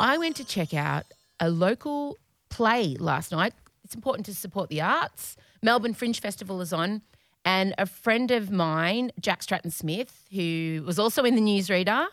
I 0.00 0.18
went 0.18 0.34
to 0.36 0.44
check 0.44 0.74
out 0.74 1.04
a 1.40 1.48
local 1.50 2.18
play 2.50 2.96
last 2.98 3.32
night. 3.32 3.54
It's 3.84 3.94
important 3.94 4.26
to 4.26 4.34
support 4.34 4.68
the 4.70 4.80
arts. 4.80 5.36
Melbourne 5.62 5.94
Fringe 5.94 6.20
Festival 6.20 6.60
is 6.60 6.72
on, 6.72 7.02
and 7.44 7.74
a 7.78 7.86
friend 7.86 8.30
of 8.30 8.50
mine, 8.50 9.10
Jack 9.20 9.42
Stratton 9.42 9.70
Smith, 9.70 10.24
who 10.32 10.82
was 10.86 10.98
also 10.98 11.24
in 11.24 11.34
the 11.34 11.40
newsreader, 11.40 12.06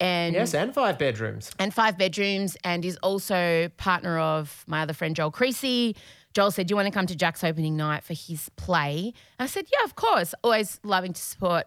and 0.00 0.34
yes, 0.34 0.54
and 0.54 0.74
five 0.74 0.98
bedrooms. 0.98 1.50
and 1.58 1.72
five 1.72 1.96
bedrooms, 1.96 2.56
and 2.64 2.84
is 2.84 2.96
also 2.98 3.70
partner 3.76 4.18
of 4.18 4.64
my 4.66 4.82
other 4.82 4.92
friend 4.92 5.14
Joel 5.16 5.30
Creasy. 5.30 5.96
Joel 6.34 6.50
said, 6.50 6.66
"Do 6.66 6.72
you 6.72 6.76
want 6.76 6.86
to 6.86 6.92
come 6.92 7.06
to 7.06 7.14
Jack's 7.16 7.44
opening 7.44 7.76
night 7.76 8.02
for 8.02 8.14
his 8.14 8.50
play?" 8.56 9.12
I 9.38 9.46
said, 9.46 9.66
"Yeah, 9.72 9.84
of 9.84 9.94
course. 9.94 10.34
Always 10.42 10.80
loving 10.82 11.12
to 11.12 11.20
support 11.22 11.66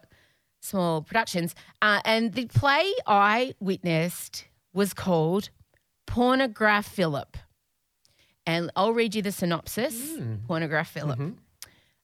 small 0.60 1.02
productions. 1.02 1.54
Uh, 1.80 2.00
and 2.04 2.34
the 2.34 2.46
play 2.46 2.92
I 3.06 3.54
witnessed 3.60 4.46
was 4.72 4.92
called 4.92 5.50
Pornograph 6.06 6.84
Philip. 6.84 7.36
And 8.46 8.70
I'll 8.76 8.92
read 8.92 9.14
you 9.14 9.22
the 9.22 9.32
synopsis 9.32 9.94
Pornograph 10.48 10.86
Philip. 10.88 11.20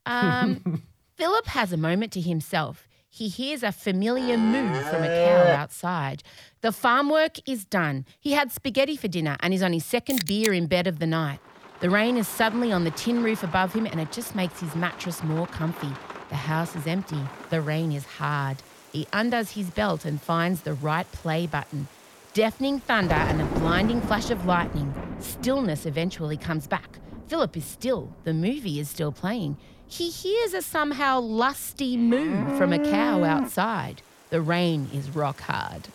Um, 0.06 0.82
Philip 1.16 1.46
has 1.46 1.72
a 1.72 1.76
moment 1.76 2.12
to 2.12 2.20
himself. 2.20 2.88
He 3.08 3.28
hears 3.28 3.62
a 3.62 3.70
familiar 3.70 4.36
moo 4.36 4.80
from 4.82 5.04
a 5.04 5.06
cow 5.06 5.52
outside. 5.52 6.24
The 6.60 6.72
farm 6.72 7.08
work 7.08 7.36
is 7.48 7.64
done. 7.64 8.04
He 8.18 8.32
had 8.32 8.50
spaghetti 8.50 8.96
for 8.96 9.06
dinner 9.06 9.36
and 9.38 9.54
is 9.54 9.62
on 9.62 9.72
his 9.72 9.84
second 9.84 10.26
beer 10.26 10.52
in 10.52 10.66
bed 10.66 10.88
of 10.88 10.98
the 10.98 11.06
night. 11.06 11.38
The 11.78 11.88
rain 11.88 12.16
is 12.16 12.26
suddenly 12.26 12.72
on 12.72 12.82
the 12.82 12.90
tin 12.90 13.22
roof 13.22 13.44
above 13.44 13.72
him 13.72 13.86
and 13.86 14.00
it 14.00 14.10
just 14.10 14.34
makes 14.34 14.58
his 14.58 14.74
mattress 14.74 15.22
more 15.22 15.46
comfy. 15.46 15.92
The 16.30 16.34
house 16.34 16.74
is 16.74 16.88
empty. 16.88 17.20
The 17.48 17.60
rain 17.60 17.92
is 17.92 18.04
hard. 18.04 18.56
He 18.92 19.06
undoes 19.12 19.52
his 19.52 19.70
belt 19.70 20.04
and 20.04 20.20
finds 20.20 20.62
the 20.62 20.74
right 20.74 21.10
play 21.12 21.46
button. 21.46 21.86
Deafening 22.32 22.80
thunder 22.80 23.14
and 23.14 23.40
a 23.40 23.60
blinding 23.60 24.00
flash 24.00 24.30
of 24.30 24.46
lightning. 24.46 24.92
Stillness 25.20 25.86
eventually 25.86 26.36
comes 26.36 26.66
back. 26.66 26.98
Philip 27.28 27.56
is 27.56 27.64
still. 27.64 28.12
The 28.24 28.34
movie 28.34 28.80
is 28.80 28.90
still 28.90 29.12
playing. 29.12 29.56
He 29.86 30.10
hears 30.10 30.54
a 30.54 30.62
somehow 30.62 31.20
lusty 31.20 31.96
moo 31.96 32.56
from 32.58 32.72
a 32.72 32.78
cow 32.78 33.22
outside. 33.22 34.02
The 34.30 34.40
rain 34.40 34.88
is 34.92 35.10
rock 35.14 35.40
hard. 35.40 35.88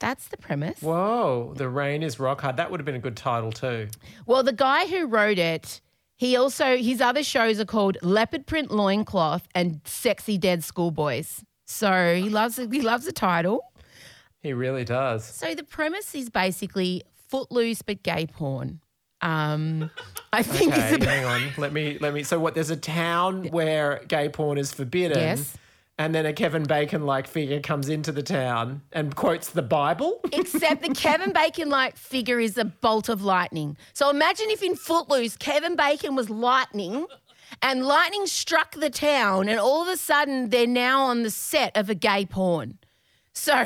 That's 0.00 0.28
the 0.28 0.36
premise. 0.36 0.80
Whoa, 0.80 1.52
the 1.56 1.68
rain 1.68 2.02
is 2.02 2.18
rock 2.20 2.40
hard. 2.40 2.56
That 2.56 2.70
would 2.70 2.80
have 2.80 2.84
been 2.84 2.94
a 2.94 3.00
good 3.00 3.16
title 3.16 3.52
too. 3.52 3.88
Well, 4.26 4.42
the 4.42 4.52
guy 4.52 4.86
who 4.86 5.06
wrote 5.06 5.38
it, 5.38 5.80
he 6.16 6.36
also 6.36 6.76
his 6.76 7.00
other 7.00 7.22
shows 7.22 7.60
are 7.60 7.64
called 7.64 7.98
Leopard 8.02 8.46
Print 8.46 8.70
Loincloth 8.70 9.46
and 9.54 9.80
Sexy 9.84 10.38
Dead 10.38 10.64
Schoolboys. 10.64 11.44
So 11.66 12.14
he 12.16 12.28
loves 12.28 12.56
he 12.56 12.80
loves 12.80 13.04
the 13.04 13.12
title. 13.12 13.72
He 14.40 14.52
really 14.52 14.84
does. 14.84 15.24
So 15.24 15.54
the 15.54 15.64
premise 15.64 16.14
is 16.14 16.30
basically 16.30 17.02
footloose 17.28 17.82
but 17.82 18.02
gay 18.02 18.26
porn. 18.26 18.80
Um, 19.20 19.90
I 20.32 20.42
think 20.42 20.72
Okay, 20.72 20.82
it's 20.82 20.96
about 20.96 21.08
hang 21.08 21.24
on. 21.24 21.50
Let 21.56 21.72
me 21.72 21.98
let 22.00 22.14
me. 22.14 22.22
So 22.22 22.38
what? 22.38 22.54
There's 22.54 22.70
a 22.70 22.76
town 22.76 23.48
where 23.48 24.02
gay 24.08 24.28
porn 24.28 24.58
is 24.58 24.72
forbidden. 24.72 25.18
Yes. 25.18 25.56
And 26.00 26.14
then 26.14 26.26
a 26.26 26.32
Kevin 26.32 26.62
Bacon 26.62 27.06
like 27.06 27.26
figure 27.26 27.58
comes 27.58 27.88
into 27.88 28.12
the 28.12 28.22
town 28.22 28.82
and 28.92 29.16
quotes 29.16 29.50
the 29.50 29.62
Bible. 29.62 30.20
Except 30.32 30.82
the 30.82 30.94
Kevin 30.94 31.32
Bacon 31.32 31.70
like 31.70 31.96
figure 31.96 32.38
is 32.38 32.56
a 32.56 32.64
bolt 32.64 33.08
of 33.08 33.22
lightning. 33.22 33.76
So 33.94 34.08
imagine 34.08 34.46
if 34.50 34.62
in 34.62 34.76
Footloose, 34.76 35.36
Kevin 35.36 35.74
Bacon 35.74 36.14
was 36.14 36.30
lightning 36.30 37.04
and 37.62 37.84
lightning 37.84 38.26
struck 38.26 38.76
the 38.76 38.90
town, 38.90 39.48
and 39.48 39.58
all 39.58 39.82
of 39.82 39.88
a 39.88 39.96
sudden 39.96 40.50
they're 40.50 40.66
now 40.66 41.02
on 41.02 41.22
the 41.24 41.30
set 41.30 41.76
of 41.76 41.90
a 41.90 41.94
gay 41.94 42.26
porn. 42.26 42.78
So 43.32 43.64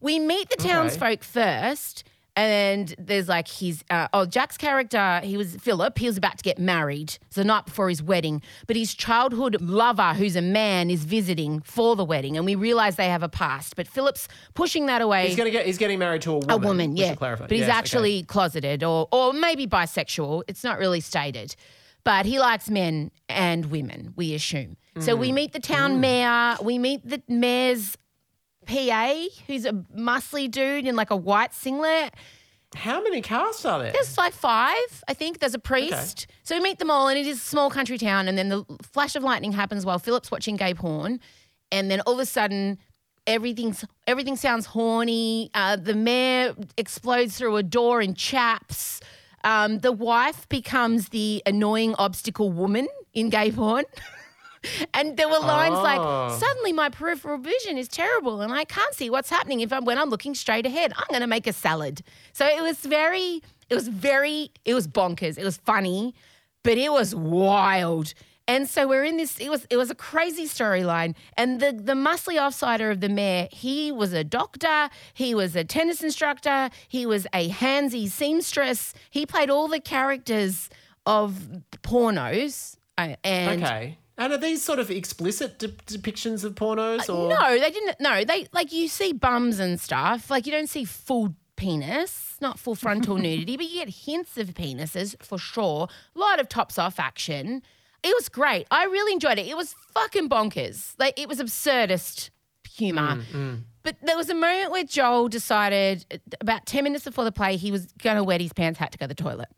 we 0.00 0.18
meet 0.18 0.50
the 0.50 0.56
townsfolk 0.56 1.22
first. 1.22 2.04
And 2.34 2.94
there's 2.98 3.28
like 3.28 3.46
his, 3.46 3.84
uh, 3.90 4.08
oh, 4.14 4.24
Jack's 4.24 4.56
character, 4.56 5.20
he 5.22 5.36
was 5.36 5.56
Philip. 5.56 5.98
He 5.98 6.06
was 6.06 6.16
about 6.16 6.38
to 6.38 6.42
get 6.42 6.58
married. 6.58 7.18
It's 7.26 7.36
the 7.36 7.44
night 7.44 7.66
before 7.66 7.90
his 7.90 8.02
wedding. 8.02 8.40
But 8.66 8.76
his 8.76 8.94
childhood 8.94 9.60
lover, 9.60 10.14
who's 10.14 10.34
a 10.34 10.40
man, 10.40 10.88
is 10.90 11.04
visiting 11.04 11.60
for 11.60 11.94
the 11.94 12.04
wedding. 12.06 12.38
And 12.38 12.46
we 12.46 12.54
realize 12.54 12.96
they 12.96 13.10
have 13.10 13.22
a 13.22 13.28
past. 13.28 13.76
But 13.76 13.86
Philip's 13.86 14.28
pushing 14.54 14.86
that 14.86 15.02
away 15.02 15.26
He's 15.28 15.36
gonna 15.36 15.50
get. 15.50 15.66
He's 15.66 15.76
getting 15.78 15.98
married 15.98 16.22
to 16.22 16.30
a 16.30 16.38
woman. 16.38 16.50
a 16.50 16.56
woman, 16.56 16.96
yeah. 16.96 17.14
But 17.14 17.50
he's 17.50 17.60
Yes, 17.60 17.68
okay. 17.68 17.76
actually 17.78 18.22
closeted 18.22 18.82
or 18.82 19.08
or 19.12 19.34
maybe 19.34 19.66
bisexual. 19.66 20.44
It's 20.48 20.64
not 20.64 20.78
really 20.78 21.00
stated. 21.00 21.54
But 22.04 22.26
he 22.26 22.40
likes 22.40 22.68
men 22.68 23.12
and 23.28 23.66
women, 23.66 24.12
we 24.16 24.34
assume. 24.34 24.76
So 24.98 25.16
Mm. 25.16 25.20
we 25.20 25.32
meet 25.32 25.52
the 25.52 25.60
town 25.60 26.00
mayor, 26.00 26.56
we 26.60 26.76
meet 26.78 27.06
the 27.08 27.22
mayor's 27.28 27.96
PA, 28.66 29.14
who's 29.46 29.64
a 29.64 29.72
muscly 29.96 30.50
dude 30.50 30.86
in 30.86 30.96
like 30.96 31.10
a 31.10 31.16
white 31.16 31.54
singlet. 31.54 32.14
How 32.74 33.02
many 33.02 33.20
casts 33.20 33.64
are 33.64 33.78
there? 33.82 33.92
There's 33.92 34.16
like 34.16 34.32
five, 34.32 35.04
I 35.06 35.14
think. 35.14 35.40
There's 35.40 35.54
a 35.54 35.58
priest. 35.58 36.26
So 36.42 36.56
we 36.56 36.62
meet 36.62 36.78
them 36.78 36.90
all, 36.90 37.08
and 37.08 37.18
it 37.18 37.26
is 37.26 37.36
a 37.36 37.40
small 37.40 37.68
country 37.70 37.98
town. 37.98 38.28
And 38.28 38.38
then 38.38 38.48
the 38.48 38.64
flash 38.82 39.14
of 39.14 39.22
lightning 39.22 39.52
happens 39.52 39.84
while 39.84 39.98
Philip's 39.98 40.30
watching 40.30 40.56
gay 40.56 40.72
porn. 40.72 41.20
And 41.70 41.90
then 41.90 42.00
all 42.02 42.14
of 42.14 42.18
a 42.18 42.26
sudden, 42.26 42.78
everything's 43.26 43.84
everything 44.06 44.36
sounds 44.36 44.66
horny. 44.66 45.50
Uh, 45.54 45.76
the 45.76 45.94
mayor 45.94 46.54
explodes 46.78 47.36
through 47.36 47.56
a 47.56 47.62
door 47.62 48.00
in 48.00 48.14
chaps. 48.14 49.00
Um, 49.44 49.80
the 49.80 49.92
wife 49.92 50.48
becomes 50.48 51.08
the 51.10 51.42
annoying 51.44 51.94
obstacle 51.96 52.50
woman 52.50 52.88
in 53.12 53.28
gay 53.28 53.50
porn. 53.50 53.84
And 54.94 55.16
there 55.16 55.28
were 55.28 55.38
lines 55.40 55.76
Oh. 55.78 55.82
like, 55.82 56.38
suddenly 56.38 56.72
my 56.72 56.88
peripheral 56.88 57.38
vision 57.38 57.76
is 57.78 57.88
terrible 57.88 58.40
and 58.40 58.52
I 58.52 58.64
can't 58.64 58.94
see 58.94 59.10
what's 59.10 59.30
happening 59.30 59.60
if 59.60 59.72
I'm 59.72 59.84
when 59.84 59.98
I'm 59.98 60.10
looking 60.10 60.34
straight 60.34 60.66
ahead. 60.66 60.92
I'm 60.96 61.06
gonna 61.10 61.26
make 61.26 61.46
a 61.46 61.52
salad. 61.52 62.02
So 62.32 62.46
it 62.46 62.62
was 62.62 62.78
very, 62.80 63.42
it 63.70 63.74
was 63.74 63.88
very, 63.88 64.50
it 64.64 64.74
was 64.74 64.86
bonkers. 64.86 65.36
It 65.38 65.44
was 65.44 65.56
funny, 65.58 66.14
but 66.62 66.78
it 66.78 66.92
was 66.92 67.14
wild. 67.14 68.14
And 68.48 68.68
so 68.68 68.88
we're 68.88 69.04
in 69.04 69.16
this, 69.18 69.38
it 69.38 69.48
was 69.50 69.66
it 69.70 69.76
was 69.76 69.90
a 69.90 69.94
crazy 69.94 70.46
storyline. 70.46 71.14
And 71.36 71.60
the 71.60 71.72
the 71.72 71.94
muscly 71.94 72.36
offsider 72.44 72.90
of 72.90 73.00
the 73.00 73.08
mayor, 73.08 73.48
he 73.52 73.92
was 73.92 74.12
a 74.12 74.24
doctor, 74.24 74.90
he 75.14 75.32
was 75.34 75.54
a 75.56 75.64
tennis 75.64 76.02
instructor, 76.02 76.68
he 76.88 77.06
was 77.06 77.26
a 77.32 77.48
handsy 77.50 78.08
seamstress. 78.08 78.94
He 79.10 79.26
played 79.26 79.48
all 79.48 79.68
the 79.68 79.80
characters 79.80 80.68
of 81.06 81.34
pornos. 81.82 82.76
uh, 82.98 83.14
And 83.24 83.62
Okay. 83.62 83.98
And 84.18 84.32
are 84.32 84.38
these 84.38 84.62
sort 84.62 84.78
of 84.78 84.90
explicit 84.90 85.58
de- 85.58 85.68
depictions 85.68 86.44
of 86.44 86.54
pornos 86.54 87.08
or 87.12 87.32
Uh, 87.32 87.40
no, 87.40 87.58
they 87.58 87.70
didn't. 87.70 87.98
No, 88.00 88.24
they 88.24 88.46
like 88.52 88.72
you 88.72 88.88
see 88.88 89.12
bums 89.12 89.58
and 89.58 89.80
stuff. 89.80 90.30
Like 90.30 90.46
you 90.46 90.52
don't 90.52 90.68
see 90.68 90.84
full 90.84 91.34
penis, 91.56 92.36
not 92.40 92.58
full 92.58 92.74
frontal 92.74 93.16
nudity, 93.26 93.56
but 93.56 93.66
you 93.68 93.84
get 93.84 93.88
hints 93.88 94.36
of 94.36 94.48
penises 94.48 95.14
for 95.22 95.38
sure. 95.38 95.88
A 96.14 96.18
lot 96.18 96.40
of 96.40 96.48
tops 96.48 96.78
off 96.78 96.98
action. 97.00 97.62
It 98.02 98.14
was 98.16 98.28
great. 98.28 98.66
I 98.70 98.84
really 98.84 99.12
enjoyed 99.12 99.38
it. 99.38 99.46
It 99.46 99.56
was 99.56 99.74
fucking 99.94 100.28
bonkers. 100.28 100.94
Like 100.98 101.18
it 101.18 101.28
was 101.28 101.38
absurdist 101.38 102.30
humor. 102.68 103.20
But 103.84 103.96
there 104.02 104.16
was 104.16 104.28
a 104.30 104.34
moment 104.34 104.70
where 104.70 104.84
Joel 104.84 105.28
decided 105.28 106.04
uh, 106.12 106.16
about 106.40 106.66
10 106.66 106.84
minutes 106.84 107.04
before 107.04 107.24
the 107.24 107.32
play, 107.32 107.56
he 107.56 107.70
was 107.72 107.86
going 108.02 108.16
to 108.16 108.22
wet 108.24 108.40
his 108.40 108.52
pants, 108.52 108.78
had 108.78 108.92
to 108.92 108.98
go 108.98 109.04
to 109.04 109.08
the 109.08 109.14
toilet. 109.14 109.48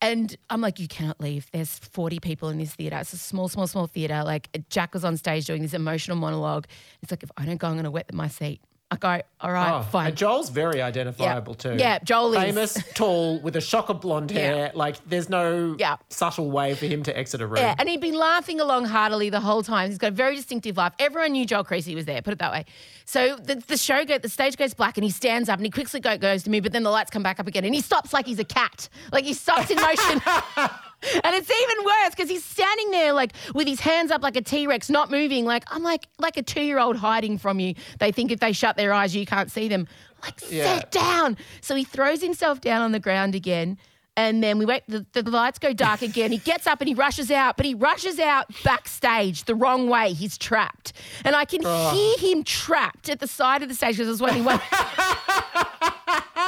And 0.00 0.36
I'm 0.50 0.60
like, 0.60 0.78
you 0.78 0.88
cannot 0.88 1.20
leave. 1.20 1.50
There's 1.52 1.78
40 1.78 2.20
people 2.20 2.48
in 2.50 2.58
this 2.58 2.74
theater. 2.74 2.98
It's 2.98 3.12
a 3.12 3.18
small, 3.18 3.48
small, 3.48 3.66
small 3.66 3.86
theater. 3.86 4.22
Like 4.24 4.48
Jack 4.68 4.92
was 4.92 5.04
on 5.04 5.16
stage 5.16 5.46
doing 5.46 5.62
this 5.62 5.74
emotional 5.74 6.16
monologue. 6.16 6.66
It's 7.02 7.10
like, 7.10 7.22
if 7.22 7.30
I 7.36 7.46
don't 7.46 7.56
go, 7.56 7.68
I'm 7.68 7.74
going 7.74 7.84
to 7.84 7.90
wet 7.90 8.12
my 8.12 8.28
seat. 8.28 8.60
I 8.88 8.96
go, 8.96 9.20
all 9.40 9.50
right, 9.50 9.80
Oh, 9.80 9.82
fine. 9.82 10.06
And 10.08 10.16
Joel's 10.16 10.48
very 10.48 10.80
identifiable 10.80 11.54
too. 11.56 11.74
Yeah, 11.76 11.98
Joel 12.04 12.34
is. 12.34 12.38
famous, 12.40 12.78
tall, 12.94 13.40
with 13.40 13.56
a 13.56 13.60
shock 13.60 13.88
of 13.88 14.00
blonde 14.00 14.30
hair. 14.30 14.70
Like 14.74 14.96
there's 15.08 15.28
no 15.28 15.74
Yeah. 15.76 15.96
subtle 16.08 16.52
way 16.52 16.74
for 16.74 16.86
him 16.86 17.02
to 17.02 17.18
exit 17.18 17.40
a 17.40 17.48
room. 17.48 17.56
Yeah, 17.56 17.74
and 17.78 17.88
he'd 17.88 18.00
been 18.00 18.14
laughing 18.14 18.60
along 18.60 18.84
heartily 18.84 19.28
the 19.28 19.40
whole 19.40 19.64
time. 19.64 19.88
He's 19.88 19.98
got 19.98 20.08
a 20.12 20.14
very 20.14 20.36
distinctive 20.36 20.76
laugh. 20.76 20.94
Everyone 21.00 21.32
knew 21.32 21.44
Joel 21.44 21.64
Creasy 21.64 21.96
was 21.96 22.04
there, 22.04 22.22
put 22.22 22.32
it 22.32 22.38
that 22.38 22.52
way. 22.52 22.64
So 23.06 23.34
the, 23.36 23.56
the 23.56 23.76
show 23.76 24.04
go, 24.04 24.18
the 24.18 24.28
stage 24.28 24.56
goes 24.56 24.72
black 24.72 24.96
and 24.96 25.02
he 25.04 25.10
stands 25.10 25.48
up 25.48 25.58
and 25.58 25.66
he 25.66 25.70
quickly 25.70 25.98
go, 25.98 26.16
goes 26.16 26.44
to 26.44 26.50
me, 26.50 26.60
but 26.60 26.70
then 26.72 26.84
the 26.84 26.90
lights 26.90 27.10
come 27.10 27.24
back 27.24 27.40
up 27.40 27.48
again 27.48 27.64
and 27.64 27.74
he 27.74 27.80
stops 27.80 28.12
like 28.12 28.26
he's 28.26 28.38
a 28.38 28.44
cat. 28.44 28.88
Like 29.10 29.24
he 29.24 29.32
stops 29.34 29.68
in 29.70 29.78
motion. 29.80 30.22
and 31.02 31.34
it's 31.34 31.50
even 31.50 31.84
worse 31.84 32.10
because 32.10 32.28
he's 32.28 32.44
standing 32.44 32.90
there 32.90 33.12
like 33.12 33.32
with 33.54 33.66
his 33.68 33.80
hands 33.80 34.10
up 34.10 34.22
like 34.22 34.36
a 34.36 34.42
T-Rex, 34.42 34.90
not 34.90 35.10
moving. 35.10 35.44
Like 35.44 35.64
I'm 35.70 35.82
like 35.82 36.06
like 36.18 36.36
a 36.36 36.42
two-year-old 36.42 36.96
hiding 36.96 37.38
from 37.38 37.60
you. 37.60 37.74
They 37.98 38.12
think 38.12 38.30
if 38.32 38.40
they 38.40 38.52
shut 38.52 38.76
their 38.76 38.92
eyes, 38.92 39.14
you 39.14 39.26
can't 39.26 39.50
see 39.50 39.68
them. 39.68 39.86
Like 40.22 40.34
Yeah. 40.50 40.78
sit 40.78 40.90
down. 40.90 41.36
So 41.60 41.74
he 41.76 41.84
throws 41.84 42.22
himself 42.22 42.60
down 42.60 42.82
on 42.82 42.92
the 42.92 43.00
ground 43.00 43.34
again. 43.34 43.78
And 44.18 44.42
then 44.42 44.56
we 44.56 44.64
wait, 44.64 44.82
the, 44.88 45.04
the 45.12 45.22
lights 45.30 45.58
go 45.58 45.74
dark 45.74 46.00
again. 46.00 46.32
He 46.32 46.38
gets 46.38 46.66
up 46.66 46.80
and 46.80 46.88
he 46.88 46.94
rushes 46.94 47.30
out, 47.30 47.58
but 47.58 47.66
he 47.66 47.74
rushes 47.74 48.18
out 48.18 48.46
backstage 48.64 49.44
the 49.44 49.54
wrong 49.54 49.90
way. 49.90 50.14
He's 50.14 50.38
trapped. 50.38 50.94
And 51.22 51.36
I 51.36 51.44
can 51.44 51.60
hear 51.60 52.16
him 52.18 52.42
trapped 52.42 53.10
at 53.10 53.20
the 53.20 53.26
side 53.26 53.62
of 53.62 53.68
the 53.68 53.74
stage 53.74 53.98
because 53.98 54.18
there's 54.18 54.22
only 54.32 54.40
one. 54.40 54.58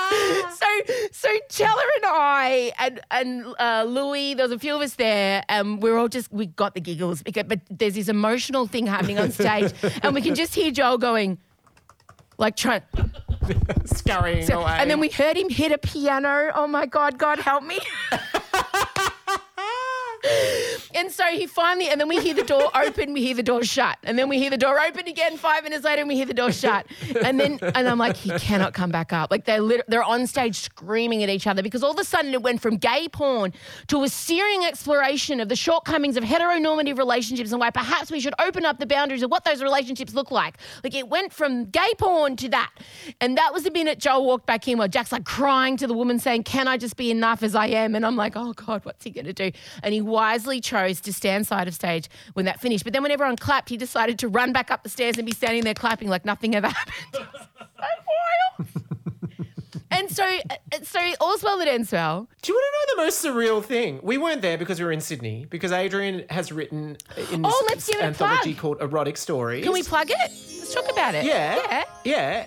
so, 0.51 0.66
so 1.12 1.29
Chella 1.49 1.83
and 1.97 2.05
I 2.07 2.73
and, 2.79 3.01
and 3.11 3.55
uh, 3.59 3.85
Louis, 3.87 4.35
there 4.35 4.44
was 4.44 4.53
a 4.53 4.59
few 4.59 4.75
of 4.75 4.81
us 4.81 4.94
there, 4.94 5.42
and 5.49 5.83
we're 5.83 5.97
all 5.99 6.09
just, 6.09 6.33
we 6.33 6.47
got 6.47 6.75
the 6.75 6.81
giggles. 6.81 7.23
Because, 7.23 7.44
but 7.47 7.61
there's 7.71 7.94
this 7.94 8.09
emotional 8.09 8.66
thing 8.66 8.87
happening 8.87 9.18
on 9.18 9.31
stage, 9.31 9.73
and 10.03 10.14
we 10.14 10.23
can 10.23 10.35
just 10.35 10.55
hear 10.55 10.71
Joel 10.71 10.99
going, 10.99 11.38
like, 12.38 12.57
trying. 12.57 12.83
Scurrying 13.87 14.44
So- 14.47 14.61
away. 14.61 14.77
and 14.79 14.90
then 14.90 15.01
we 15.01 15.09
heard 15.09 15.37
him 15.37 15.49
hit 15.49 15.73
a 15.73 15.79
piano. 15.79 16.51
Oh 16.55 16.66
my 16.66 16.85
God, 16.87 17.18
God 17.18 17.38
help 17.38 17.62
me. 17.64 17.79
and 20.94 21.10
so 21.12 21.25
he 21.25 21.46
finally, 21.46 21.88
and 21.88 22.00
then 22.00 22.08
we 22.08 22.21
hear 22.21 22.35
the 22.35 22.42
door 22.42 22.71
open, 22.75 23.12
we 23.12 23.23
hear 23.23 23.35
the 23.35 23.42
door 23.42 23.62
shut, 23.62 23.98
and 24.04 24.19
then 24.19 24.29
we 24.29 24.38
hear 24.38 24.50
the 24.50 24.56
door 24.56 24.81
open 24.81 25.06
again 25.06 25.37
five 25.37 25.64
minutes 25.64 25.85
later, 25.85 26.00
and 26.00 26.08
we 26.08 26.16
hear 26.16 26.27
the 26.27 26.35
door 26.35 26.52
shut, 26.52 26.87
and 27.25 27.38
then 27.38 27.58
and 27.62 27.88
I'm 27.88 27.98
like, 27.98 28.16
he 28.16 28.31
cannot 28.38 28.75
come 28.75 28.90
back 28.90 29.12
up. 29.12 29.31
Like 29.31 29.44
they're 29.44 29.60
lit- 29.60 29.85
they're 29.88 30.02
on 30.02 30.27
stage 30.27 30.56
screaming 30.56 31.23
at 31.23 31.29
each 31.29 31.46
other 31.46 31.62
because 31.62 31.83
all 31.83 31.92
of 31.92 31.98
a 31.98 32.04
sudden 32.04 32.33
it 32.33 32.42
went 32.42 32.60
from 32.60 32.77
gay 32.77 33.08
porn 33.08 33.52
to 33.88 34.02
a 34.02 34.08
searing 34.08 34.64
exploration 34.64 35.40
of 35.40 35.48
the 35.48 35.56
shortcomings 35.56 36.16
of 36.16 36.25
heteronormative 36.25 36.98
relationships 36.98 37.52
and 37.52 37.60
why 37.60 37.71
perhaps 37.71 38.10
we 38.10 38.21
should 38.21 38.35
open 38.40 38.64
up 38.64 38.79
the 38.79 38.87
boundaries 38.87 39.23
of 39.23 39.31
what 39.31 39.44
those 39.44 39.62
relationships 39.62 40.14
look 40.14 40.31
like. 40.31 40.56
Like 40.83 40.94
it 40.94 41.08
went 41.08 41.33
from 41.33 41.66
gay 41.66 41.92
porn 41.98 42.37
to 42.37 42.48
that, 42.50 42.71
and 43.21 43.37
that 43.37 43.52
was 43.52 43.62
the 43.64 43.71
minute 43.71 43.98
Joel 43.98 44.25
walked 44.25 44.46
back 44.46 44.66
in 44.69 44.79
where 44.79 44.88
Jack's 44.88 45.12
like 45.12 45.25
crying 45.25 45.77
to 45.77 45.87
the 45.87 45.94
woman 45.94 46.19
saying, 46.19 46.44
"Can 46.44 46.66
I 46.66 46.77
just 46.77 46.96
be 46.96 47.10
enough 47.10 47.42
as 47.42 47.54
I 47.54 47.66
am?" 47.66 47.94
And 47.94 48.04
I'm 48.04 48.16
like, 48.16 48.35
"Oh 48.37 48.52
God, 48.52 48.85
what's 48.85 49.04
he 49.04 49.10
gonna 49.10 49.33
do?" 49.33 49.50
And 49.83 49.94
he 49.94 50.00
wisely 50.09 50.61
chose 50.61 51.00
to 51.02 51.13
stand 51.13 51.46
side 51.46 51.69
of 51.69 51.75
stage 51.75 52.09
when 52.33 52.44
that 52.46 52.61
finished. 52.61 52.85
But 52.85 52.92
then 52.92 53.02
when 53.02 53.13
everyone 53.13 53.37
clapped, 53.37 53.69
he 53.69 53.77
decided 53.77 54.19
to 54.21 54.29
run 54.29 54.52
back 54.52 54.71
up 54.71 54.83
the 54.83 54.88
stairs 54.88 55.17
and 55.19 55.27
be 55.27 55.33
standing 55.33 55.65
there 55.65 55.75
clapping 55.75 56.09
like 56.09 56.25
nothing 56.25 56.54
ever 56.54 56.69
happened. 56.79 56.94
so 57.13 57.21
wild. 57.79 58.69
and 59.90 60.11
so, 60.11 60.25
uh, 60.25 60.56
so 60.83 61.00
all's 61.21 61.42
well 61.42 61.59
that 61.59 61.69
ends 61.69 61.92
well. 61.92 62.29
Do 62.42 62.52
you 62.52 62.56
want 62.56 62.65
to 62.65 62.96
know 62.96 63.02
the 63.02 63.06
most 63.06 63.25
surreal 63.25 63.65
thing? 63.65 64.00
We 64.02 64.19
weren't 64.19 64.42
there 64.42 64.59
because 64.59 64.79
we 64.81 64.85
were 64.85 64.92
in 64.92 65.00
Sydney. 65.00 65.46
Because 65.48 65.73
Adrian 65.73 66.25
has 66.31 66.50
written 66.52 66.96
in 67.31 67.42
this 67.42 67.52
Oh, 67.54 67.67
let's 67.69 67.87
give 67.88 68.00
it 68.00 68.04
anthology 68.04 68.54
called 68.54 68.81
Erotic 68.81 69.17
Stories. 69.17 69.65
Can 69.65 69.73
we 69.73 69.83
plug 69.83 70.11
it? 70.11 70.17
Let's 70.19 70.75
talk 70.75 70.90
about 70.90 71.15
it. 71.15 71.25
Yeah, 71.25 71.56
Yeah. 71.56 71.85
yeah. 72.04 72.46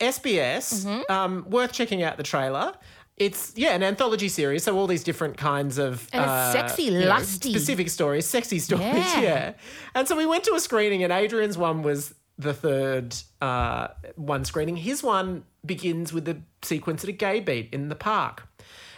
SBS. 0.00 0.84
Mm-hmm. 0.84 1.12
Um, 1.12 1.46
worth 1.48 1.72
checking 1.72 2.02
out 2.02 2.16
the 2.16 2.22
trailer. 2.24 2.74
It's 3.16 3.52
yeah, 3.56 3.74
an 3.74 3.82
anthology 3.82 4.28
series. 4.28 4.64
So 4.64 4.76
all 4.76 4.86
these 4.86 5.04
different 5.04 5.36
kinds 5.36 5.78
of 5.78 6.08
And 6.12 6.24
uh, 6.24 6.52
sexy, 6.52 6.84
you 6.84 7.00
know, 7.00 7.06
lusty. 7.06 7.50
specific 7.50 7.88
stories, 7.88 8.26
sexy 8.26 8.58
stories. 8.58 8.84
Yeah. 8.84 9.20
Yeah. 9.20 9.52
And 9.94 10.08
so 10.08 10.16
we 10.16 10.26
went 10.26 10.44
to 10.44 10.54
a 10.54 10.60
screening, 10.60 11.04
and 11.04 11.12
Adrian's 11.12 11.56
one 11.56 11.82
was 11.82 12.14
the 12.38 12.52
third 12.52 13.14
uh, 13.40 13.88
one 14.16 14.44
screening. 14.44 14.76
His 14.76 15.02
one 15.02 15.44
begins 15.64 16.12
with 16.12 16.24
the 16.24 16.42
sequence 16.62 17.04
at 17.04 17.10
a 17.10 17.12
gay 17.12 17.40
beat 17.40 17.72
in 17.72 17.88
the 17.88 17.94
park. 17.94 18.48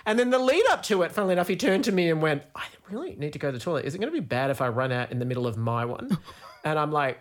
And 0.06 0.18
then 0.18 0.30
the 0.30 0.38
lead 0.38 0.64
up 0.70 0.82
to 0.84 1.02
it, 1.02 1.12
funnily 1.12 1.32
enough, 1.32 1.48
he 1.48 1.56
turned 1.56 1.84
to 1.84 1.92
me 1.92 2.08
and 2.08 2.22
went, 2.22 2.44
I 2.54 2.64
really 2.88 3.16
need 3.16 3.32
to 3.32 3.38
go 3.40 3.48
to 3.48 3.52
the 3.52 3.62
toilet. 3.62 3.84
Is 3.84 3.94
it 3.94 3.98
going 3.98 4.12
to 4.12 4.18
be 4.18 4.24
bad 4.24 4.50
if 4.50 4.60
I 4.60 4.68
run 4.68 4.92
out 4.92 5.10
in 5.10 5.18
the 5.18 5.24
middle 5.24 5.46
of 5.48 5.56
my 5.56 5.84
one? 5.84 6.16
and 6.64 6.78
I'm 6.78 6.92
like, 6.92 7.18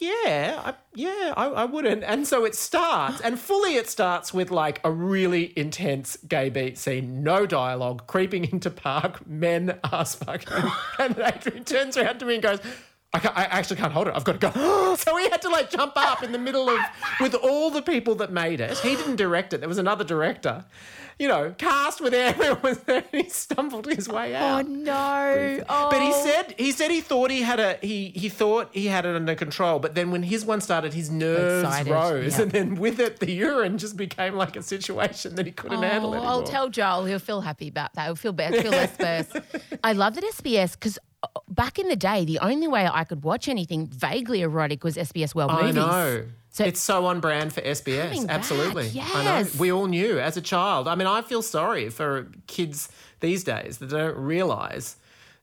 yeah, 0.00 0.62
I, 0.64 0.74
yeah, 0.94 1.34
I, 1.36 1.46
I 1.46 1.64
wouldn't. 1.64 2.04
And 2.04 2.26
so 2.26 2.44
it 2.44 2.54
starts, 2.54 3.20
and 3.20 3.38
fully 3.38 3.76
it 3.76 3.88
starts 3.88 4.32
with 4.32 4.50
like 4.50 4.80
a 4.84 4.90
really 4.90 5.52
intense 5.56 6.16
gay 6.28 6.48
beat 6.48 6.78
scene, 6.78 7.22
no 7.22 7.46
dialogue, 7.46 8.06
creeping 8.06 8.50
into 8.52 8.70
park, 8.70 9.26
men 9.26 9.78
ass 9.84 10.14
fucking. 10.14 10.70
and 10.98 11.18
Adrian 11.18 11.64
turns 11.64 11.96
around 11.96 12.18
to 12.20 12.26
me 12.26 12.34
and 12.34 12.42
goes, 12.42 12.60
I, 13.12 13.18
I 13.18 13.44
actually 13.44 13.76
can't 13.76 13.92
hold 13.92 14.08
it. 14.08 14.14
I've 14.14 14.24
got 14.24 14.40
to 14.40 14.50
go. 14.50 14.94
so 14.96 15.16
he 15.16 15.28
had 15.28 15.42
to 15.42 15.48
like 15.48 15.70
jump 15.70 15.92
up 15.96 16.22
in 16.22 16.32
the 16.32 16.38
middle 16.38 16.68
of, 16.68 16.80
with 17.20 17.34
all 17.34 17.70
the 17.70 17.82
people 17.82 18.14
that 18.16 18.32
made 18.32 18.60
it. 18.60 18.78
He 18.78 18.96
didn't 18.96 19.16
direct 19.16 19.52
it. 19.52 19.58
There 19.58 19.68
was 19.68 19.78
another 19.78 20.04
director, 20.04 20.64
you 21.18 21.28
know, 21.28 21.54
cast 21.56 22.00
with 22.00 22.12
everyone 22.14 22.60
was 22.62 22.78
there. 22.80 23.04
And 23.12 23.24
he 23.24 23.28
stumbled 23.30 23.86
his 23.86 24.08
way 24.08 24.34
out. 24.34 24.42
Oh 24.42 24.58
out. 24.58 24.68
no! 24.68 25.64
Oh. 25.68 25.88
But 25.90 26.02
he 26.02 26.10
oh. 26.12 26.24
said 26.24 26.54
he 26.58 26.72
said 26.72 26.90
he 26.90 27.00
thought 27.00 27.30
he 27.30 27.42
had 27.42 27.60
a 27.60 27.78
he 27.80 28.08
he 28.14 28.28
thought 28.28 28.68
he 28.72 28.86
had 28.86 29.06
it 29.06 29.16
under 29.16 29.34
control, 29.34 29.78
but 29.78 29.94
then 29.94 30.10
when 30.10 30.22
his 30.22 30.44
one 30.44 30.60
started, 30.60 30.92
his 30.94 31.10
nerves 31.10 31.64
Excited, 31.64 31.90
rose, 31.92 32.36
yeah. 32.36 32.42
and 32.42 32.50
then 32.52 32.74
with 32.74 33.00
it, 33.00 33.20
the 33.20 33.30
urine 33.32 33.78
just 33.78 33.96
became 33.96 34.34
like 34.34 34.56
a 34.56 34.62
situation 34.62 35.34
that 35.36 35.46
he 35.46 35.52
couldn't 35.52 35.78
oh, 35.78 35.82
handle 35.82 36.10
Oh, 36.10 36.14
anymore. 36.14 36.30
I'll 36.30 36.42
tell 36.42 36.68
Joel. 36.68 37.04
He'll 37.06 37.18
feel 37.18 37.40
happy 37.40 37.68
about 37.68 37.94
that. 37.94 38.04
He'll 38.06 38.16
feel 38.16 38.32
better. 38.32 38.60
Feel 38.60 38.72
less 38.72 38.96
first. 38.96 39.36
I 39.82 39.92
love 39.92 40.14
that 40.16 40.24
SBS 40.24 40.72
because 40.72 40.98
uh, 41.22 41.28
back 41.48 41.78
in 41.78 41.88
the 41.88 41.96
day, 41.96 42.24
the 42.24 42.38
only 42.40 42.68
way 42.68 42.86
I 42.86 43.04
could 43.04 43.24
watch 43.24 43.48
anything 43.48 43.86
vaguely 43.86 44.42
erotic 44.42 44.84
was 44.84 44.96
SBS 44.96 45.34
World 45.34 45.50
I 45.50 45.60
Movies. 45.62 45.74
know. 45.76 46.24
So- 46.56 46.64
it's 46.64 46.80
so 46.80 47.04
on 47.04 47.20
brand 47.20 47.52
for 47.52 47.60
SBS. 47.60 48.26
Back, 48.26 48.34
Absolutely. 48.34 48.86
I 48.88 49.24
know. 49.24 49.38
yes. 49.38 49.58
We 49.58 49.70
all 49.70 49.86
knew 49.86 50.18
as 50.18 50.38
a 50.38 50.40
child. 50.40 50.88
I 50.88 50.94
mean, 50.94 51.06
I 51.06 51.20
feel 51.20 51.42
sorry 51.42 51.90
for 51.90 52.28
kids 52.46 52.88
these 53.20 53.44
days 53.44 53.76
that 53.78 53.90
don't 53.90 54.16
realize, 54.16 54.96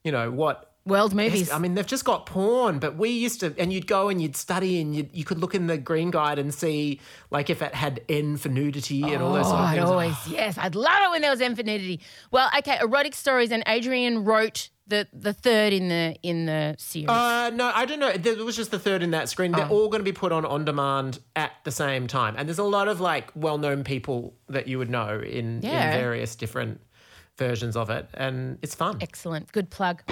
you 0.03 0.11
know, 0.11 0.31
what 0.31 0.72
World 0.85 1.13
Movies. 1.15 1.49
I 1.51 1.59
mean, 1.59 1.75
they've 1.75 1.87
just 1.87 2.03
got 2.03 2.25
porn, 2.25 2.79
but 2.79 2.97
we 2.97 3.09
used 3.09 3.39
to, 3.39 3.55
and 3.57 3.71
you'd 3.71 3.87
go 3.87 4.09
and 4.09 4.21
you'd 4.21 4.35
study 4.35 4.81
and 4.81 4.93
you'd, 4.95 5.09
you 5.15 5.23
could 5.23 5.39
look 5.39 5.55
in 5.55 5.67
the 5.67 5.77
green 5.77 6.11
guide 6.11 6.39
and 6.39 6.53
see, 6.53 6.99
like, 7.31 7.49
if 7.49 7.61
it 7.61 7.73
had 7.73 8.01
N 8.09 8.35
for 8.35 8.49
nudity 8.49 9.01
and 9.03 9.23
all 9.23 9.31
those 9.33 9.45
Oh, 9.45 9.49
sort 9.51 9.59
of 9.61 9.65
I'd 9.67 9.75
things. 9.77 9.89
always 9.89 10.27
yes, 10.27 10.57
I'd 10.57 10.75
love 10.75 11.01
it 11.03 11.09
when 11.11 11.21
there 11.21 11.31
was 11.31 11.39
infinity. 11.41 12.01
Well, 12.31 12.49
okay, 12.57 12.77
erotic 12.81 13.15
stories, 13.15 13.51
and 13.51 13.63
Adrian 13.65 14.25
wrote 14.25 14.69
the 14.85 15.07
the 15.13 15.31
third 15.31 15.71
in 15.71 15.87
the 15.87 16.17
in 16.23 16.45
the 16.47 16.75
series. 16.77 17.07
Uh, 17.07 17.49
no, 17.51 17.71
I 17.73 17.85
don't 17.85 18.01
know. 18.01 18.09
It 18.09 18.37
was 18.43 18.57
just 18.57 18.69
the 18.71 18.79
third 18.79 19.01
in 19.01 19.11
that 19.11 19.29
screen. 19.29 19.55
Oh. 19.55 19.59
They're 19.59 19.69
all 19.69 19.87
going 19.87 20.01
to 20.01 20.03
be 20.03 20.11
put 20.11 20.33
on 20.33 20.43
on 20.45 20.65
demand 20.65 21.19
at 21.37 21.53
the 21.63 21.71
same 21.71 22.07
time, 22.07 22.35
and 22.37 22.49
there's 22.49 22.59
a 22.59 22.63
lot 22.65 22.89
of 22.89 22.99
like 22.99 23.31
well-known 23.33 23.85
people 23.85 24.33
that 24.49 24.67
you 24.67 24.77
would 24.79 24.89
know 24.89 25.21
in, 25.21 25.61
Yeah. 25.61 25.93
in 25.93 25.99
various 26.01 26.35
different 26.35 26.81
versions 27.37 27.77
of 27.77 27.89
it, 27.89 28.09
and 28.15 28.59
it's 28.61 28.75
fun. 28.75 28.97
Excellent, 28.99 29.49
good 29.53 29.69
plug. 29.69 30.03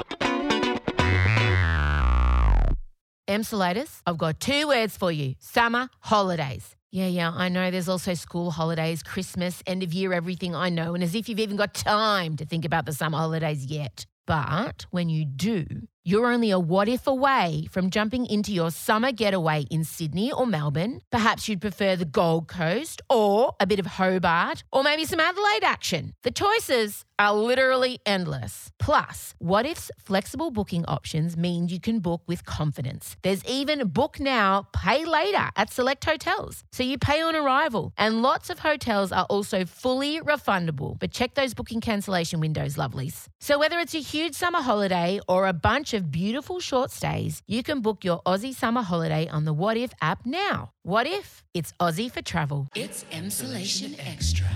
Emsolators, 3.27 4.01
I've 4.05 4.17
got 4.17 4.39
two 4.39 4.67
words 4.67 4.97
for 4.97 5.11
you: 5.11 5.35
summer 5.39 5.89
holidays. 5.99 6.75
Yeah, 6.91 7.07
yeah, 7.07 7.31
I 7.33 7.47
know 7.47 7.71
there's 7.71 7.87
also 7.87 8.13
school 8.15 8.51
holidays, 8.51 9.01
Christmas, 9.01 9.63
end 9.65 9.81
of 9.83 9.93
year, 9.93 10.11
everything 10.11 10.53
I 10.53 10.69
know, 10.69 10.93
and 10.93 11.03
as 11.03 11.15
if 11.15 11.29
you've 11.29 11.39
even 11.39 11.55
got 11.55 11.73
time 11.73 12.35
to 12.37 12.45
think 12.45 12.65
about 12.65 12.85
the 12.85 12.91
summer 12.91 13.17
holidays 13.17 13.65
yet. 13.65 14.05
But 14.27 14.85
when 14.91 15.07
you 15.07 15.23
do, 15.23 15.65
you're 16.03 16.31
only 16.31 16.49
a 16.51 16.59
Wotif 16.59 17.05
away 17.05 17.67
from 17.69 17.91
jumping 17.91 18.25
into 18.25 18.51
your 18.51 18.71
summer 18.71 19.11
getaway 19.11 19.65
in 19.69 19.83
Sydney 19.83 20.31
or 20.31 20.47
Melbourne. 20.47 21.01
Perhaps 21.11 21.47
you'd 21.47 21.61
prefer 21.61 21.95
the 21.95 22.05
Gold 22.05 22.47
Coast 22.47 23.01
or 23.09 23.53
a 23.59 23.67
bit 23.67 23.79
of 23.79 23.85
Hobart 23.85 24.63
or 24.71 24.83
maybe 24.83 25.05
some 25.05 25.19
Adelaide 25.19 25.63
action. 25.63 26.13
The 26.23 26.31
choices 26.31 27.05
are 27.19 27.35
literally 27.35 27.99
endless. 28.03 28.71
Plus, 28.79 29.35
Wotif's 29.39 29.91
flexible 29.99 30.49
booking 30.49 30.83
options 30.85 31.37
mean 31.37 31.67
you 31.67 31.79
can 31.79 31.99
book 31.99 32.21
with 32.25 32.45
confidence. 32.45 33.15
There's 33.21 33.45
even 33.45 33.87
book 33.89 34.19
now, 34.19 34.67
pay 34.73 35.05
later 35.05 35.49
at 35.55 35.71
select 35.71 36.03
hotels. 36.03 36.63
So 36.71 36.81
you 36.81 36.97
pay 36.97 37.21
on 37.21 37.35
arrival. 37.35 37.93
And 37.95 38.23
lots 38.23 38.49
of 38.49 38.57
hotels 38.57 39.11
are 39.11 39.25
also 39.25 39.65
fully 39.65 40.19
refundable. 40.19 40.97
But 40.97 41.11
check 41.11 41.35
those 41.35 41.53
booking 41.53 41.79
cancellation 41.79 42.39
windows, 42.39 42.75
lovelies. 42.75 43.27
So 43.39 43.59
whether 43.59 43.77
it's 43.77 43.93
a 43.93 43.99
huge 43.99 44.33
summer 44.33 44.61
holiday 44.61 45.19
or 45.27 45.47
a 45.47 45.53
bunch 45.53 45.90
of 45.93 46.11
beautiful 46.11 46.59
short 46.59 46.91
stays, 46.91 47.41
you 47.47 47.63
can 47.63 47.81
book 47.81 48.03
your 48.03 48.21
Aussie 48.25 48.53
summer 48.53 48.81
holiday 48.81 49.27
on 49.27 49.45
the 49.45 49.53
Wotif 49.53 49.91
app 50.01 50.25
now. 50.25 50.71
Wotif? 50.85 51.43
It's 51.53 51.73
Aussie 51.79 52.11
for 52.11 52.21
travel. 52.21 52.67
It's 52.75 53.03
Emsolation 53.11 53.95
Extra. 53.99 54.47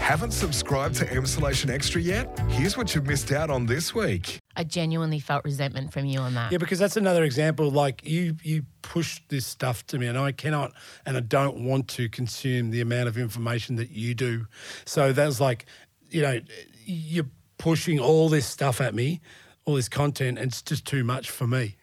Haven't 0.00 0.32
subscribed 0.32 0.94
to 0.96 1.06
Emsolation 1.06 1.70
Extra 1.70 2.00
yet? 2.00 2.38
Here's 2.50 2.76
what 2.76 2.94
you've 2.94 3.06
missed 3.06 3.32
out 3.32 3.50
on 3.50 3.66
this 3.66 3.94
week. 3.94 4.38
I 4.54 4.64
genuinely 4.64 5.20
felt 5.20 5.44
resentment 5.44 5.92
from 5.92 6.04
you 6.04 6.20
on 6.20 6.34
that. 6.34 6.52
Yeah, 6.52 6.58
because 6.58 6.78
that's 6.78 6.96
another 6.96 7.24
example. 7.24 7.70
Like 7.70 8.06
you, 8.06 8.36
you 8.42 8.64
push 8.82 9.20
this 9.28 9.46
stuff 9.46 9.86
to 9.88 9.98
me, 9.98 10.06
and 10.06 10.18
I 10.18 10.32
cannot, 10.32 10.72
and 11.06 11.16
I 11.16 11.20
don't 11.20 11.64
want 11.64 11.88
to 11.88 12.08
consume 12.08 12.70
the 12.70 12.80
amount 12.80 13.08
of 13.08 13.16
information 13.16 13.76
that 13.76 13.90
you 13.90 14.14
do. 14.14 14.46
So 14.84 15.12
that's 15.12 15.40
like, 15.40 15.66
you 16.10 16.22
know, 16.22 16.40
you're 16.84 17.26
pushing 17.58 17.98
all 17.98 18.28
this 18.28 18.46
stuff 18.46 18.80
at 18.80 18.94
me, 18.94 19.20
all 19.66 19.74
this 19.74 19.88
content, 19.88 20.38
and 20.38 20.48
it's 20.48 20.62
just 20.62 20.86
too 20.86 21.04
much 21.04 21.28
for 21.30 21.46
me. 21.46 21.76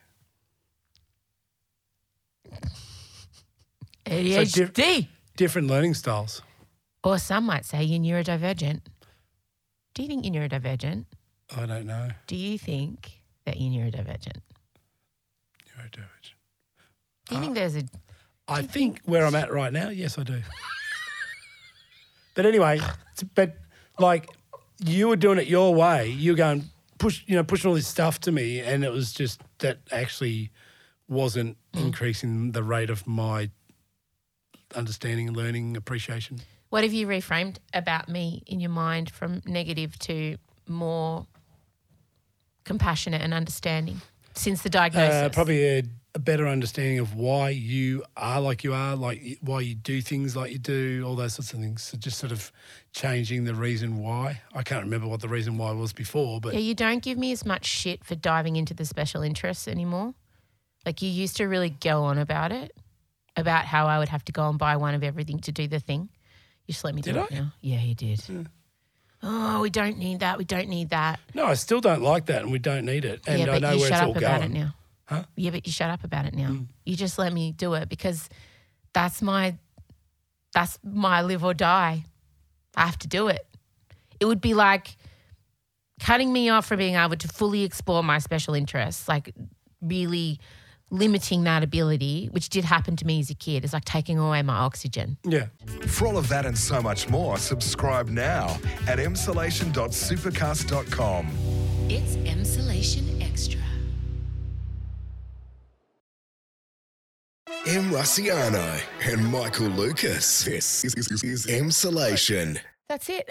ADHD. 4.06 5.08
Different 5.36 5.68
learning 5.68 5.94
styles. 5.94 6.42
or 7.04 7.18
some 7.18 7.46
might 7.46 7.66
say 7.66 7.84
you're 7.84 8.00
neurodivergent. 8.00 8.82
Do 9.94 10.02
you 10.02 10.08
think 10.08 10.26
you're 10.26 10.34
neurodivergent? 10.34 11.06
I 11.56 11.66
don't 11.66 11.86
know. 11.86 12.10
Do 12.28 12.36
you 12.36 12.58
think 12.58 13.22
that 13.46 13.60
you're 13.60 13.72
neurodivergent? 13.72 14.38
Neurodivergent. 15.78 16.34
Do 17.30 17.36
you 17.36 17.42
think 17.42 17.52
uh, 17.52 17.54
there's 17.54 17.76
a 17.76 17.84
I 18.48 18.62
think 18.62 19.02
where 19.06 19.26
I'm 19.26 19.36
at 19.36 19.52
right 19.52 19.72
now, 19.72 19.90
yes, 19.90 20.18
I 20.18 20.24
do. 20.24 20.42
but 22.36 22.46
anyway, 22.46 22.80
but 23.36 23.56
like 24.00 24.30
you 24.84 25.08
were 25.08 25.16
doing 25.16 25.38
it 25.38 25.48
your 25.48 25.74
way. 25.74 26.10
You're 26.10 26.36
going 26.36 26.64
push, 27.04 27.24
you 27.28 27.36
know, 27.36 27.44
pushing 27.44 27.68
all 27.68 27.76
this 27.76 27.88
stuff 27.88 28.20
to 28.22 28.32
me, 28.32 28.62
and 28.62 28.84
it 28.86 28.92
was 28.92 29.12
just 29.12 29.42
that 29.60 29.80
actually 29.92 30.52
wasn't 31.10 31.58
increasing 31.74 32.54
the 32.54 32.64
rate 32.64 32.90
of 32.90 33.06
my 33.06 33.50
understanding, 34.74 35.32
learning, 35.34 35.76
appreciation. 35.76 36.40
What 36.70 36.84
have 36.84 36.94
you 36.94 37.06
reframed 37.06 37.58
about 37.74 38.08
me 38.08 38.42
in 38.48 38.62
your 38.62 38.72
mind 38.72 39.10
from 39.10 39.42
negative 39.46 40.00
to 40.00 40.38
more 40.68 41.28
compassionate 42.64 43.22
and 43.22 43.34
understanding 43.34 44.02
since 44.34 44.62
the 44.64 44.70
diagnosis? 44.70 45.14
Uh, 45.14 45.30
probably 45.30 45.64
a 45.66 45.84
a 46.16 46.20
better 46.20 46.48
understanding 46.48 47.00
of 47.00 47.16
why 47.16 47.50
you 47.50 48.04
are 48.16 48.40
like 48.40 48.64
you 48.64 48.74
are, 48.74 48.96
like 48.96 49.40
why 49.42 49.62
you 49.62 49.74
do 49.74 50.00
things 50.02 50.36
like 50.36 50.52
you 50.52 50.60
do, 50.60 51.04
all 51.06 51.16
those 51.16 51.34
sorts 51.34 51.54
of 51.54 51.60
things. 51.60 51.82
So 51.84 51.98
just 51.98 52.20
sort 52.20 52.32
of 52.32 52.52
changing 52.92 53.46
the 53.46 53.56
reason 53.56 53.98
why. 53.98 54.42
I 54.54 54.62
can't 54.62 54.84
remember 54.84 55.08
what 55.08 55.22
the 55.22 55.28
reason 55.28 55.58
why 55.58 55.72
was 55.72 55.92
before, 55.92 56.40
but 56.40 56.54
Yeah, 56.54 56.60
you 56.60 56.76
don't 56.76 57.02
give 57.02 57.18
me 57.18 57.32
as 57.32 57.46
much 57.46 57.66
shit 57.66 58.04
for 58.04 58.14
diving 58.14 58.56
into 58.58 58.76
the 58.76 58.86
special 58.86 59.24
interests 59.24 59.68
anymore. 59.68 60.14
Like 60.86 61.02
you 61.02 61.10
used 61.10 61.38
to 61.38 61.46
really 61.46 61.72
go 61.72 62.04
on 62.04 62.20
about 62.20 62.52
it, 62.52 62.78
about 63.36 63.66
how 63.66 63.88
I 63.88 63.98
would 63.98 64.10
have 64.10 64.24
to 64.26 64.32
go 64.32 64.48
and 64.50 64.60
buy 64.60 64.78
one 64.78 64.94
of 64.94 65.04
everything 65.04 65.40
to 65.40 65.52
do 65.52 65.68
the 65.68 65.80
thing. 65.80 66.10
You 66.68 66.74
just 66.74 66.84
let 66.84 66.94
me 66.94 67.02
do 67.02 67.14
Did 67.14 67.22
it 67.24 67.32
I? 67.32 67.36
now. 67.36 67.54
Yeah, 67.62 67.82
you 67.82 67.96
did. 67.96 68.22
Oh, 69.24 69.62
we 69.62 69.70
don't 69.70 69.98
need 69.98 70.20
that. 70.20 70.38
We 70.38 70.44
don't 70.44 70.68
need 70.68 70.90
that. 70.90 71.20
no, 71.34 71.46
I 71.46 71.54
still 71.56 71.80
don't 71.82 72.02
like 72.04 72.26
that, 72.28 72.42
and 72.44 72.52
we 72.52 72.60
don't 72.60 72.86
need 72.86 73.06
it. 73.06 73.22
And 73.26 73.40
yeah, 73.40 73.52
I 73.54 73.60
know 73.60 73.78
where 73.78 73.88
it's 73.92 74.02
all 74.02 74.12
about 74.12 74.42
going. 74.42 74.44
it 74.56 74.60
now. 74.60 74.76
Huh? 75.08 75.24
Yeah, 75.36 75.52
but 75.52 75.66
you 75.66 75.74
shut 75.74 75.90
up 75.90 76.04
about 76.04 76.26
it 76.26 76.34
now. 76.34 76.50
Mm. 76.50 76.68
You 76.86 76.96
just 76.96 77.18
let 77.18 77.34
me 77.34 77.52
do 77.52 77.74
it 77.74 77.90
because 77.90 78.30
that's 78.94 79.22
my 79.22 79.58
that's 80.54 80.80
my 80.84 81.22
live 81.22 81.44
or 81.44 81.54
die. 81.54 82.06
I 82.76 82.86
have 82.86 82.98
to 83.00 83.08
do 83.08 83.28
it. 83.28 83.46
It 84.20 84.26
would 84.26 84.42
be 84.42 84.54
like 84.54 84.96
cutting 86.00 86.32
me 86.32 86.50
off 86.50 86.68
from 86.68 86.78
being 86.78 86.96
able 86.96 87.18
to 87.18 87.28
fully 87.28 87.64
explore 87.64 88.04
my 88.04 88.20
special 88.20 88.54
interests, 88.54 89.08
like 89.08 89.34
really 89.82 90.40
limiting 90.90 91.44
that 91.44 91.64
ability, 91.64 92.30
which 92.32 92.50
did 92.50 92.64
happen 92.64 92.96
to 92.96 93.06
me 93.06 93.20
as 93.20 93.30
a 93.30 93.36
kid. 93.36 93.64
It's 93.64 93.74
like 93.74 93.86
taking 93.86 94.20
away 94.20 94.42
my 94.44 94.58
oxygen. 94.58 95.18
Yeah. 95.24 95.48
For 95.88 96.08
all 96.08 96.18
of 96.18 96.30
that 96.30 96.46
and 96.46 96.58
so 96.58 96.82
much 96.82 97.10
more, 97.10 97.38
subscribe 97.38 98.10
now 98.10 98.58
at 98.88 99.00
emsolation.supercast.com. 99.00 101.28
It's 101.90 102.16
Emsolation 102.18 103.13
Em 107.66 107.90
Rusciano 107.92 108.82
and 109.10 109.26
Michael 109.32 109.68
Lucas. 109.68 110.44
This 110.44 110.84
is, 110.84 110.94
is, 110.96 111.24
is 111.24 111.46
Emsolation. 111.46 112.60
That's 112.90 113.08
it. 113.08 113.30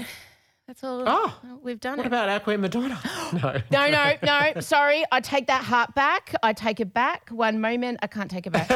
That's 0.67 0.83
all. 0.83 1.05
Oh, 1.07 1.39
we've 1.63 1.79
done 1.79 1.95
it. 1.95 1.97
What 1.99 2.07
it. 2.07 2.09
about 2.09 2.29
our 2.31 2.41
Queen 2.41 2.63
Madonna? 2.63 2.99
No. 3.35 3.61
No, 3.71 3.91
no, 3.91 4.15
no. 4.55 4.61
Sorry. 4.61 5.05
I 5.13 5.21
take 5.21 5.49
that 5.49 5.63
heart 5.63 5.95
back. 5.95 6.35
I 6.43 6.55
take 6.55 6.81
it 6.81 6.95
back. 6.95 7.29
One 7.29 7.61
moment. 7.61 7.99
I 8.03 8.07
can't 8.07 8.31
take 8.31 8.47
it 8.47 8.53
back. 8.53 8.71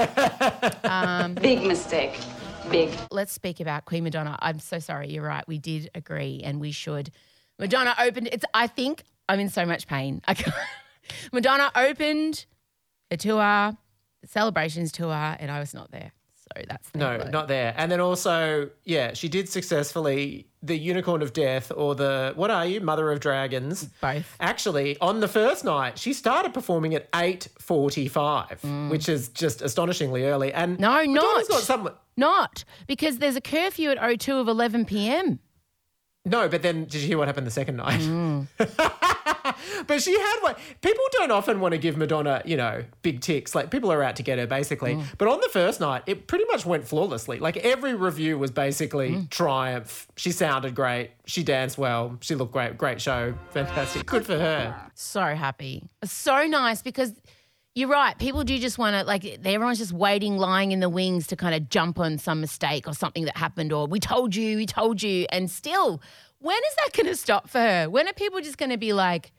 Um, 0.84 1.34
Big 1.34 1.62
mistake. 1.62 2.18
Big. 2.70 2.90
Let's 3.10 3.32
speak 3.32 3.60
about 3.60 3.86
Queen 3.86 4.04
Madonna. 4.04 4.36
I'm 4.40 4.58
so 4.58 4.78
sorry. 4.78 5.08
You're 5.10 5.24
right. 5.24 5.46
We 5.48 5.58
did 5.58 5.90
agree 5.94 6.42
and 6.44 6.60
we 6.60 6.70
should. 6.70 7.10
Madonna 7.58 7.94
opened, 7.98 8.28
it's, 8.30 8.44
I 8.52 8.66
think 8.66 9.04
I'm 9.28 9.40
in 9.40 9.48
so 9.48 9.64
much 9.64 9.86
pain. 9.86 10.20
I 10.28 10.34
can't. 10.34 10.54
Madonna 11.32 11.70
opened 11.74 12.44
a 13.10 13.16
tour, 13.16 13.36
the 13.38 13.76
celebrations 14.26 14.92
tour, 14.92 15.12
and 15.38 15.50
I 15.50 15.58
was 15.60 15.72
not 15.74 15.90
there. 15.90 16.12
So 16.56 16.62
that's 16.68 16.90
the 16.90 16.98
No, 16.98 17.18
blow. 17.18 17.30
not 17.30 17.48
there. 17.48 17.74
And 17.76 17.90
then 17.90 18.00
also, 18.00 18.70
yeah, 18.84 19.14
she 19.14 19.28
did 19.28 19.48
successfully 19.48 20.46
the 20.62 20.76
Unicorn 20.78 21.20
of 21.22 21.32
Death 21.32 21.72
or 21.76 21.94
the 21.96 22.32
what 22.36 22.50
are 22.52 22.64
you, 22.64 22.80
Mother 22.80 23.10
of 23.10 23.18
Dragons? 23.20 23.84
Both. 24.00 24.36
Actually, 24.38 24.96
on 25.00 25.18
the 25.20 25.26
first 25.28 25.64
night, 25.64 25.98
she 25.98 26.12
started 26.12 26.54
performing 26.54 26.94
at 26.94 27.08
eight 27.16 27.48
forty-five, 27.58 28.62
which 28.90 29.08
is 29.08 29.28
just 29.30 29.60
astonishingly 29.62 30.24
early. 30.24 30.52
And 30.52 30.78
Mm. 30.78 30.80
No, 30.80 31.04
Madonna's 31.06 31.48
not. 31.48 31.60
some. 31.62 31.90
Not 32.16 32.64
because 32.86 33.18
there's 33.18 33.36
a 33.36 33.40
curfew 33.42 33.90
at 33.90 33.98
02 34.20 34.38
of 34.38 34.48
11 34.48 34.86
p.m. 34.86 35.38
No, 36.28 36.48
but 36.48 36.60
then 36.62 36.84
did 36.86 36.96
you 37.02 37.06
hear 37.06 37.18
what 37.18 37.28
happened 37.28 37.46
the 37.46 37.50
second 37.52 37.76
night? 37.76 38.00
Mm. 38.00 38.48
but 39.86 40.02
she 40.02 40.12
had 40.18 40.38
one. 40.40 40.54
People 40.82 41.04
don't 41.12 41.30
often 41.30 41.60
want 41.60 41.72
to 41.72 41.78
give 41.78 41.96
Madonna, 41.96 42.42
you 42.44 42.56
know, 42.56 42.84
big 43.02 43.20
ticks. 43.20 43.54
Like 43.54 43.70
people 43.70 43.92
are 43.92 44.02
out 44.02 44.16
to 44.16 44.22
get 44.22 44.38
her, 44.38 44.46
basically. 44.46 44.96
Mm. 44.96 45.04
But 45.18 45.28
on 45.28 45.40
the 45.40 45.48
first 45.48 45.80
night, 45.80 46.02
it 46.06 46.26
pretty 46.26 46.44
much 46.46 46.66
went 46.66 46.86
flawlessly. 46.86 47.38
Like 47.38 47.56
every 47.58 47.94
review 47.94 48.38
was 48.38 48.50
basically 48.50 49.10
Mm. 49.12 49.30
triumph. 49.30 50.08
She 50.16 50.32
sounded 50.32 50.74
great. 50.74 51.12
She 51.26 51.42
danced 51.44 51.78
well. 51.78 52.18
She 52.20 52.34
looked 52.34 52.52
great. 52.52 52.76
Great 52.76 53.00
show. 53.00 53.34
Fantastic. 53.50 54.04
Good 54.06 54.26
for 54.26 54.36
her. 54.38 54.90
so 54.94 55.22
happy. 55.22 55.84
So 56.04 56.44
nice 56.46 56.82
because 56.82 57.12
you're 57.76 57.90
right. 57.90 58.18
People 58.18 58.42
do 58.42 58.58
just 58.58 58.78
want 58.78 58.96
to, 58.96 59.04
like, 59.04 59.26
everyone's 59.44 59.76
just 59.76 59.92
waiting, 59.92 60.38
lying 60.38 60.72
in 60.72 60.80
the 60.80 60.88
wings 60.88 61.26
to 61.26 61.36
kind 61.36 61.54
of 61.54 61.68
jump 61.68 61.98
on 61.98 62.16
some 62.16 62.40
mistake 62.40 62.88
or 62.88 62.94
something 62.94 63.26
that 63.26 63.36
happened, 63.36 63.70
or 63.70 63.86
we 63.86 64.00
told 64.00 64.34
you, 64.34 64.56
we 64.56 64.64
told 64.64 65.02
you. 65.02 65.26
And 65.30 65.50
still, 65.50 66.00
when 66.38 66.56
is 66.56 66.74
that 66.76 66.94
going 66.94 67.06
to 67.06 67.14
stop 67.14 67.50
for 67.50 67.58
her? 67.58 67.90
When 67.90 68.08
are 68.08 68.14
people 68.14 68.40
just 68.40 68.56
going 68.56 68.70
to 68.70 68.78
be 68.78 68.94
like, 68.94 69.30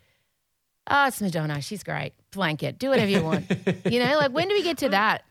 oh, 0.87 1.07
it's 1.07 1.19
Madonna. 1.19 1.61
She's 1.61 1.81
great. 1.81 2.13
Blanket. 2.29 2.77
Do 2.77 2.89
whatever 2.89 3.09
you 3.09 3.23
want. 3.23 3.49
you 3.85 3.99
know, 4.03 4.15
like, 4.17 4.31
when 4.31 4.47
do 4.47 4.53
we 4.53 4.61
get 4.61 4.77
to 4.77 4.89
that? 4.89 5.23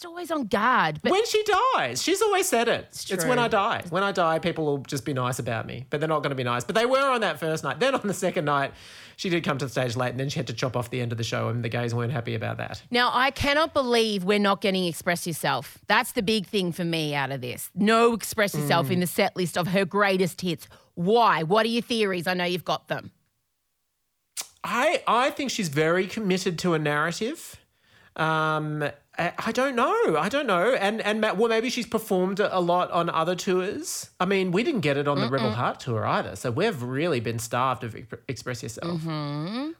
Just 0.00 0.06
always 0.06 0.30
on 0.30 0.46
guard. 0.46 1.00
But 1.02 1.12
when 1.12 1.26
she 1.26 1.44
dies, 1.74 2.02
she's 2.02 2.22
always 2.22 2.48
said 2.48 2.68
it. 2.68 2.88
It's, 3.10 3.22
when. 3.26 3.38
I 3.38 3.48
die. 3.48 3.82
When 3.90 4.02
I 4.02 4.12
die, 4.12 4.38
people 4.38 4.64
will 4.64 4.78
just 4.78 5.04
be 5.04 5.12
nice 5.12 5.38
about 5.38 5.66
me, 5.66 5.84
but 5.90 6.00
they're 6.00 6.08
not 6.08 6.22
going 6.22 6.30
to 6.30 6.36
be 6.36 6.42
nice. 6.42 6.64
But 6.64 6.74
they 6.74 6.86
were 6.86 7.06
on 7.10 7.20
that 7.20 7.38
first 7.38 7.64
night. 7.64 7.80
Then 7.80 7.94
on 7.94 8.06
the 8.06 8.14
second 8.14 8.46
night, 8.46 8.72
she 9.16 9.28
did 9.28 9.44
come 9.44 9.58
to 9.58 9.66
the 9.66 9.70
stage 9.70 9.96
late, 9.96 10.12
and 10.12 10.18
then 10.18 10.30
she 10.30 10.38
had 10.38 10.46
to 10.46 10.54
chop 10.54 10.74
off 10.74 10.88
the 10.88 11.02
end 11.02 11.12
of 11.12 11.18
the 11.18 11.24
show, 11.24 11.48
and 11.50 11.62
the 11.62 11.68
gays 11.68 11.94
weren't 11.94 12.14
happy 12.14 12.34
about 12.34 12.56
that. 12.56 12.80
Now, 12.90 13.10
I 13.12 13.30
cannot 13.30 13.74
believe 13.74 14.24
we're 14.24 14.38
not 14.38 14.62
getting 14.62 14.86
Express 14.86 15.26
Yourself. 15.26 15.76
That's 15.86 16.12
the 16.12 16.22
big 16.22 16.46
thing 16.46 16.72
for 16.72 16.84
me 16.84 17.14
out 17.14 17.30
of 17.30 17.42
this. 17.42 17.70
No 17.74 18.14
Express 18.14 18.54
Yourself 18.54 18.86
Mm. 18.86 18.92
in 18.92 19.00
the 19.00 19.06
set 19.06 19.36
list 19.36 19.58
of 19.58 19.66
her 19.66 19.84
greatest 19.84 20.40
hits. 20.40 20.66
Why? 20.94 21.42
What 21.42 21.66
are 21.66 21.68
your 21.68 21.82
theories? 21.82 22.26
I 22.26 22.32
know 22.32 22.44
you've 22.44 22.64
got 22.64 22.88
them. 22.88 23.10
I 24.64 25.02
I 25.06 25.28
think 25.28 25.50
she's 25.50 25.68
very 25.68 26.06
committed 26.06 26.58
to 26.60 26.72
a 26.72 26.78
narrative. 26.78 27.56
Um, 28.16 28.90
I, 29.38 29.52
don't 29.52 29.76
know. 29.76 30.16
I 30.18 30.28
don't 30.28 30.46
know. 30.46 30.72
And 30.74 31.00
and 31.02 31.20
well, 31.22 31.48
maybe 31.48 31.68
she's 31.68 31.86
performed 31.86 32.40
a 32.40 32.58
lot 32.60 32.90
on 32.90 33.10
other 33.10 33.34
tours. 33.34 34.10
I 34.18 34.24
mean, 34.24 34.50
we 34.50 34.62
didn't 34.62 34.80
get 34.80 34.96
it 34.96 35.06
on 35.06 35.20
the 35.20 35.28
Rebel 35.28 35.50
Heart 35.52 35.80
tour 35.80 36.06
either, 36.06 36.36
so 36.36 36.50
we've 36.50 36.82
really 36.82 37.20
been 37.20 37.38
starved 37.38 37.84
of 37.84 37.94
Express 38.28 38.62
Yourself. 38.62 39.00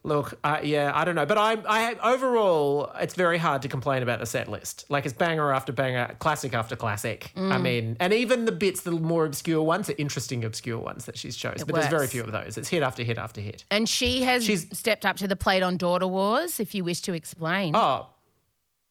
Look, 0.03 0.38
uh, 0.45 0.59
yeah, 0.62 0.93
I 0.95 1.05
don't 1.05 1.14
know, 1.14 1.26
but 1.26 1.38
I 1.38 1.55
I 1.68 1.95
overall, 2.03 2.91
it's 3.01 3.14
very 3.14 3.38
hard 3.38 3.62
to 3.62 3.68
complain 3.68 4.03
about 4.03 4.20
the 4.20 4.26
set 4.26 4.49
list. 4.49 4.84
Like 4.88 5.05
it's 5.05 5.14
banger 5.14 5.53
after 5.53 5.72
banger, 5.72 6.14
classic 6.18 6.55
after 6.55 6.76
classic. 6.76 7.32
I 7.36 7.59
mean, 7.59 7.97
and 8.01 8.12
even 8.12 8.45
the 8.45 8.53
bits, 8.53 8.82
the 8.82 8.93
more 8.93 9.24
obscure 9.24 9.62
ones, 9.62 9.88
are 9.88 9.95
interesting 9.99 10.45
obscure 10.45 10.78
ones 10.78 11.05
that 11.07 11.16
she's 11.16 11.36
chose. 11.36 11.64
but 11.64 11.74
there's 11.74 11.86
very 11.88 12.07
few 12.07 12.22
of 12.22 12.32
those. 12.32 12.59
It's 12.59 12.68
hit 12.68 12.82
after 12.82 13.03
hit 13.03 13.18
after 13.18 13.41
hit. 13.41 13.64
And 13.70 13.88
she 13.88 14.22
has 14.22 14.45
She's- 14.45 14.66
stepped 14.72 15.07
up 15.07 15.16
to 15.16 15.28
the 15.28 15.36
plate 15.36 15.62
on 15.62 15.76
Daughter 15.76 16.07
Wars, 16.07 16.61
if 16.61 16.74
you 16.74 16.84
wish 16.84 17.01
to 17.03 17.12
explain. 17.14 17.74
Oh, 17.76 18.07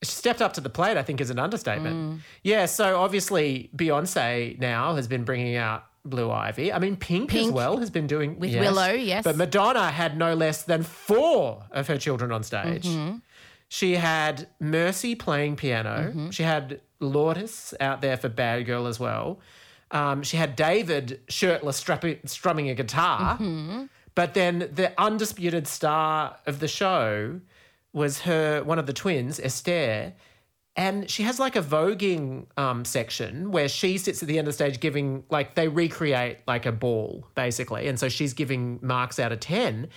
she 0.02 0.12
stepped 0.12 0.42
up 0.42 0.54
to 0.54 0.62
the 0.62 0.70
plate, 0.70 0.98
I 0.98 1.04
think, 1.04 1.20
is 1.20 1.30
an 1.30 1.40
understatement. 1.40 2.22
Yeah, 2.44 2.66
so 2.66 3.00
obviously 3.00 3.70
Beyonce 3.76 4.58
now 4.60 4.96
has 4.96 5.08
been 5.08 5.26
bringing 5.26 5.56
out 5.56 5.84
Blue 6.06 6.32
Ivy. 6.32 6.72
I 6.72 6.80
mean, 6.80 6.96
Pink, 6.96 7.34
as 7.36 7.50
well 7.50 7.78
has 7.78 7.90
been 7.90 8.08
doing 8.08 8.40
With 8.40 8.52
yes. 8.52 8.62
Willow, 8.62 8.92
yes. 8.92 9.24
But 9.24 9.36
Madonna 9.36 9.92
had 9.92 10.18
no 10.18 10.34
less 10.34 10.64
than 10.64 10.84
four 10.84 11.64
of 11.72 11.88
her 11.88 11.98
children 11.98 12.32
on 12.32 12.44
stage. 12.44 12.88
Mm-hmm. 12.88 13.18
She 13.68 13.96
had 13.96 14.48
Mercy 14.60 15.16
playing 15.16 15.58
piano. 15.58 16.10
Mm-hmm. 16.10 16.30
She 16.30 16.44
had 16.44 16.82
Lourdes 17.00 17.74
out 17.80 18.02
there 18.02 18.18
for 18.18 18.30
Bad 18.30 18.66
Girl 18.66 18.88
as 18.88 19.00
well. 19.00 19.40
Um, 19.92 20.24
she 20.24 20.38
had 20.38 20.56
David 20.56 21.22
shirtless 21.28 21.78
strapping, 21.78 22.20
strumming 22.26 22.70
a 22.70 22.76
guitar. 22.76 23.34
Mm-hmm. 23.34 23.86
But 24.16 24.34
then 24.34 24.70
the 24.74 24.94
undisputed 25.00 25.68
star 25.68 26.38
of 26.46 26.60
the 26.60 26.68
show 26.68 27.40
was 27.94 28.22
her 28.22 28.64
one 28.64 28.80
of 28.80 28.86
the 28.86 28.94
twins, 28.94 29.40
Esther. 29.40 30.14
And 30.76 31.10
she 31.10 31.24
has 31.24 31.40
like 31.40 31.56
a 31.56 31.62
voguing 31.62 32.46
um, 32.58 32.86
section 32.86 33.52
where 33.52 33.68
she 33.68 33.98
sits 33.98 34.22
at 34.22 34.30
the 34.30 34.38
end 34.38 34.48
of 34.48 34.54
the 34.54 34.56
stage 34.56 34.80
giving, 34.80 35.24
like, 35.30 35.56
they 35.56 35.68
recreate 35.68 36.38
like 36.48 36.66
a 36.66 36.72
ball, 36.72 37.28
basically. 37.36 37.88
And 37.88 38.00
so 38.00 38.08
she's 38.08 38.34
giving 38.34 38.80
marks 38.82 39.20
out 39.20 39.34
of 39.34 39.42
10. 39.42 39.90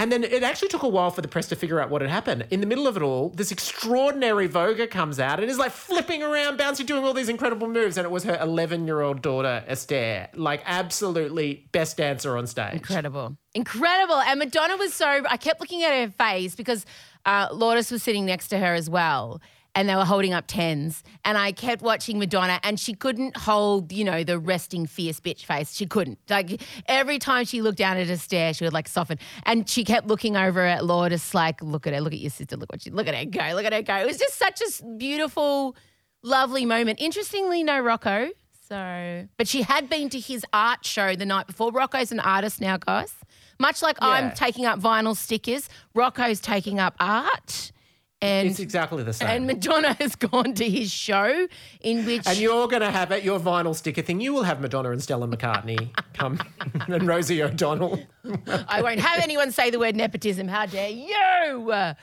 And 0.00 0.12
then 0.12 0.22
it 0.22 0.44
actually 0.44 0.68
took 0.68 0.84
a 0.84 0.88
while 0.88 1.10
for 1.10 1.22
the 1.22 1.28
press 1.28 1.48
to 1.48 1.56
figure 1.56 1.80
out 1.80 1.90
what 1.90 2.02
had 2.02 2.10
happened. 2.10 2.46
In 2.50 2.60
the 2.60 2.66
middle 2.66 2.86
of 2.86 2.96
it 2.96 3.02
all, 3.02 3.30
this 3.30 3.50
extraordinary 3.50 4.48
voguer 4.48 4.88
comes 4.88 5.18
out 5.18 5.40
and 5.40 5.50
is 5.50 5.58
like 5.58 5.72
flipping 5.72 6.22
around, 6.22 6.56
bouncing, 6.56 6.86
doing 6.86 7.04
all 7.04 7.12
these 7.12 7.28
incredible 7.28 7.66
moves. 7.66 7.96
And 7.96 8.04
it 8.04 8.10
was 8.10 8.22
her 8.22 8.38
11 8.40 8.86
year 8.86 9.00
old 9.00 9.22
daughter, 9.22 9.64
Esther. 9.66 10.28
Like, 10.34 10.62
absolutely 10.66 11.68
best 11.72 11.96
dancer 11.96 12.36
on 12.36 12.46
stage. 12.46 12.74
Incredible. 12.74 13.36
Incredible. 13.54 14.20
And 14.20 14.38
Madonna 14.38 14.76
was 14.76 14.94
so, 14.94 15.22
I 15.28 15.36
kept 15.36 15.58
looking 15.58 15.82
at 15.82 15.90
her 15.90 16.10
face 16.12 16.54
because 16.54 16.86
uh, 17.24 17.48
Lourdes 17.52 17.90
was 17.90 18.02
sitting 18.02 18.26
next 18.26 18.48
to 18.48 18.58
her 18.58 18.74
as 18.74 18.88
well. 18.88 19.40
And 19.74 19.88
they 19.88 19.94
were 19.94 20.04
holding 20.04 20.32
up 20.32 20.46
tens. 20.48 21.04
And 21.24 21.38
I 21.38 21.52
kept 21.52 21.82
watching 21.82 22.18
Madonna 22.18 22.58
and 22.64 22.80
she 22.80 22.94
couldn't 22.94 23.36
hold, 23.36 23.92
you 23.92 24.02
know, 24.02 24.24
the 24.24 24.36
resting 24.36 24.86
fierce 24.86 25.20
bitch 25.20 25.44
face. 25.44 25.72
She 25.72 25.86
couldn't. 25.86 26.18
Like 26.28 26.60
every 26.86 27.20
time 27.20 27.44
she 27.44 27.62
looked 27.62 27.78
down 27.78 27.96
at 27.96 28.08
her 28.08 28.16
stare, 28.16 28.52
she 28.54 28.64
would 28.64 28.72
like 28.72 28.88
soften. 28.88 29.18
And 29.44 29.68
she 29.68 29.84
kept 29.84 30.08
looking 30.08 30.36
over 30.36 30.64
at 30.64 30.84
Lourdes, 30.84 31.32
like, 31.32 31.62
look 31.62 31.86
at 31.86 31.94
her, 31.94 32.00
look 32.00 32.12
at 32.12 32.18
your 32.18 32.30
sister, 32.30 32.56
look 32.56 32.72
what 32.72 32.82
she, 32.82 32.90
look 32.90 33.06
at 33.06 33.14
her 33.14 33.24
go, 33.26 33.54
look 33.54 33.66
at 33.66 33.72
her 33.72 33.82
go. 33.82 33.96
It 33.98 34.06
was 34.06 34.18
just 34.18 34.36
such 34.36 34.60
a 34.60 34.84
beautiful, 34.96 35.76
lovely 36.24 36.64
moment. 36.64 37.00
Interestingly, 37.00 37.62
no 37.62 37.78
Rocco. 37.78 38.30
So, 38.68 39.26
but 39.38 39.48
she 39.48 39.62
had 39.62 39.88
been 39.88 40.10
to 40.10 40.20
his 40.20 40.44
art 40.52 40.84
show 40.84 41.16
the 41.16 41.24
night 41.24 41.46
before. 41.46 41.72
Rocco's 41.72 42.12
an 42.12 42.20
artist 42.20 42.60
now, 42.60 42.76
guys. 42.76 43.14
Much 43.58 43.82
like 43.82 43.96
I'm 44.00 44.30
taking 44.32 44.66
up 44.66 44.78
vinyl 44.78 45.16
stickers, 45.16 45.68
Rocco's 45.94 46.38
taking 46.40 46.78
up 46.78 46.94
art. 47.00 47.72
And 48.20 48.48
It's 48.48 48.58
exactly 48.58 49.04
the 49.04 49.12
same. 49.12 49.28
and 49.28 49.46
Madonna 49.46 49.92
has 49.94 50.16
gone 50.30 50.52
to 50.54 50.68
his 50.68 50.90
show 50.90 51.46
in 51.80 52.04
which 52.04 52.26
And 52.26 52.36
you're 52.36 52.66
going 52.66 52.82
to 52.82 52.90
have 52.90 53.12
at 53.12 53.22
your 53.22 53.38
vinyl 53.38 53.74
sticker 53.76 54.02
thing. 54.02 54.20
You 54.20 54.32
will 54.34 54.42
have 54.42 54.60
Madonna 54.60 54.90
and 54.90 55.00
Stella 55.02 55.28
McCartney 55.28 55.90
come, 56.14 56.38
and 56.88 57.06
Rosie 57.06 57.42
O'Donnell. 57.42 58.00
I 58.68 58.82
won't 58.82 58.98
have 59.00 59.20
anyone 59.22 59.50
say 59.52 59.70
the 59.70 59.78
word 59.78 59.94
nepotism. 59.96 60.48
How 60.48 60.66
dare 60.66 60.90
you? 60.90 61.94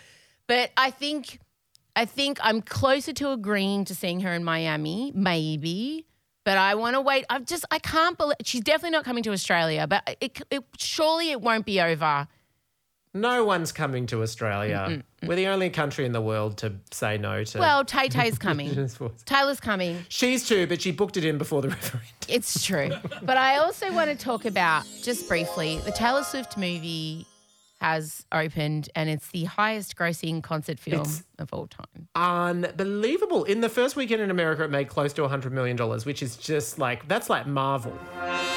But 0.48 0.72
I 0.78 0.90
think, 0.90 1.40
I 1.96 2.06
think 2.06 2.40
I'm 2.42 2.62
closer 2.62 3.12
to 3.14 3.32
agreeing 3.32 3.84
to 3.86 3.94
seeing 3.96 4.22
her 4.22 4.34
in 4.34 4.44
Miami, 4.44 5.12
maybe. 5.14 6.06
But 6.46 6.58
I 6.58 6.76
want 6.76 6.94
to 6.96 7.02
wait. 7.02 7.26
I've 7.30 7.46
just, 7.46 7.66
I 7.72 7.80
can't 7.80 8.18
believe 8.18 8.36
she's 8.46 8.62
definitely 8.62 8.92
not 8.92 9.04
coming 9.04 9.24
to 9.24 9.32
Australia. 9.32 9.88
But 9.88 10.16
it, 10.22 10.40
it 10.50 10.64
surely 10.78 11.32
it 11.32 11.42
won't 11.42 11.66
be 11.66 11.82
over. 11.82 12.28
No 13.16 13.46
one's 13.46 13.72
coming 13.72 14.08
to 14.08 14.22
Australia. 14.22 15.02
We're 15.24 15.36
the 15.38 15.48
only 15.48 15.70
country 15.70 16.06
in 16.06 16.12
the 16.12 16.22
world 16.22 16.58
to 16.58 16.74
say 16.92 17.18
no 17.18 17.46
to. 17.46 17.60
Well, 17.60 17.86
Tay 17.86 18.10
Tay's 18.10 18.38
coming. 18.48 18.90
Taylor's 19.26 19.62
coming. 19.62 20.06
She's 20.10 20.46
too, 20.48 20.68
but 20.68 20.82
she 20.82 20.92
booked 20.92 21.16
it 21.16 21.24
in 21.24 21.38
before 21.38 21.62
the 21.62 21.70
referendum. 21.76 22.10
It's 22.28 22.64
true. 22.66 22.92
but 23.24 23.38
I 23.38 23.58
also 23.58 23.92
want 23.94 24.12
to 24.12 24.18
talk 24.18 24.44
about, 24.44 24.86
just 25.02 25.30
briefly, 25.30 25.80
the 25.86 25.92
Taylor 25.94 26.24
Swift 26.24 26.58
movie 26.58 27.26
has 27.86 28.26
opened 28.32 28.90
and 28.96 29.12
it's 29.12 29.28
the 29.28 29.44
highest 29.44 29.96
grossing 29.96 30.42
concert 30.42 30.80
film 30.80 31.02
It's- 31.02 31.24
of 31.38 31.54
all 31.54 31.68
time. 31.68 32.08
Unbelievable. 32.16 33.44
In 33.44 33.62
the 33.62 33.70
first 33.70 33.96
weekend 33.96 34.24
in 34.24 34.32
America, 34.32 34.64
it 34.64 34.72
made 34.72 34.88
close 34.88 35.14
to 35.14 35.22
$100 35.22 35.52
million, 35.52 35.78
which 35.78 36.24
is 36.24 36.36
just 36.36 36.80
like, 36.80 37.08
that's 37.08 37.30
like 37.30 37.46
Marvel. 37.46 37.94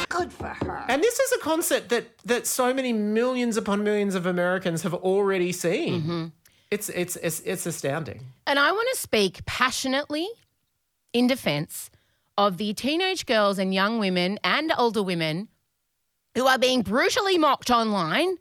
Good 0.09 0.33
for 0.33 0.47
her. 0.47 0.83
And 0.89 1.03
this 1.03 1.18
is 1.18 1.33
a 1.33 1.39
concert 1.41 1.91
that 1.91 2.07
that 2.24 2.47
so 2.47 2.72
many 2.72 2.95
millions 2.95 3.59
upon 3.59 3.85
millions 3.85 4.14
of 4.14 4.24
Americans 4.24 4.83
have 4.83 4.95
already 4.95 5.53
seen. 5.53 6.01
Mm-hmm. 6.01 6.24
It's, 6.70 6.89
it's 6.89 7.16
it's 7.16 7.41
it's 7.41 7.66
astounding. 7.66 8.20
And 8.47 8.59
I 8.59 8.72
want 8.72 8.89
to 8.95 8.99
speak 8.99 9.45
passionately 9.45 10.26
in 11.12 11.26
defense 11.26 11.91
of 12.39 12.57
the 12.57 12.72
teenage 12.72 13.26
girls 13.26 13.59
and 13.59 13.74
young 13.74 13.99
women 13.99 14.39
and 14.43 14.72
older 14.79 15.03
women 15.03 15.49
who 16.35 16.47
are 16.47 16.59
being 16.59 16.81
brutally 16.81 17.37
mocked 17.37 17.70
online 17.70 18.39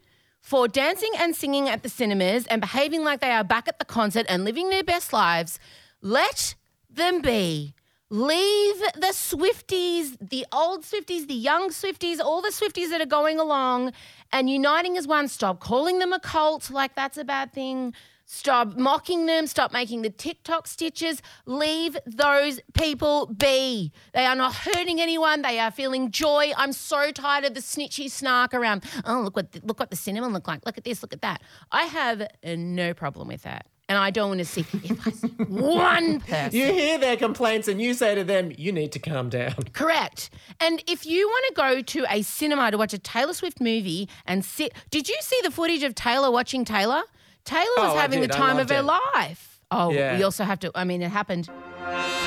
for 0.48 0.66
dancing 0.70 1.12
and 1.18 1.36
singing 1.36 1.68
at 1.68 1.84
the 1.84 1.90
cinemas 1.90 2.48
and 2.48 2.62
behaving 2.62 3.04
like 3.04 3.20
they 3.20 3.32
are 3.32 3.44
back 3.44 3.68
at 3.68 3.80
the 3.80 3.84
concert 3.84 4.26
and 4.30 4.46
living 4.46 4.70
their 4.70 4.82
best 4.82 5.12
lives. 5.12 5.60
Let 6.02 6.56
them 6.90 7.22
be. 7.22 7.74
Leave 8.10 8.80
the 8.96 9.12
Swifties, 9.12 10.16
the 10.22 10.46
old 10.54 10.86
Swifties, 10.86 11.28
the 11.28 11.34
young 11.34 11.68
Swifties, 11.72 12.22
all 12.22 12.42
the 12.42 12.52
Swifties 12.52 12.92
that 12.92 13.02
are 13.02 13.06
going 13.06 13.42
along 13.42 13.92
and 14.32 14.50
uniting 14.50 14.98
as 14.98 15.06
one. 15.06 15.28
Stop 15.28 15.60
calling 15.60 16.00
them 16.00 16.14
a 16.14 16.20
cult 16.22 16.70
like 16.70 16.96
that's 16.96 17.18
a 17.18 17.26
bad 17.26 17.52
thing. 17.52 17.94
Stop 18.30 18.76
mocking 18.76 19.26
them. 19.26 19.48
Stop 19.48 19.72
making 19.72 20.02
the 20.02 20.10
TikTok 20.10 20.68
stitches. 20.68 21.22
Leave 21.46 21.98
those 22.06 22.60
people 22.74 23.28
be. 23.28 23.94
They 24.14 24.26
are 24.26 24.36
not 24.36 24.54
hurting 24.54 25.00
anyone. 25.00 25.44
They 25.44 25.60
are 25.60 25.72
feeling 25.72 26.12
joy. 26.12 26.52
I'm 26.58 26.74
so 26.74 27.12
tired 27.12 27.46
of 27.46 27.54
the 27.54 27.62
snitchy 27.62 28.12
snark 28.12 28.54
around. 28.54 28.84
Oh, 29.06 29.22
look 29.22 29.38
what 29.38 29.58
look 29.64 29.80
what 29.80 29.92
the 29.92 29.96
cinema 29.96 30.28
look 30.28 30.46
like. 30.46 30.66
Look 30.66 30.78
at 30.78 30.84
this. 30.84 31.02
Look 31.02 31.14
at 31.14 31.22
that. 31.22 31.42
I 31.72 31.84
have 31.84 32.22
uh, 32.22 32.28
no 32.58 32.94
problem 32.94 33.30
with 33.30 33.44
that, 33.44 33.66
and 33.88 33.98
I 33.98 34.12
don't 34.12 34.28
want 34.28 34.40
to 34.40 34.46
see 34.46 34.66
if 34.74 35.08
I 35.08 35.12
see 35.12 35.28
one 35.48 36.20
person. 36.28 36.60
You 36.60 36.66
hear 36.66 36.98
their 36.98 37.16
complaints 37.16 37.70
and 37.70 37.82
you 37.82 37.94
say 37.94 38.14
to 38.14 38.26
them, 38.26 38.52
you 38.58 38.74
need 38.74 38.92
to 38.92 39.00
calm 39.00 39.30
down. 39.30 39.54
Correct. 39.72 40.32
And 40.60 40.84
if 40.86 41.06
you 41.06 41.30
want 41.30 41.46
to 41.48 41.54
go 41.54 41.82
to 41.82 42.06
a 42.14 42.24
cinema 42.24 42.72
to 42.72 42.78
watch 42.78 42.94
a 42.94 43.00
Taylor 43.00 43.34
Swift 43.34 43.62
movie 43.62 44.10
and 44.26 44.44
sit, 44.44 44.74
did 44.92 45.08
you 45.08 45.16
see 45.22 45.40
the 45.44 45.52
footage 45.52 45.84
of 45.84 45.96
Taylor 45.96 46.30
watching 46.30 46.66
Taylor? 46.66 47.04
Taylor 47.48 47.64
was 47.78 47.94
Oh, 47.94 47.98
having 47.98 48.20
the 48.22 48.28
time 48.28 48.60
of 48.60 48.70
her 48.70 48.78
it. 48.80 48.84
life. 48.84 49.62
Oh, 49.72 49.92
Yeah. 49.92 50.18
we 50.18 50.24
also 50.24 50.44
have 50.44 50.60
to, 50.60 50.72
I 50.76 50.84
mean, 50.84 51.02
it 51.02 51.10
happened. 51.10 51.50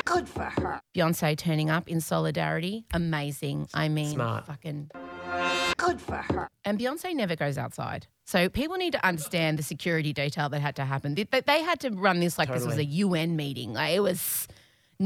Good 0.05 0.27
for 0.27 0.43
her. 0.43 0.81
Beyonce 0.95 1.37
turning 1.37 1.69
up 1.69 1.87
in 1.87 2.01
solidarity. 2.01 2.85
Amazing. 2.93 3.67
I 3.73 3.87
mean, 3.87 4.13
Smart. 4.15 4.47
fucking. 4.47 4.89
Good 5.77 6.01
for 6.01 6.15
her. 6.17 6.49
And 6.65 6.79
Beyonce 6.79 7.13
never 7.15 7.35
goes 7.35 7.57
outside. 7.57 8.07
So 8.25 8.49
people 8.49 8.77
need 8.77 8.93
to 8.93 9.05
understand 9.05 9.59
the 9.59 9.63
security 9.63 10.11
detail 10.11 10.49
that 10.49 10.59
had 10.59 10.75
to 10.77 10.85
happen. 10.85 11.13
They, 11.15 11.23
they- 11.25 11.41
they 11.41 11.61
had 11.61 11.79
to 11.81 11.91
run 11.91 12.19
this 12.19 12.37
like 12.39 12.51
this 12.51 12.65
was 12.65 12.77
a 12.77 12.85
UN 12.85 13.35
meeting. 13.35 13.73
Like, 13.73 13.95
it 13.95 13.99
was 14.01 14.47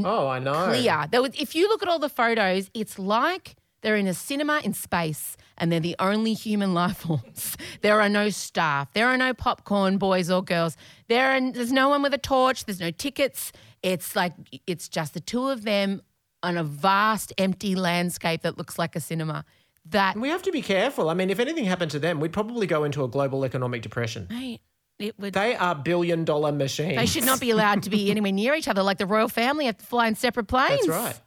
Oh, 0.02 0.28
I 0.28 0.38
know. 0.38 0.66
clear. 0.68 1.06
There 1.10 1.22
was, 1.22 1.32
if 1.38 1.54
you 1.54 1.68
look 1.68 1.82
at 1.82 1.88
all 1.88 1.98
the 1.98 2.08
photos, 2.10 2.70
it's 2.74 2.98
like 2.98 3.56
they're 3.82 3.96
in 3.96 4.06
a 4.06 4.14
cinema 4.14 4.60
in 4.64 4.72
space 4.74 5.36
and 5.58 5.70
they're 5.70 5.80
the 5.80 5.96
only 5.98 6.32
human 6.34 6.74
life 6.74 6.96
forms. 7.06 7.56
There 7.82 8.00
are 8.00 8.08
no 8.08 8.30
staff. 8.30 8.92
There 8.94 9.06
are 9.08 9.16
no 9.16 9.34
popcorn 9.34 9.98
boys 9.98 10.30
or 10.30 10.42
girls. 10.42 10.76
There 11.08 11.32
are, 11.36 11.52
there's 11.52 11.72
no 11.72 11.88
one 11.88 12.02
with 12.02 12.14
a 12.14 12.18
torch. 12.18 12.64
There's 12.64 12.80
no 12.80 12.90
tickets. 12.90 13.52
It's 13.82 14.16
like 14.16 14.32
it's 14.66 14.88
just 14.88 15.14
the 15.14 15.20
two 15.20 15.48
of 15.48 15.62
them 15.64 16.02
on 16.42 16.56
a 16.56 16.64
vast 16.64 17.32
empty 17.38 17.74
landscape 17.74 18.42
that 18.42 18.58
looks 18.58 18.78
like 18.78 18.96
a 18.96 19.00
cinema. 19.00 19.44
That 19.90 20.16
We 20.16 20.30
have 20.30 20.42
to 20.42 20.50
be 20.52 20.62
careful. 20.62 21.08
I 21.08 21.14
mean, 21.14 21.30
if 21.30 21.38
anything 21.38 21.64
happened 21.64 21.92
to 21.92 21.98
them, 22.00 22.18
we'd 22.18 22.32
probably 22.32 22.66
go 22.66 22.82
into 22.82 23.04
a 23.04 23.08
global 23.08 23.44
economic 23.44 23.82
depression. 23.82 24.26
mate, 24.28 24.60
it 24.98 25.18
would. 25.18 25.34
They 25.34 25.54
are 25.54 25.74
billion 25.76 26.24
dollar 26.24 26.50
machines. 26.50 26.96
They 26.96 27.06
should 27.06 27.24
not 27.24 27.38
be 27.40 27.50
allowed 27.50 27.84
to 27.84 27.90
be 27.90 28.10
anywhere 28.12 28.32
near 28.32 28.54
each 28.54 28.66
other. 28.66 28.82
Like 28.82 28.98
the 28.98 29.06
royal 29.06 29.28
family 29.28 29.66
have 29.66 29.76
to 29.78 29.86
fly 29.86 30.08
in 30.08 30.14
separate 30.16 30.48
planes. 30.48 30.86
That's 30.86 30.88
right. 30.88 31.20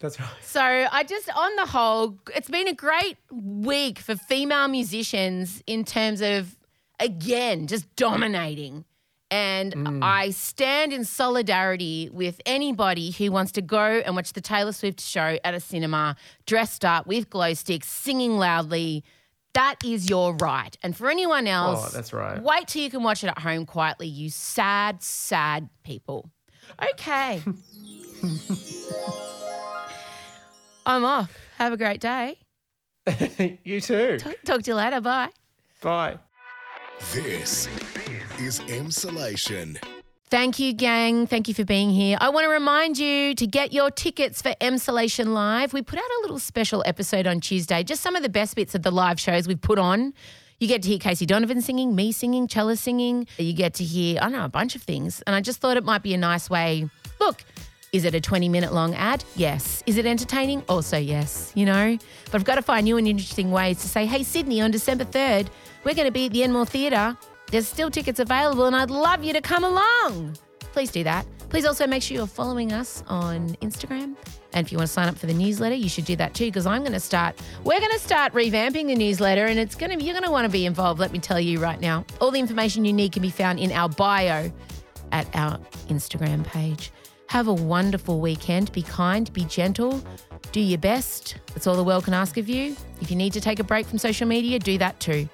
That's 0.00 0.20
right. 0.20 0.28
So 0.42 0.60
I 0.60 1.02
just, 1.02 1.28
on 1.34 1.56
the 1.56 1.66
whole, 1.66 2.18
it's 2.34 2.48
been 2.48 2.68
a 2.68 2.74
great 2.74 3.16
week 3.32 3.98
for 3.98 4.14
female 4.14 4.68
musicians 4.68 5.62
in 5.66 5.84
terms 5.84 6.20
of, 6.20 6.56
again, 7.00 7.66
just 7.66 7.94
dominating. 7.96 8.84
And 9.30 9.74
mm. 9.74 10.02
I 10.02 10.30
stand 10.30 10.92
in 10.92 11.04
solidarity 11.04 12.08
with 12.12 12.40
anybody 12.46 13.10
who 13.10 13.30
wants 13.30 13.52
to 13.52 13.62
go 13.62 14.00
and 14.04 14.16
watch 14.16 14.32
the 14.32 14.40
Taylor 14.40 14.72
Swift 14.72 15.00
show 15.00 15.38
at 15.44 15.52
a 15.52 15.60
cinema, 15.60 16.16
dressed 16.46 16.84
up 16.84 17.06
with 17.06 17.28
glow 17.28 17.52
sticks, 17.54 17.88
singing 17.88 18.38
loudly. 18.38 19.04
That 19.52 19.76
is 19.84 20.08
your 20.08 20.34
right. 20.36 20.76
And 20.82 20.96
for 20.96 21.10
anyone 21.10 21.46
oh, 21.48 21.52
else, 21.52 21.88
Oh, 21.88 21.96
that's 21.96 22.12
right. 22.12 22.40
wait 22.40 22.68
till 22.68 22.82
you 22.82 22.90
can 22.90 23.02
watch 23.02 23.24
it 23.24 23.28
at 23.28 23.38
home 23.38 23.66
quietly, 23.66 24.06
you 24.06 24.30
sad, 24.30 25.02
sad 25.02 25.68
people. 25.82 26.30
Okay. 26.92 27.42
I'm 30.88 31.04
off. 31.04 31.36
Have 31.58 31.74
a 31.74 31.76
great 31.76 32.00
day. 32.00 32.38
you 33.62 33.78
too. 33.78 34.18
Talk 34.46 34.62
to 34.62 34.70
you 34.70 34.74
later. 34.74 35.02
Bye. 35.02 35.28
Bye. 35.82 36.18
This 37.12 37.68
is 38.40 38.60
Emsolation. 38.60 39.76
Thank 40.30 40.58
you, 40.58 40.72
gang. 40.72 41.26
Thank 41.26 41.46
you 41.46 41.52
for 41.52 41.66
being 41.66 41.90
here. 41.90 42.16
I 42.22 42.30
want 42.30 42.46
to 42.46 42.48
remind 42.48 42.98
you 42.98 43.34
to 43.34 43.46
get 43.46 43.74
your 43.74 43.90
tickets 43.90 44.40
for 44.40 44.54
Emsolation 44.62 45.34
Live. 45.34 45.74
We 45.74 45.82
put 45.82 45.98
out 45.98 46.04
a 46.04 46.20
little 46.22 46.38
special 46.38 46.82
episode 46.86 47.26
on 47.26 47.40
Tuesday, 47.40 47.82
just 47.82 48.00
some 48.00 48.16
of 48.16 48.22
the 48.22 48.30
best 48.30 48.56
bits 48.56 48.74
of 48.74 48.82
the 48.82 48.90
live 48.90 49.20
shows 49.20 49.46
we've 49.46 49.60
put 49.60 49.78
on. 49.78 50.14
You 50.58 50.68
get 50.68 50.82
to 50.84 50.88
hear 50.88 50.98
Casey 50.98 51.26
Donovan 51.26 51.60
singing, 51.60 51.94
me 51.94 52.12
singing, 52.12 52.48
Cella 52.48 52.76
singing. 52.76 53.26
You 53.36 53.52
get 53.52 53.74
to 53.74 53.84
hear, 53.84 54.20
I 54.20 54.22
don't 54.22 54.32
know, 54.32 54.44
a 54.46 54.48
bunch 54.48 54.74
of 54.74 54.82
things. 54.82 55.22
And 55.26 55.36
I 55.36 55.42
just 55.42 55.60
thought 55.60 55.76
it 55.76 55.84
might 55.84 56.02
be 56.02 56.14
a 56.14 56.18
nice 56.18 56.48
way. 56.48 56.88
Look, 57.20 57.44
is 57.92 58.04
it 58.04 58.14
a 58.14 58.20
20 58.20 58.48
minute 58.48 58.72
long 58.72 58.94
ad? 58.94 59.24
Yes. 59.36 59.82
Is 59.86 59.96
it 59.96 60.06
entertaining? 60.06 60.62
Also, 60.68 60.98
yes, 60.98 61.52
you 61.54 61.64
know? 61.64 61.98
But 62.26 62.34
I've 62.34 62.44
got 62.44 62.56
to 62.56 62.62
find 62.62 62.84
new 62.84 62.96
and 62.96 63.08
interesting 63.08 63.50
ways 63.50 63.80
to 63.80 63.88
say, 63.88 64.06
hey, 64.06 64.22
Sydney, 64.22 64.60
on 64.60 64.70
December 64.70 65.04
3rd, 65.04 65.48
we're 65.84 65.94
going 65.94 66.06
to 66.06 66.12
be 66.12 66.26
at 66.26 66.32
the 66.32 66.42
Enmore 66.42 66.66
Theatre. 66.66 67.16
There's 67.50 67.66
still 67.66 67.90
tickets 67.90 68.20
available, 68.20 68.66
and 68.66 68.76
I'd 68.76 68.90
love 68.90 69.24
you 69.24 69.32
to 69.32 69.40
come 69.40 69.64
along. 69.64 70.36
Please 70.72 70.90
do 70.90 71.02
that. 71.04 71.26
Please 71.48 71.64
also 71.64 71.86
make 71.86 72.02
sure 72.02 72.14
you're 72.14 72.26
following 72.26 72.72
us 72.72 73.02
on 73.06 73.48
Instagram. 73.62 74.16
And 74.52 74.66
if 74.66 74.70
you 74.70 74.76
want 74.76 74.88
to 74.88 74.92
sign 74.92 75.08
up 75.08 75.16
for 75.16 75.26
the 75.26 75.32
newsletter, 75.32 75.74
you 75.74 75.88
should 75.88 76.04
do 76.04 76.14
that 76.16 76.34
too, 76.34 76.46
because 76.46 76.66
I'm 76.66 76.82
going 76.82 76.92
to 76.92 77.00
start, 77.00 77.40
we're 77.64 77.80
going 77.80 77.92
to 77.92 77.98
start 77.98 78.34
revamping 78.34 78.86
the 78.86 78.94
newsletter, 78.94 79.46
and 79.46 79.58
it's 79.58 79.74
going 79.74 79.98
to, 79.98 80.04
you're 80.04 80.12
going 80.12 80.24
to 80.24 80.30
want 80.30 80.44
to 80.44 80.50
be 80.50 80.66
involved, 80.66 81.00
let 81.00 81.10
me 81.10 81.18
tell 81.18 81.40
you 81.40 81.58
right 81.58 81.80
now. 81.80 82.04
All 82.20 82.30
the 82.30 82.38
information 82.38 82.84
you 82.84 82.92
need 82.92 83.12
can 83.12 83.22
be 83.22 83.30
found 83.30 83.58
in 83.60 83.72
our 83.72 83.88
bio 83.88 84.52
at 85.10 85.34
our 85.34 85.58
Instagram 85.88 86.44
page. 86.44 86.92
Have 87.28 87.46
a 87.46 87.52
wonderful 87.52 88.20
weekend. 88.20 88.72
Be 88.72 88.82
kind, 88.82 89.30
be 89.32 89.44
gentle, 89.44 90.02
do 90.52 90.60
your 90.60 90.78
best. 90.78 91.36
That's 91.48 91.66
all 91.66 91.76
the 91.76 91.84
world 91.84 92.04
can 92.04 92.14
ask 92.14 92.38
of 92.38 92.48
you. 92.48 92.74
If 93.02 93.10
you 93.10 93.16
need 93.16 93.34
to 93.34 93.40
take 93.40 93.58
a 93.58 93.64
break 93.64 93.86
from 93.86 93.98
social 93.98 94.26
media, 94.26 94.58
do 94.58 94.78
that 94.78 94.98
too. 94.98 95.28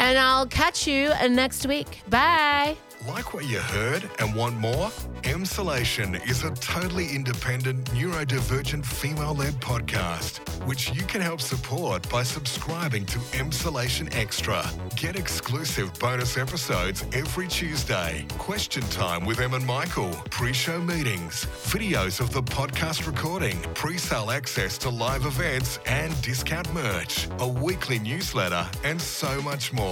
And 0.00 0.18
I'll 0.18 0.46
catch 0.46 0.86
you 0.86 1.12
next 1.28 1.66
week. 1.66 2.02
Bye. 2.08 2.76
Like 3.06 3.34
what 3.34 3.44
you 3.46 3.58
heard 3.58 4.08
and 4.18 4.34
want 4.34 4.56
more? 4.58 4.88
Emsolation 5.24 6.26
is 6.28 6.42
a 6.42 6.50
totally 6.52 7.08
independent, 7.14 7.84
neurodivergent, 7.90 8.84
female 8.84 9.34
led 9.34 9.54
podcast, 9.60 10.38
which 10.66 10.90
you 10.94 11.02
can 11.02 11.20
help 11.20 11.42
support 11.42 12.08
by 12.08 12.22
subscribing 12.22 13.04
to 13.06 13.18
Emsolation 13.32 14.14
Extra. 14.14 14.64
Get 14.96 15.16
exclusive 15.16 15.92
bonus 15.98 16.38
episodes 16.38 17.04
every 17.12 17.46
Tuesday, 17.46 18.26
question 18.38 18.82
time 18.84 19.26
with 19.26 19.38
Em 19.40 19.52
and 19.52 19.66
Michael, 19.66 20.12
pre 20.30 20.54
show 20.54 20.80
meetings, 20.80 21.44
videos 21.64 22.20
of 22.20 22.32
the 22.32 22.42
podcast 22.42 23.06
recording, 23.06 23.60
pre 23.74 23.98
sale 23.98 24.30
access 24.30 24.78
to 24.78 24.88
live 24.88 25.26
events 25.26 25.78
and 25.84 26.18
discount 26.22 26.72
merch, 26.72 27.28
a 27.40 27.48
weekly 27.48 27.98
newsletter, 27.98 28.66
and 28.82 29.00
so 29.00 29.42
much 29.42 29.74
more. 29.74 29.83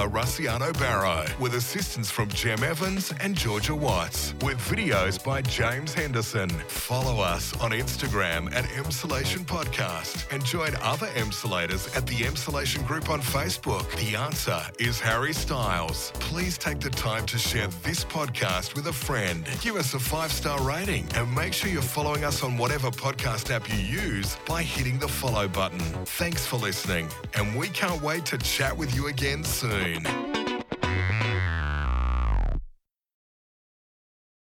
Rossiano 0.01 0.77
Barrow. 0.79 1.25
With 1.39 1.53
assistance 1.53 2.09
from 2.09 2.27
Jem 2.29 2.63
Evans 2.63 3.13
and 3.21 3.35
Georgia 3.35 3.75
Watts. 3.75 4.33
With 4.41 4.57
videos 4.57 5.23
by 5.23 5.41
James 5.43 5.93
Henderson. 5.93 6.49
Follow 6.49 7.21
us 7.21 7.55
on 7.61 7.71
Instagram 7.71 8.53
at 8.53 8.65
Emsolation 8.65 9.45
Podcast 9.45 10.31
and 10.33 10.43
join 10.43 10.75
other 10.81 11.07
Emsolators 11.07 11.95
at 11.95 12.07
the 12.07 12.15
Emsolation 12.15 12.85
Group 12.87 13.09
on 13.09 13.21
Facebook. 13.21 13.89
The 13.97 14.17
answer 14.17 14.59
is 14.79 14.99
Harry 14.99 15.33
Styles. 15.33 16.11
Please 16.15 16.57
take 16.57 16.79
the 16.79 16.89
time 16.89 17.25
to 17.27 17.37
share 17.37 17.67
this 17.83 18.03
podcast 18.03 18.75
with 18.75 18.87
a 18.87 18.93
friend. 18.93 19.47
Give 19.61 19.75
us 19.75 19.93
a 19.93 19.99
five 19.99 20.31
star 20.31 20.59
rating 20.61 21.07
and 21.15 21.33
make 21.33 21.53
sure 21.53 21.69
you're 21.69 21.81
following 21.81 22.23
us 22.23 22.41
on 22.43 22.57
whatever 22.57 22.89
podcast 22.89 23.51
app 23.51 23.69
you 23.71 23.77
use 23.77 24.37
by 24.47 24.63
hitting 24.63 24.97
the 24.97 25.07
follow 25.07 25.47
button. 25.47 25.79
Thanks 26.05 26.45
for 26.45 26.57
listening, 26.57 27.07
and 27.35 27.55
we 27.55 27.67
can't 27.69 28.01
wait 28.01 28.25
to 28.27 28.37
chat 28.39 28.75
with 28.75 28.95
you 28.95 29.07
again 29.07 29.43
soon. 29.43 29.82
Brain. 29.83 30.23